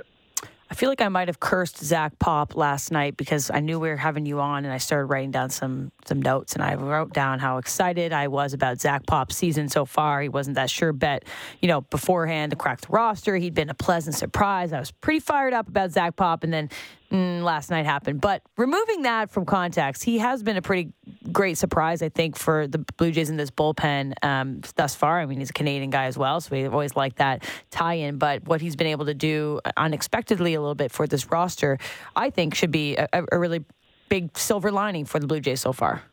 I 0.69 0.73
feel 0.73 0.89
like 0.89 1.01
I 1.01 1.09
might 1.09 1.27
have 1.27 1.39
cursed 1.39 1.83
Zach 1.83 2.17
Pop 2.17 2.55
last 2.55 2.91
night 2.91 3.17
because 3.17 3.51
I 3.51 3.59
knew 3.59 3.79
we 3.79 3.87
were 3.87 3.97
having 3.97 4.25
you 4.25 4.39
on, 4.39 4.65
and 4.65 4.73
I 4.73 4.79
started 4.79 5.05
writing 5.05 5.29
down 5.29 5.51
some 5.51 5.91
some 6.05 6.21
notes, 6.21 6.53
and 6.53 6.63
I 6.63 6.73
wrote 6.73 7.13
down 7.13 7.39
how 7.39 7.57
excited 7.57 8.11
I 8.11 8.27
was 8.29 8.53
about 8.53 8.81
Zach 8.81 9.05
Pop's 9.05 9.35
season 9.35 9.69
so 9.69 9.85
far. 9.85 10.21
He 10.21 10.29
wasn't 10.29 10.55
that 10.55 10.71
sure 10.71 10.91
bet, 10.91 11.23
you 11.61 11.67
know, 11.67 11.81
beforehand 11.81 12.49
to 12.49 12.55
crack 12.55 12.81
the 12.81 12.87
roster. 12.89 13.35
He'd 13.35 13.53
been 13.53 13.69
a 13.69 13.75
pleasant 13.75 14.15
surprise. 14.15 14.73
I 14.73 14.79
was 14.79 14.91
pretty 14.91 15.19
fired 15.19 15.53
up 15.53 15.67
about 15.67 15.91
Zach 15.91 16.15
Pop, 16.15 16.43
and 16.43 16.51
then 16.51 16.69
last 17.11 17.69
night 17.69 17.85
happened. 17.85 18.21
But 18.21 18.41
removing 18.57 19.03
that 19.03 19.29
from 19.29 19.45
context, 19.45 20.03
he 20.03 20.17
has 20.19 20.43
been 20.43 20.57
a 20.57 20.61
pretty 20.61 20.91
great 21.31 21.57
surprise, 21.57 22.01
I 22.01 22.09
think, 22.09 22.35
for 22.35 22.67
the 22.67 22.79
Blue 22.97 23.11
Jays 23.11 23.29
in 23.29 23.37
this 23.37 23.51
bullpen 23.51 24.13
um, 24.23 24.61
thus 24.75 24.95
far. 24.95 25.19
I 25.19 25.25
mean, 25.25 25.39
he's 25.39 25.49
a 25.49 25.53
Canadian 25.53 25.89
guy 25.89 26.05
as 26.05 26.17
well, 26.17 26.41
so 26.41 26.49
we've 26.55 26.71
always 26.71 26.95
liked 26.95 27.17
that 27.17 27.43
tie-in. 27.71 28.17
But 28.17 28.45
what 28.47 28.61
he's 28.61 28.75
been 28.75 28.87
able 28.87 29.05
to 29.05 29.13
do 29.13 29.61
unexpectedly 29.77 30.53
a 30.53 30.59
little 30.59 30.75
bit 30.75 30.91
for 30.91 31.07
this 31.07 31.31
roster, 31.31 31.77
I 32.15 32.29
think, 32.29 32.55
should 32.55 32.71
be 32.71 32.95
a, 32.95 33.07
a 33.31 33.39
really 33.39 33.63
big 34.09 34.37
silver 34.37 34.71
lining 34.71 35.05
for 35.05 35.19
the 35.19 35.27
Blue 35.27 35.39
Jays 35.39 35.61
so 35.61 35.73
far. 35.73 36.03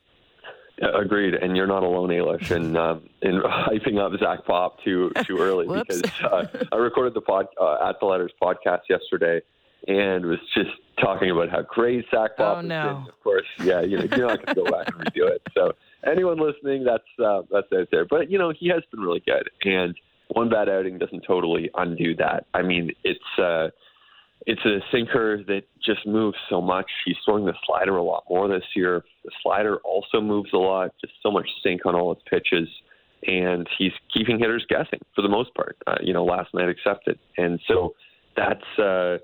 Agreed, 0.82 1.34
and 1.34 1.56
you're 1.56 1.68
not 1.68 1.84
alone, 1.84 2.08
Ailish, 2.08 2.50
in 2.50 2.76
um, 2.76 3.08
in 3.20 3.40
hyping 3.40 4.00
up 4.00 4.18
Zach 4.18 4.44
Pop 4.44 4.82
too 4.82 5.12
too 5.24 5.38
early 5.38 5.68
because 5.86 6.02
uh, 6.24 6.46
I 6.72 6.76
recorded 6.76 7.14
the 7.14 7.20
pod 7.20 7.46
uh, 7.60 7.88
at 7.88 8.00
the 8.00 8.06
Letters 8.06 8.32
podcast 8.42 8.80
yesterday 8.88 9.42
and 9.88 10.26
was 10.26 10.38
just 10.54 10.70
talking 11.00 11.30
about 11.30 11.50
how 11.50 11.62
great 11.62 12.04
Zach 12.10 12.36
Pop 12.36 12.58
oh, 12.58 12.60
no. 12.60 13.04
Of 13.08 13.22
course, 13.22 13.46
yeah, 13.60 13.80
you 13.80 13.98
know, 13.98 14.04
you're 14.04 14.28
not 14.28 14.44
going 14.44 14.54
to 14.54 14.54
go 14.54 14.70
back 14.70 14.88
and 14.88 14.96
redo 14.98 15.28
it. 15.28 15.42
So 15.54 15.72
anyone 16.06 16.38
listening, 16.38 16.84
that's 16.84 17.02
uh, 17.24 17.42
that's 17.50 17.66
out 17.72 17.88
there. 17.90 18.04
But 18.04 18.30
you 18.30 18.38
know, 18.38 18.52
he 18.56 18.68
has 18.68 18.82
been 18.90 19.00
really 19.00 19.22
good, 19.26 19.50
and 19.64 19.94
one 20.28 20.48
bad 20.48 20.68
outing 20.68 20.98
doesn't 20.98 21.24
totally 21.26 21.70
undo 21.74 22.14
that. 22.16 22.46
I 22.54 22.62
mean, 22.62 22.92
it's 23.04 23.38
uh, 23.38 23.68
it's 24.46 24.64
a 24.64 24.78
sinker 24.90 25.42
that 25.44 25.62
just 25.84 26.06
moves 26.06 26.38
so 26.48 26.60
much. 26.60 26.90
He's 27.04 27.16
throwing 27.24 27.44
the 27.44 27.54
slider 27.66 27.96
a 27.96 28.02
lot 28.02 28.24
more 28.28 28.48
this 28.48 28.64
year. 28.74 29.04
The 29.24 29.30
slider 29.42 29.76
also 29.78 30.20
moves 30.20 30.52
a 30.52 30.58
lot. 30.58 30.92
Just 31.00 31.14
so 31.22 31.30
much 31.30 31.48
sink 31.62 31.86
on 31.86 31.94
all 31.94 32.14
his 32.14 32.22
pitches. 32.28 32.68
And 33.24 33.68
he's 33.78 33.92
keeping 34.12 34.40
hitters 34.40 34.66
guessing 34.68 34.98
for 35.14 35.22
the 35.22 35.28
most 35.28 35.54
part. 35.54 35.76
Uh, 35.86 35.94
you 36.02 36.12
know, 36.12 36.24
last 36.24 36.52
night 36.54 36.68
accepted, 36.68 37.20
and 37.38 37.60
so 37.68 37.94
that's 38.36 38.78
uh, 38.80 39.18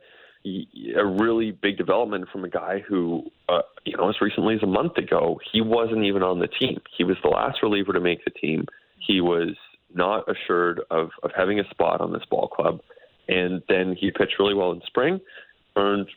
a 0.45 1.05
really 1.05 1.51
big 1.51 1.77
development 1.77 2.29
from 2.33 2.45
a 2.45 2.49
guy 2.49 2.83
who, 2.89 3.25
uh, 3.49 3.63
you 3.85 3.97
know, 3.97 4.09
as 4.09 4.21
recently 4.21 4.55
as 4.55 4.63
a 4.63 4.67
month 4.67 4.97
ago, 4.97 5.41
he 5.53 5.61
wasn't 5.61 6.05
even 6.05 6.23
on 6.23 6.39
the 6.39 6.47
team. 6.47 6.81
He 6.97 7.05
was 7.05 7.17
the 7.23 7.29
last 7.29 7.59
reliever 7.63 7.93
to 7.93 8.01
make 8.01 8.25
the 8.25 8.31
team. 8.31 8.67
He 8.99 9.21
was 9.21 9.57
not 9.95 10.25
assured 10.29 10.81
of, 10.91 11.11
of 11.23 11.31
having 11.37 11.59
a 11.61 11.69
spot 11.71 12.01
on 12.01 12.13
this 12.13 12.23
ball 12.31 12.49
club. 12.49 12.81
And 13.29 13.63
then 13.69 13.97
he 13.99 14.11
pitched 14.11 14.39
really 14.39 14.55
well 14.55 14.73
in 14.73 14.81
spring, 14.87 15.21
earned 15.77 16.09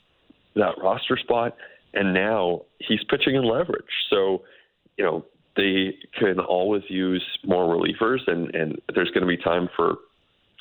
that 0.55 0.75
roster 0.81 1.17
spot, 1.17 1.55
and 1.93 2.13
now 2.13 2.61
he's 2.79 3.03
pitching 3.09 3.35
in 3.35 3.43
leverage. 3.43 3.83
So, 4.09 4.43
you 4.97 5.03
know, 5.03 5.25
they 5.57 5.95
can 6.17 6.39
always 6.39 6.83
use 6.87 7.23
more 7.43 7.65
relievers, 7.75 8.19
and, 8.27 8.53
and 8.55 8.81
there's 8.93 9.09
going 9.09 9.21
to 9.21 9.27
be 9.27 9.37
time 9.37 9.67
for 9.75 9.97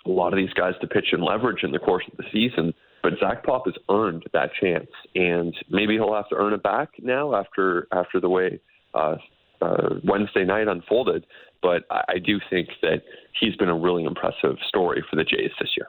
a 0.06 0.08
lot 0.08 0.32
of 0.32 0.36
these 0.36 0.52
guys 0.54 0.74
to 0.80 0.86
pitch 0.86 1.12
in 1.12 1.22
leverage 1.22 1.62
in 1.62 1.72
the 1.72 1.78
course 1.78 2.04
of 2.10 2.16
the 2.16 2.24
season. 2.32 2.74
But 3.02 3.14
Zach 3.18 3.44
Pop 3.44 3.64
has 3.66 3.74
earned 3.88 4.24
that 4.32 4.50
chance, 4.60 4.90
and 5.14 5.54
maybe 5.70 5.94
he'll 5.94 6.14
have 6.14 6.28
to 6.28 6.36
earn 6.36 6.52
it 6.52 6.62
back 6.62 6.90
now 7.00 7.34
after 7.34 7.88
after 7.92 8.20
the 8.20 8.28
way 8.28 8.60
uh, 8.94 9.16
uh, 9.62 9.94
Wednesday 10.04 10.44
night 10.44 10.68
unfolded. 10.68 11.24
But 11.62 11.84
I, 11.90 12.04
I 12.08 12.18
do 12.18 12.40
think 12.50 12.68
that 12.82 13.02
he's 13.38 13.56
been 13.56 13.68
a 13.68 13.76
really 13.76 14.04
impressive 14.04 14.56
story 14.68 15.04
for 15.08 15.16
the 15.16 15.24
Jays 15.24 15.50
this 15.60 15.70
year. 15.76 15.88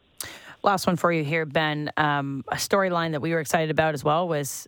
Last 0.63 0.85
one 0.85 0.95
for 0.95 1.11
you 1.11 1.23
here, 1.23 1.45
Ben. 1.45 1.91
Um, 1.97 2.45
a 2.49 2.55
storyline 2.55 3.11
that 3.11 3.21
we 3.21 3.31
were 3.31 3.39
excited 3.39 3.71
about 3.71 3.93
as 3.93 4.03
well 4.03 4.27
was 4.27 4.67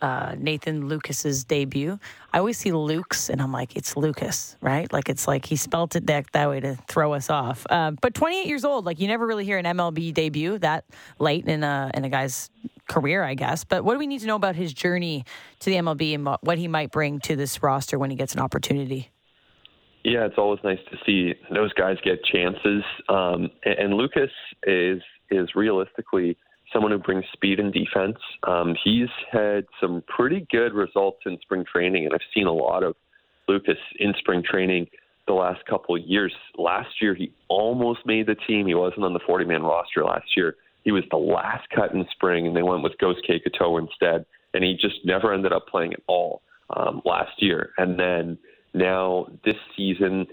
uh, 0.00 0.34
Nathan 0.38 0.88
Lukes's 0.88 1.44
debut. 1.44 1.98
I 2.32 2.38
always 2.38 2.58
see 2.58 2.72
Luke's 2.72 3.30
and 3.30 3.40
I'm 3.40 3.52
like, 3.52 3.76
it's 3.76 3.96
Lucas, 3.96 4.56
right? 4.60 4.92
Like 4.92 5.08
it's 5.08 5.26
like 5.26 5.46
he 5.46 5.56
spelt 5.56 5.96
it 5.96 6.06
that, 6.06 6.26
that 6.32 6.48
way 6.48 6.60
to 6.60 6.76
throw 6.88 7.14
us 7.14 7.30
off. 7.30 7.66
Uh, 7.68 7.92
but 7.92 8.14
28 8.14 8.46
years 8.46 8.64
old, 8.64 8.84
like 8.84 9.00
you 9.00 9.08
never 9.08 9.26
really 9.26 9.44
hear 9.44 9.58
an 9.58 9.64
MLB 9.64 10.12
debut 10.14 10.58
that 10.58 10.84
late 11.18 11.46
in 11.46 11.62
a 11.62 11.90
in 11.94 12.04
a 12.04 12.08
guy's 12.08 12.50
career, 12.88 13.22
I 13.22 13.34
guess. 13.34 13.64
But 13.64 13.84
what 13.84 13.94
do 13.94 13.98
we 13.98 14.06
need 14.06 14.20
to 14.20 14.26
know 14.26 14.36
about 14.36 14.56
his 14.56 14.72
journey 14.72 15.24
to 15.60 15.70
the 15.70 15.76
MLB 15.76 16.14
and 16.14 16.28
what 16.42 16.58
he 16.58 16.68
might 16.68 16.90
bring 16.90 17.20
to 17.20 17.36
this 17.36 17.62
roster 17.62 17.98
when 17.98 18.10
he 18.10 18.16
gets 18.16 18.34
an 18.34 18.40
opportunity? 18.40 19.10
Yeah, 20.04 20.24
it's 20.24 20.38
always 20.38 20.60
nice 20.64 20.78
to 20.90 20.96
see 21.04 21.34
those 21.52 21.72
guys 21.74 21.96
get 22.04 22.24
chances. 22.24 22.82
Um, 23.08 23.50
and, 23.64 23.78
and 23.78 23.92
Lukes 23.94 24.28
is 24.64 25.02
is 25.30 25.50
realistically 25.54 26.36
someone 26.72 26.92
who 26.92 26.98
brings 26.98 27.24
speed 27.32 27.60
and 27.60 27.72
defense. 27.72 28.18
Um, 28.44 28.74
he's 28.84 29.08
had 29.30 29.66
some 29.80 30.02
pretty 30.06 30.46
good 30.50 30.72
results 30.72 31.20
in 31.26 31.38
spring 31.40 31.64
training, 31.70 32.04
and 32.04 32.14
I've 32.14 32.20
seen 32.34 32.46
a 32.46 32.52
lot 32.52 32.82
of 32.82 32.94
Lukes 33.48 33.76
in 33.98 34.14
spring 34.18 34.42
training 34.42 34.88
the 35.26 35.34
last 35.34 35.64
couple 35.66 35.94
of 35.96 36.02
years. 36.02 36.32
Last 36.56 37.00
year, 37.00 37.14
he 37.14 37.32
almost 37.48 38.00
made 38.06 38.26
the 38.26 38.34
team. 38.34 38.66
He 38.66 38.74
wasn't 38.74 39.04
on 39.04 39.12
the 39.12 39.20
40 39.26 39.44
man 39.44 39.62
roster 39.62 40.04
last 40.04 40.36
year. 40.36 40.56
He 40.84 40.92
was 40.92 41.04
the 41.10 41.18
last 41.18 41.68
cut 41.74 41.92
in 41.92 42.04
spring, 42.12 42.46
and 42.46 42.56
they 42.56 42.62
went 42.62 42.82
with 42.82 42.92
Gosuke 43.00 43.42
Katoh 43.46 43.80
instead, 43.80 44.24
and 44.54 44.64
he 44.64 44.74
just 44.74 45.04
never 45.04 45.32
ended 45.32 45.52
up 45.52 45.66
playing 45.68 45.92
at 45.92 46.00
all 46.06 46.42
um, 46.74 47.02
last 47.04 47.32
year. 47.42 47.70
And 47.78 47.98
then 47.98 48.38
now 48.74 49.26
this 49.44 49.56
season, 49.76 50.26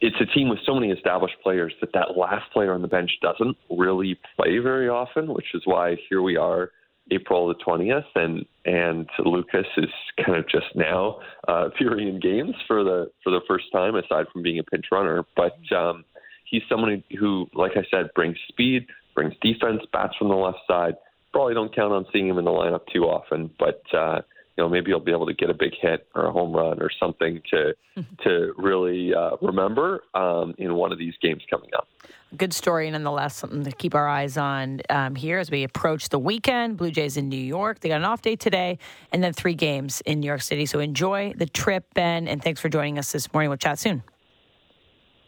it's 0.00 0.16
a 0.20 0.26
team 0.26 0.48
with 0.48 0.58
so 0.64 0.74
many 0.74 0.90
established 0.90 1.36
players 1.42 1.72
that 1.80 1.92
that 1.92 2.16
last 2.16 2.50
player 2.52 2.72
on 2.72 2.82
the 2.82 2.88
bench 2.88 3.10
doesn't 3.20 3.56
really 3.70 4.18
play 4.36 4.58
very 4.58 4.88
often, 4.88 5.32
which 5.32 5.54
is 5.54 5.62
why 5.64 5.96
here 6.08 6.22
we 6.22 6.36
are, 6.36 6.70
April 7.10 7.48
the 7.48 7.54
twentieth, 7.54 8.04
and 8.14 8.46
and 8.64 9.08
Lukes 9.18 9.66
is 9.76 9.90
kind 10.24 10.38
of 10.38 10.48
just 10.48 10.74
now 10.74 11.18
uh, 11.48 11.66
appearing 11.66 12.08
in 12.08 12.18
games 12.18 12.54
for 12.66 12.82
the 12.82 13.10
for 13.22 13.30
the 13.30 13.40
first 13.46 13.66
time, 13.72 13.94
aside 13.94 14.26
from 14.32 14.42
being 14.42 14.58
a 14.58 14.62
pinch 14.62 14.86
runner. 14.90 15.24
But 15.36 15.58
um, 15.76 16.04
he's 16.44 16.62
someone 16.68 17.04
who, 17.18 17.46
like 17.54 17.72
I 17.76 17.82
said, 17.90 18.10
brings 18.14 18.36
speed, 18.48 18.86
brings 19.14 19.34
defense, 19.42 19.82
bats 19.92 20.14
from 20.18 20.28
the 20.28 20.34
left 20.34 20.60
side. 20.66 20.94
Probably 21.32 21.54
don't 21.54 21.74
count 21.74 21.92
on 21.92 22.06
seeing 22.12 22.28
him 22.28 22.38
in 22.38 22.44
the 22.44 22.50
lineup 22.50 22.86
too 22.92 23.04
often, 23.04 23.50
but. 23.58 23.82
Uh, 23.94 24.22
you 24.60 24.66
know, 24.66 24.68
maybe 24.68 24.90
you'll 24.90 25.00
be 25.00 25.10
able 25.10 25.24
to 25.24 25.32
get 25.32 25.48
a 25.48 25.54
big 25.54 25.72
hit 25.80 26.06
or 26.14 26.26
a 26.26 26.32
home 26.32 26.52
run 26.54 26.82
or 26.82 26.90
something 27.00 27.40
to 27.50 27.74
to 28.24 28.52
really 28.58 29.14
uh, 29.14 29.36
remember 29.40 30.02
um, 30.12 30.54
in 30.58 30.74
one 30.74 30.92
of 30.92 30.98
these 30.98 31.14
games 31.22 31.42
coming 31.48 31.70
up. 31.74 31.88
Good 32.36 32.52
story, 32.52 32.90
nonetheless. 32.90 33.36
Something 33.36 33.64
to 33.64 33.72
keep 33.72 33.94
our 33.94 34.06
eyes 34.06 34.36
on 34.36 34.82
um, 34.90 35.14
here 35.14 35.38
as 35.38 35.50
we 35.50 35.64
approach 35.64 36.10
the 36.10 36.18
weekend. 36.18 36.76
Blue 36.76 36.90
Jays 36.90 37.16
in 37.16 37.30
New 37.30 37.40
York. 37.40 37.80
They 37.80 37.88
got 37.88 37.96
an 37.96 38.04
off 38.04 38.20
day 38.20 38.36
today, 38.36 38.78
and 39.12 39.24
then 39.24 39.32
three 39.32 39.54
games 39.54 40.02
in 40.02 40.20
New 40.20 40.26
York 40.26 40.42
City. 40.42 40.66
So 40.66 40.78
enjoy 40.78 41.32
the 41.34 41.46
trip, 41.46 41.86
Ben, 41.94 42.28
and 42.28 42.42
thanks 42.42 42.60
for 42.60 42.68
joining 42.68 42.98
us 42.98 43.12
this 43.12 43.32
morning. 43.32 43.48
We'll 43.48 43.56
chat 43.56 43.78
soon. 43.78 44.02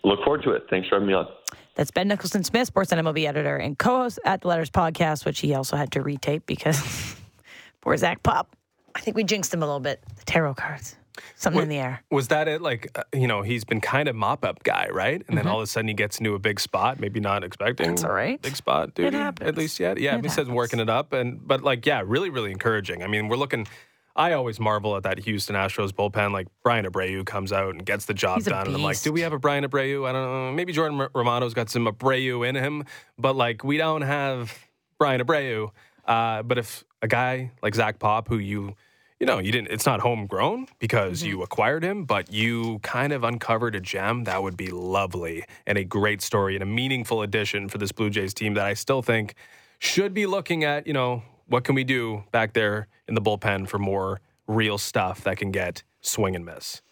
Look 0.05 0.23
forward 0.25 0.43
to 0.43 0.51
it. 0.51 0.67
Thanks 0.69 0.89
for 0.89 0.97
having 0.97 1.09
me 1.09 1.15
on. 1.15 1.27
That's 1.75 1.91
Ben 1.91 2.07
Nicholson 2.07 2.45
Smith, 2.45 2.67
sports 2.67 2.93
and 2.93 3.01
MLB 3.01 3.27
editor 3.27 3.57
and 3.57 3.79
co-host 3.79 4.19
at 4.27 4.43
the 4.43 4.49
Letters 4.49 4.69
podcast, 4.69 5.25
which 5.25 5.41
he 5.41 5.55
also 5.55 5.75
had 5.77 5.91
to 5.93 6.01
retape 6.01 6.43
because 6.45 7.17
poor 7.81 7.97
Zach 7.97 8.23
Pop 8.23 8.55
I 8.95 9.01
think 9.01 9.17
we 9.17 9.25
jinxed 9.25 9.53
him 9.53 9.63
a 9.63 9.67
little 9.67 9.81
bit. 9.81 10.03
The 10.17 10.25
tarot 10.25 10.55
cards. 10.55 10.97
Something 11.37 11.63
in 11.63 11.69
the 11.69 11.77
air. 11.77 12.03
Was 12.11 12.29
that 12.29 12.49
it? 12.49 12.63
Like, 12.63 12.91
uh, 12.95 13.03
you 13.13 13.27
know, 13.27 13.43
he's 13.43 13.65
been 13.65 13.81
kind 13.81 14.09
of 14.09 14.17
mop 14.17 14.45
up 14.45 14.63
guy, 14.63 14.89
right? 14.91 15.17
And 15.17 15.25
mm-hmm. 15.25 15.37
then 15.37 15.47
all 15.47 15.59
of 15.59 15.65
a 15.65 15.67
sudden 15.67 15.89
he 15.89 15.95
gets 15.95 16.19
into 16.19 16.35
a 16.35 16.39
big 16.39 16.59
spot, 16.59 17.01
maybe 17.01 17.21
not 17.21 17.45
expecting. 17.45 17.89
That's 17.89 18.05
all 18.05 18.13
right. 18.13 18.41
Big 18.41 18.57
spot, 18.57 18.95
dude. 18.95 19.07
It 19.07 19.15
happens. 19.15 19.49
At 19.49 19.59
least 19.59 19.79
yet. 19.79 19.99
Yeah, 19.99 20.21
he 20.21 20.29
says 20.29 20.49
working 20.49 20.81
it 20.81 20.89
up. 20.89 21.13
and 21.13 21.47
But, 21.47 21.63
like, 21.63 21.85
yeah, 21.85 22.03
really, 22.05 22.31
really 22.31 22.51
encouraging. 22.51 23.03
I 23.03 23.09
mean, 23.09 23.29
we're 23.29 23.37
looking. 23.37 23.67
I 24.15 24.33
always 24.33 24.61
marvel 24.61 24.97
at 24.97 25.05
that 25.05 25.19
Houston 25.21 25.57
Astros 25.57 25.91
bullpen. 25.91 26.33
Like 26.33 26.47
Bryan 26.63 26.85
Abreu 26.85 27.25
comes 27.25 27.53
out 27.53 27.71
and 27.71 27.85
gets 27.85 28.05
the 28.05 28.15
job 28.15 28.43
done, 28.45 28.67
and 28.67 28.77
I'm 28.77 28.83
like, 28.83 29.01
do 29.01 29.11
we 29.11 29.23
have 29.23 29.33
a 29.33 29.39
Bryan 29.39 29.65
Abreu? 29.65 30.07
I 30.07 30.13
don't 30.13 30.23
know. 30.23 30.53
Maybe 30.53 30.73
Jordan 30.73 31.09
Romano's 31.15 31.55
got 31.55 31.71
some 31.71 31.87
Abreu 31.87 32.47
in 32.47 32.55
him, 32.55 32.85
but 33.19 33.37
like 33.37 33.65
we 33.65 33.79
don't 33.79 34.03
have 34.03 34.53
Bryan 34.99 35.23
Abreu. 35.23 35.71
Uh, 36.05 36.43
but 36.43 36.59
if 36.59 36.85
a 37.01 37.09
guy 37.09 37.51
like 37.63 37.75
Zach 37.75 37.99
Pop, 37.99 38.29
who 38.29 38.39
you 38.39 38.75
you 39.21 39.27
know, 39.27 39.39
you 39.39 39.53
didn't. 39.53 39.71
It's 39.71 39.87
not 39.87 40.01
homegrown 40.01 40.67
because 40.81 41.21
mm-hmm. 41.21 41.29
you 41.29 41.43
acquired 41.45 41.85
him, 41.85 42.07
but 42.07 42.33
you 42.33 42.81
kind 42.81 43.13
of 43.13 43.23
uncovered 43.23 43.77
a 43.77 43.81
gem 43.81 44.25
that 44.25 44.43
would 44.43 44.57
be 44.57 44.73
lovely 44.73 45.45
and 45.65 45.79
a 45.79 45.85
great 45.85 46.21
story 46.21 46.57
and 46.57 46.63
a 46.63 46.67
meaningful 46.67 47.23
addition 47.23 47.69
for 47.69 47.79
this 47.79 47.93
Blue 47.93 48.11
Jays 48.11 48.35
team 48.35 48.55
that 48.55 48.67
I 48.67 48.75
still 48.75 49.01
think 49.01 49.35
should 49.79 50.13
be 50.13 50.27
looking 50.27 50.65
at. 50.65 50.89
You 50.89 50.93
know, 50.93 51.23
what 51.47 51.63
can 51.63 51.77
we 51.77 51.85
do 51.85 52.25
back 52.33 52.53
there 52.53 52.89
in 53.07 53.15
the 53.15 53.21
bullpen 53.21 53.69
for 53.69 53.79
more 53.79 54.21
real 54.47 54.79
stuff 54.79 55.23
that 55.25 55.37
can 55.37 55.51
get 55.51 55.83
swing 56.01 56.37
and 56.37 56.45
miss. 56.45 56.83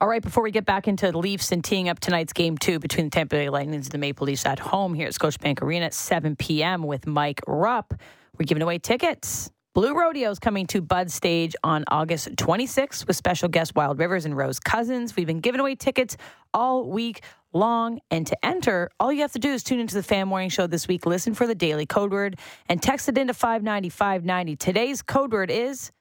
All 0.00 0.08
right, 0.08 0.22
before 0.22 0.44
we 0.44 0.52
get 0.52 0.64
back 0.64 0.86
into 0.86 1.10
the 1.10 1.18
Leafs 1.18 1.50
and 1.50 1.64
teeing 1.64 1.88
up 1.88 1.98
tonight's 1.98 2.32
game 2.32 2.56
two 2.56 2.78
between 2.78 3.06
the 3.06 3.10
Tampa 3.10 3.34
Bay 3.34 3.50
Lightning 3.50 3.74
and 3.74 3.84
the 3.84 3.98
Maple 3.98 4.26
Leafs 4.26 4.46
at 4.46 4.60
home 4.60 4.94
here 4.94 5.08
at 5.08 5.12
Scotiabank 5.12 5.60
Arena 5.60 5.86
at 5.86 5.94
7 5.94 6.36
p.m. 6.36 6.84
with 6.84 7.06
Mike 7.06 7.40
Rupp, 7.48 7.94
we're 8.38 8.46
giving 8.46 8.62
away 8.62 8.78
tickets 8.78 9.50
Blue 9.74 9.94
Rodeo 9.94 10.28
is 10.30 10.40
coming 10.40 10.66
to 10.68 10.80
Bud 10.80 11.08
Stage 11.08 11.54
on 11.62 11.84
August 11.86 12.34
26th 12.34 13.06
with 13.06 13.14
special 13.14 13.48
guests 13.48 13.74
Wild 13.76 14.00
Rivers 14.00 14.24
and 14.24 14.36
Rose 14.36 14.58
Cousins. 14.58 15.14
We've 15.14 15.26
been 15.26 15.38
giving 15.38 15.60
away 15.60 15.76
tickets 15.76 16.16
all 16.52 16.88
week 16.88 17.22
long. 17.52 18.00
And 18.10 18.26
to 18.26 18.44
enter, 18.44 18.90
all 18.98 19.12
you 19.12 19.20
have 19.20 19.32
to 19.34 19.38
do 19.38 19.50
is 19.50 19.62
tune 19.62 19.78
into 19.78 19.94
the 19.94 20.02
Fan 20.02 20.26
Morning 20.26 20.48
Show 20.48 20.66
this 20.66 20.88
week, 20.88 21.06
listen 21.06 21.32
for 21.34 21.46
the 21.46 21.54
daily 21.54 21.86
code 21.86 22.10
word, 22.10 22.40
and 22.68 22.82
text 22.82 23.08
it 23.08 23.18
into 23.18 23.34
590 23.34 24.56
Today's 24.56 25.02
code 25.02 25.32
word 25.32 25.50
is, 25.50 25.92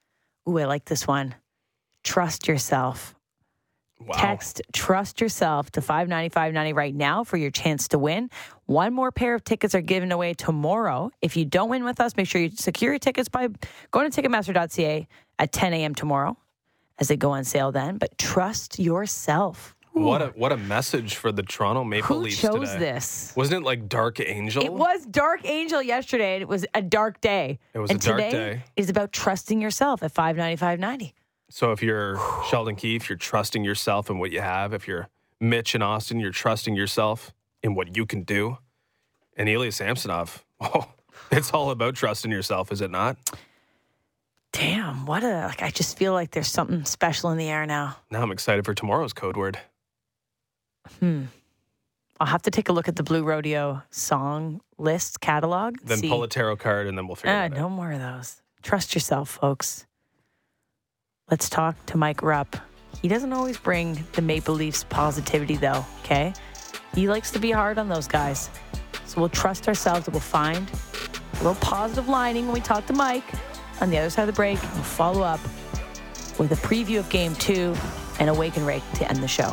ooh, 0.49 0.57
I 0.57 0.65
like 0.65 0.85
this 0.85 1.05
one 1.05 1.35
trust 2.03 2.47
yourself. 2.47 3.16
Wow. 3.99 4.15
Text 4.15 4.61
trust 4.73 5.19
yourself 5.19 5.71
to 5.71 5.81
59590 5.81 6.73
right 6.73 6.95
now 6.95 7.23
for 7.23 7.37
your 7.37 7.51
chance 7.51 7.87
to 7.89 7.99
win. 7.99 8.29
One 8.65 8.93
more 8.93 9.11
pair 9.11 9.33
of 9.33 9.43
tickets 9.43 9.73
are 9.75 9.81
given 9.81 10.11
away 10.11 10.33
tomorrow. 10.33 11.11
If 11.21 11.35
you 11.35 11.45
don't 11.45 11.69
win 11.69 11.83
with 11.83 11.99
us, 11.99 12.15
make 12.15 12.27
sure 12.27 12.41
you 12.41 12.51
secure 12.51 12.91
your 12.93 12.99
tickets 12.99 13.27
by 13.27 13.49
going 13.91 14.09
to 14.09 14.21
ticketmaster.ca 14.21 15.07
at 15.39 15.51
10 15.51 15.73
a.m. 15.73 15.95
tomorrow 15.95 16.37
as 16.99 17.07
they 17.07 17.17
go 17.17 17.31
on 17.31 17.43
sale 17.43 17.71
then. 17.71 17.97
But 17.97 18.17
trust 18.17 18.79
yourself. 18.79 19.75
What 19.93 20.21
a 20.21 20.27
what 20.27 20.51
a 20.51 20.57
message 20.57 21.15
for 21.15 21.31
the 21.31 21.41
Toronto 21.41 21.83
Maple 21.83 22.17
Who 22.17 22.23
Leafs 22.23 22.39
chose 22.39 22.69
today. 22.71 22.79
this? 22.79 23.33
Wasn't 23.35 23.63
it 23.63 23.65
like 23.65 23.89
Dark 23.89 24.19
Angel? 24.19 24.63
It 24.63 24.71
was 24.71 25.05
Dark 25.07 25.43
Angel 25.43 25.81
yesterday, 25.81 26.35
and 26.35 26.43
it 26.43 26.47
was 26.47 26.67
a 26.75 26.83
dark 26.83 27.19
day. 27.19 27.57
It 27.73 27.79
was 27.79 27.89
and 27.89 27.99
a 27.99 28.05
dark 28.05 28.21
today 28.21 28.31
day. 28.31 28.63
is 28.75 28.91
about 28.91 29.11
trusting 29.11 29.59
yourself 29.59 30.03
at 30.03 30.11
59590. 30.11 31.15
So 31.49 31.71
if 31.71 31.81
you're 31.81 32.19
Sheldon 32.49 32.75
Keefe, 32.75 33.09
you're 33.09 33.17
trusting 33.17 33.63
yourself 33.63 34.09
in 34.09 34.19
what 34.19 34.31
you 34.31 34.41
have. 34.41 34.73
If 34.73 34.87
you're 34.87 35.07
Mitch 35.39 35.73
and 35.75 35.83
Austin, 35.83 36.19
you're 36.19 36.31
trusting 36.31 36.75
yourself 36.75 37.33
in 37.63 37.75
what 37.75 37.95
you 37.95 38.05
can 38.05 38.23
do. 38.23 38.57
And 39.35 39.47
Ilya 39.47 39.71
Samsonov, 39.71 40.43
oh, 40.59 40.87
it's 41.31 41.51
all 41.51 41.69
about 41.71 41.95
trusting 41.95 42.31
yourself, 42.31 42.71
is 42.71 42.81
it 42.81 42.91
not? 42.91 43.17
Damn, 44.51 45.05
what 45.05 45.23
a 45.23 45.45
like 45.47 45.61
I 45.61 45.69
just 45.69 45.97
feel 45.97 46.13
like 46.13 46.31
there's 46.31 46.47
something 46.47 46.83
special 46.85 47.29
in 47.31 47.37
the 47.37 47.49
air 47.49 47.65
now. 47.65 47.97
Now 48.09 48.21
I'm 48.23 48.31
excited 48.31 48.65
for 48.65 48.73
tomorrow's 48.73 49.13
code 49.13 49.37
word. 49.37 49.59
Hmm. 50.99 51.23
I'll 52.19 52.27
have 52.27 52.41
to 52.43 52.51
take 52.51 52.67
a 52.69 52.73
look 52.73 52.87
at 52.87 52.95
the 52.95 53.03
Blue 53.03 53.23
Rodeo 53.23 53.83
song 53.91 54.61
list 54.79 55.21
catalog. 55.21 55.75
Then 55.83 55.99
see. 55.99 56.09
pull 56.09 56.23
a 56.23 56.27
tarot 56.27 56.57
card 56.57 56.87
and 56.87 56.97
then 56.97 57.07
we'll 57.07 57.15
figure 57.15 57.31
Ah, 57.35 57.43
it 57.43 57.51
out. 57.53 57.57
no 57.57 57.69
more 57.69 57.91
of 57.91 57.99
those. 57.99 58.41
Trust 58.63 58.95
yourself, 58.95 59.29
folks. 59.29 59.85
Let's 61.29 61.49
talk 61.49 61.75
to 61.87 61.97
Mike 61.97 62.23
Rupp. 62.23 62.55
He 63.01 63.09
doesn't 63.09 63.33
always 63.33 63.57
bring 63.57 64.01
the 64.13 64.21
Maple 64.21 64.55
Leafs 64.55 64.85
positivity, 64.85 65.57
though, 65.57 65.85
okay? 65.99 66.33
He 66.95 67.09
likes 67.09 67.31
to 67.31 67.39
be 67.39 67.51
hard 67.51 67.77
on 67.77 67.89
those 67.89 68.07
guys. 68.07 68.49
So 69.05 69.19
we'll 69.19 69.27
trust 69.27 69.67
ourselves 69.67 70.05
that 70.05 70.11
we'll 70.11 70.21
find 70.21 70.71
a 71.33 71.37
little 71.43 71.55
positive 71.55 72.07
lining 72.07 72.45
when 72.45 72.53
we 72.53 72.61
talk 72.61 72.85
to 72.85 72.93
Mike 72.93 73.25
on 73.81 73.89
the 73.89 73.97
other 73.97 74.09
side 74.09 74.21
of 74.21 74.27
the 74.27 74.33
break. 74.33 74.61
We'll 74.61 74.83
follow 74.83 75.21
up 75.21 75.41
with 76.39 76.49
a 76.53 76.65
preview 76.65 76.99
of 76.99 77.09
game 77.09 77.35
two 77.35 77.75
and 78.21 78.29
Awaken 78.29 78.65
wake 78.65 78.81
rake 78.81 78.99
to 78.99 79.09
end 79.09 79.21
the 79.21 79.27
show. 79.27 79.51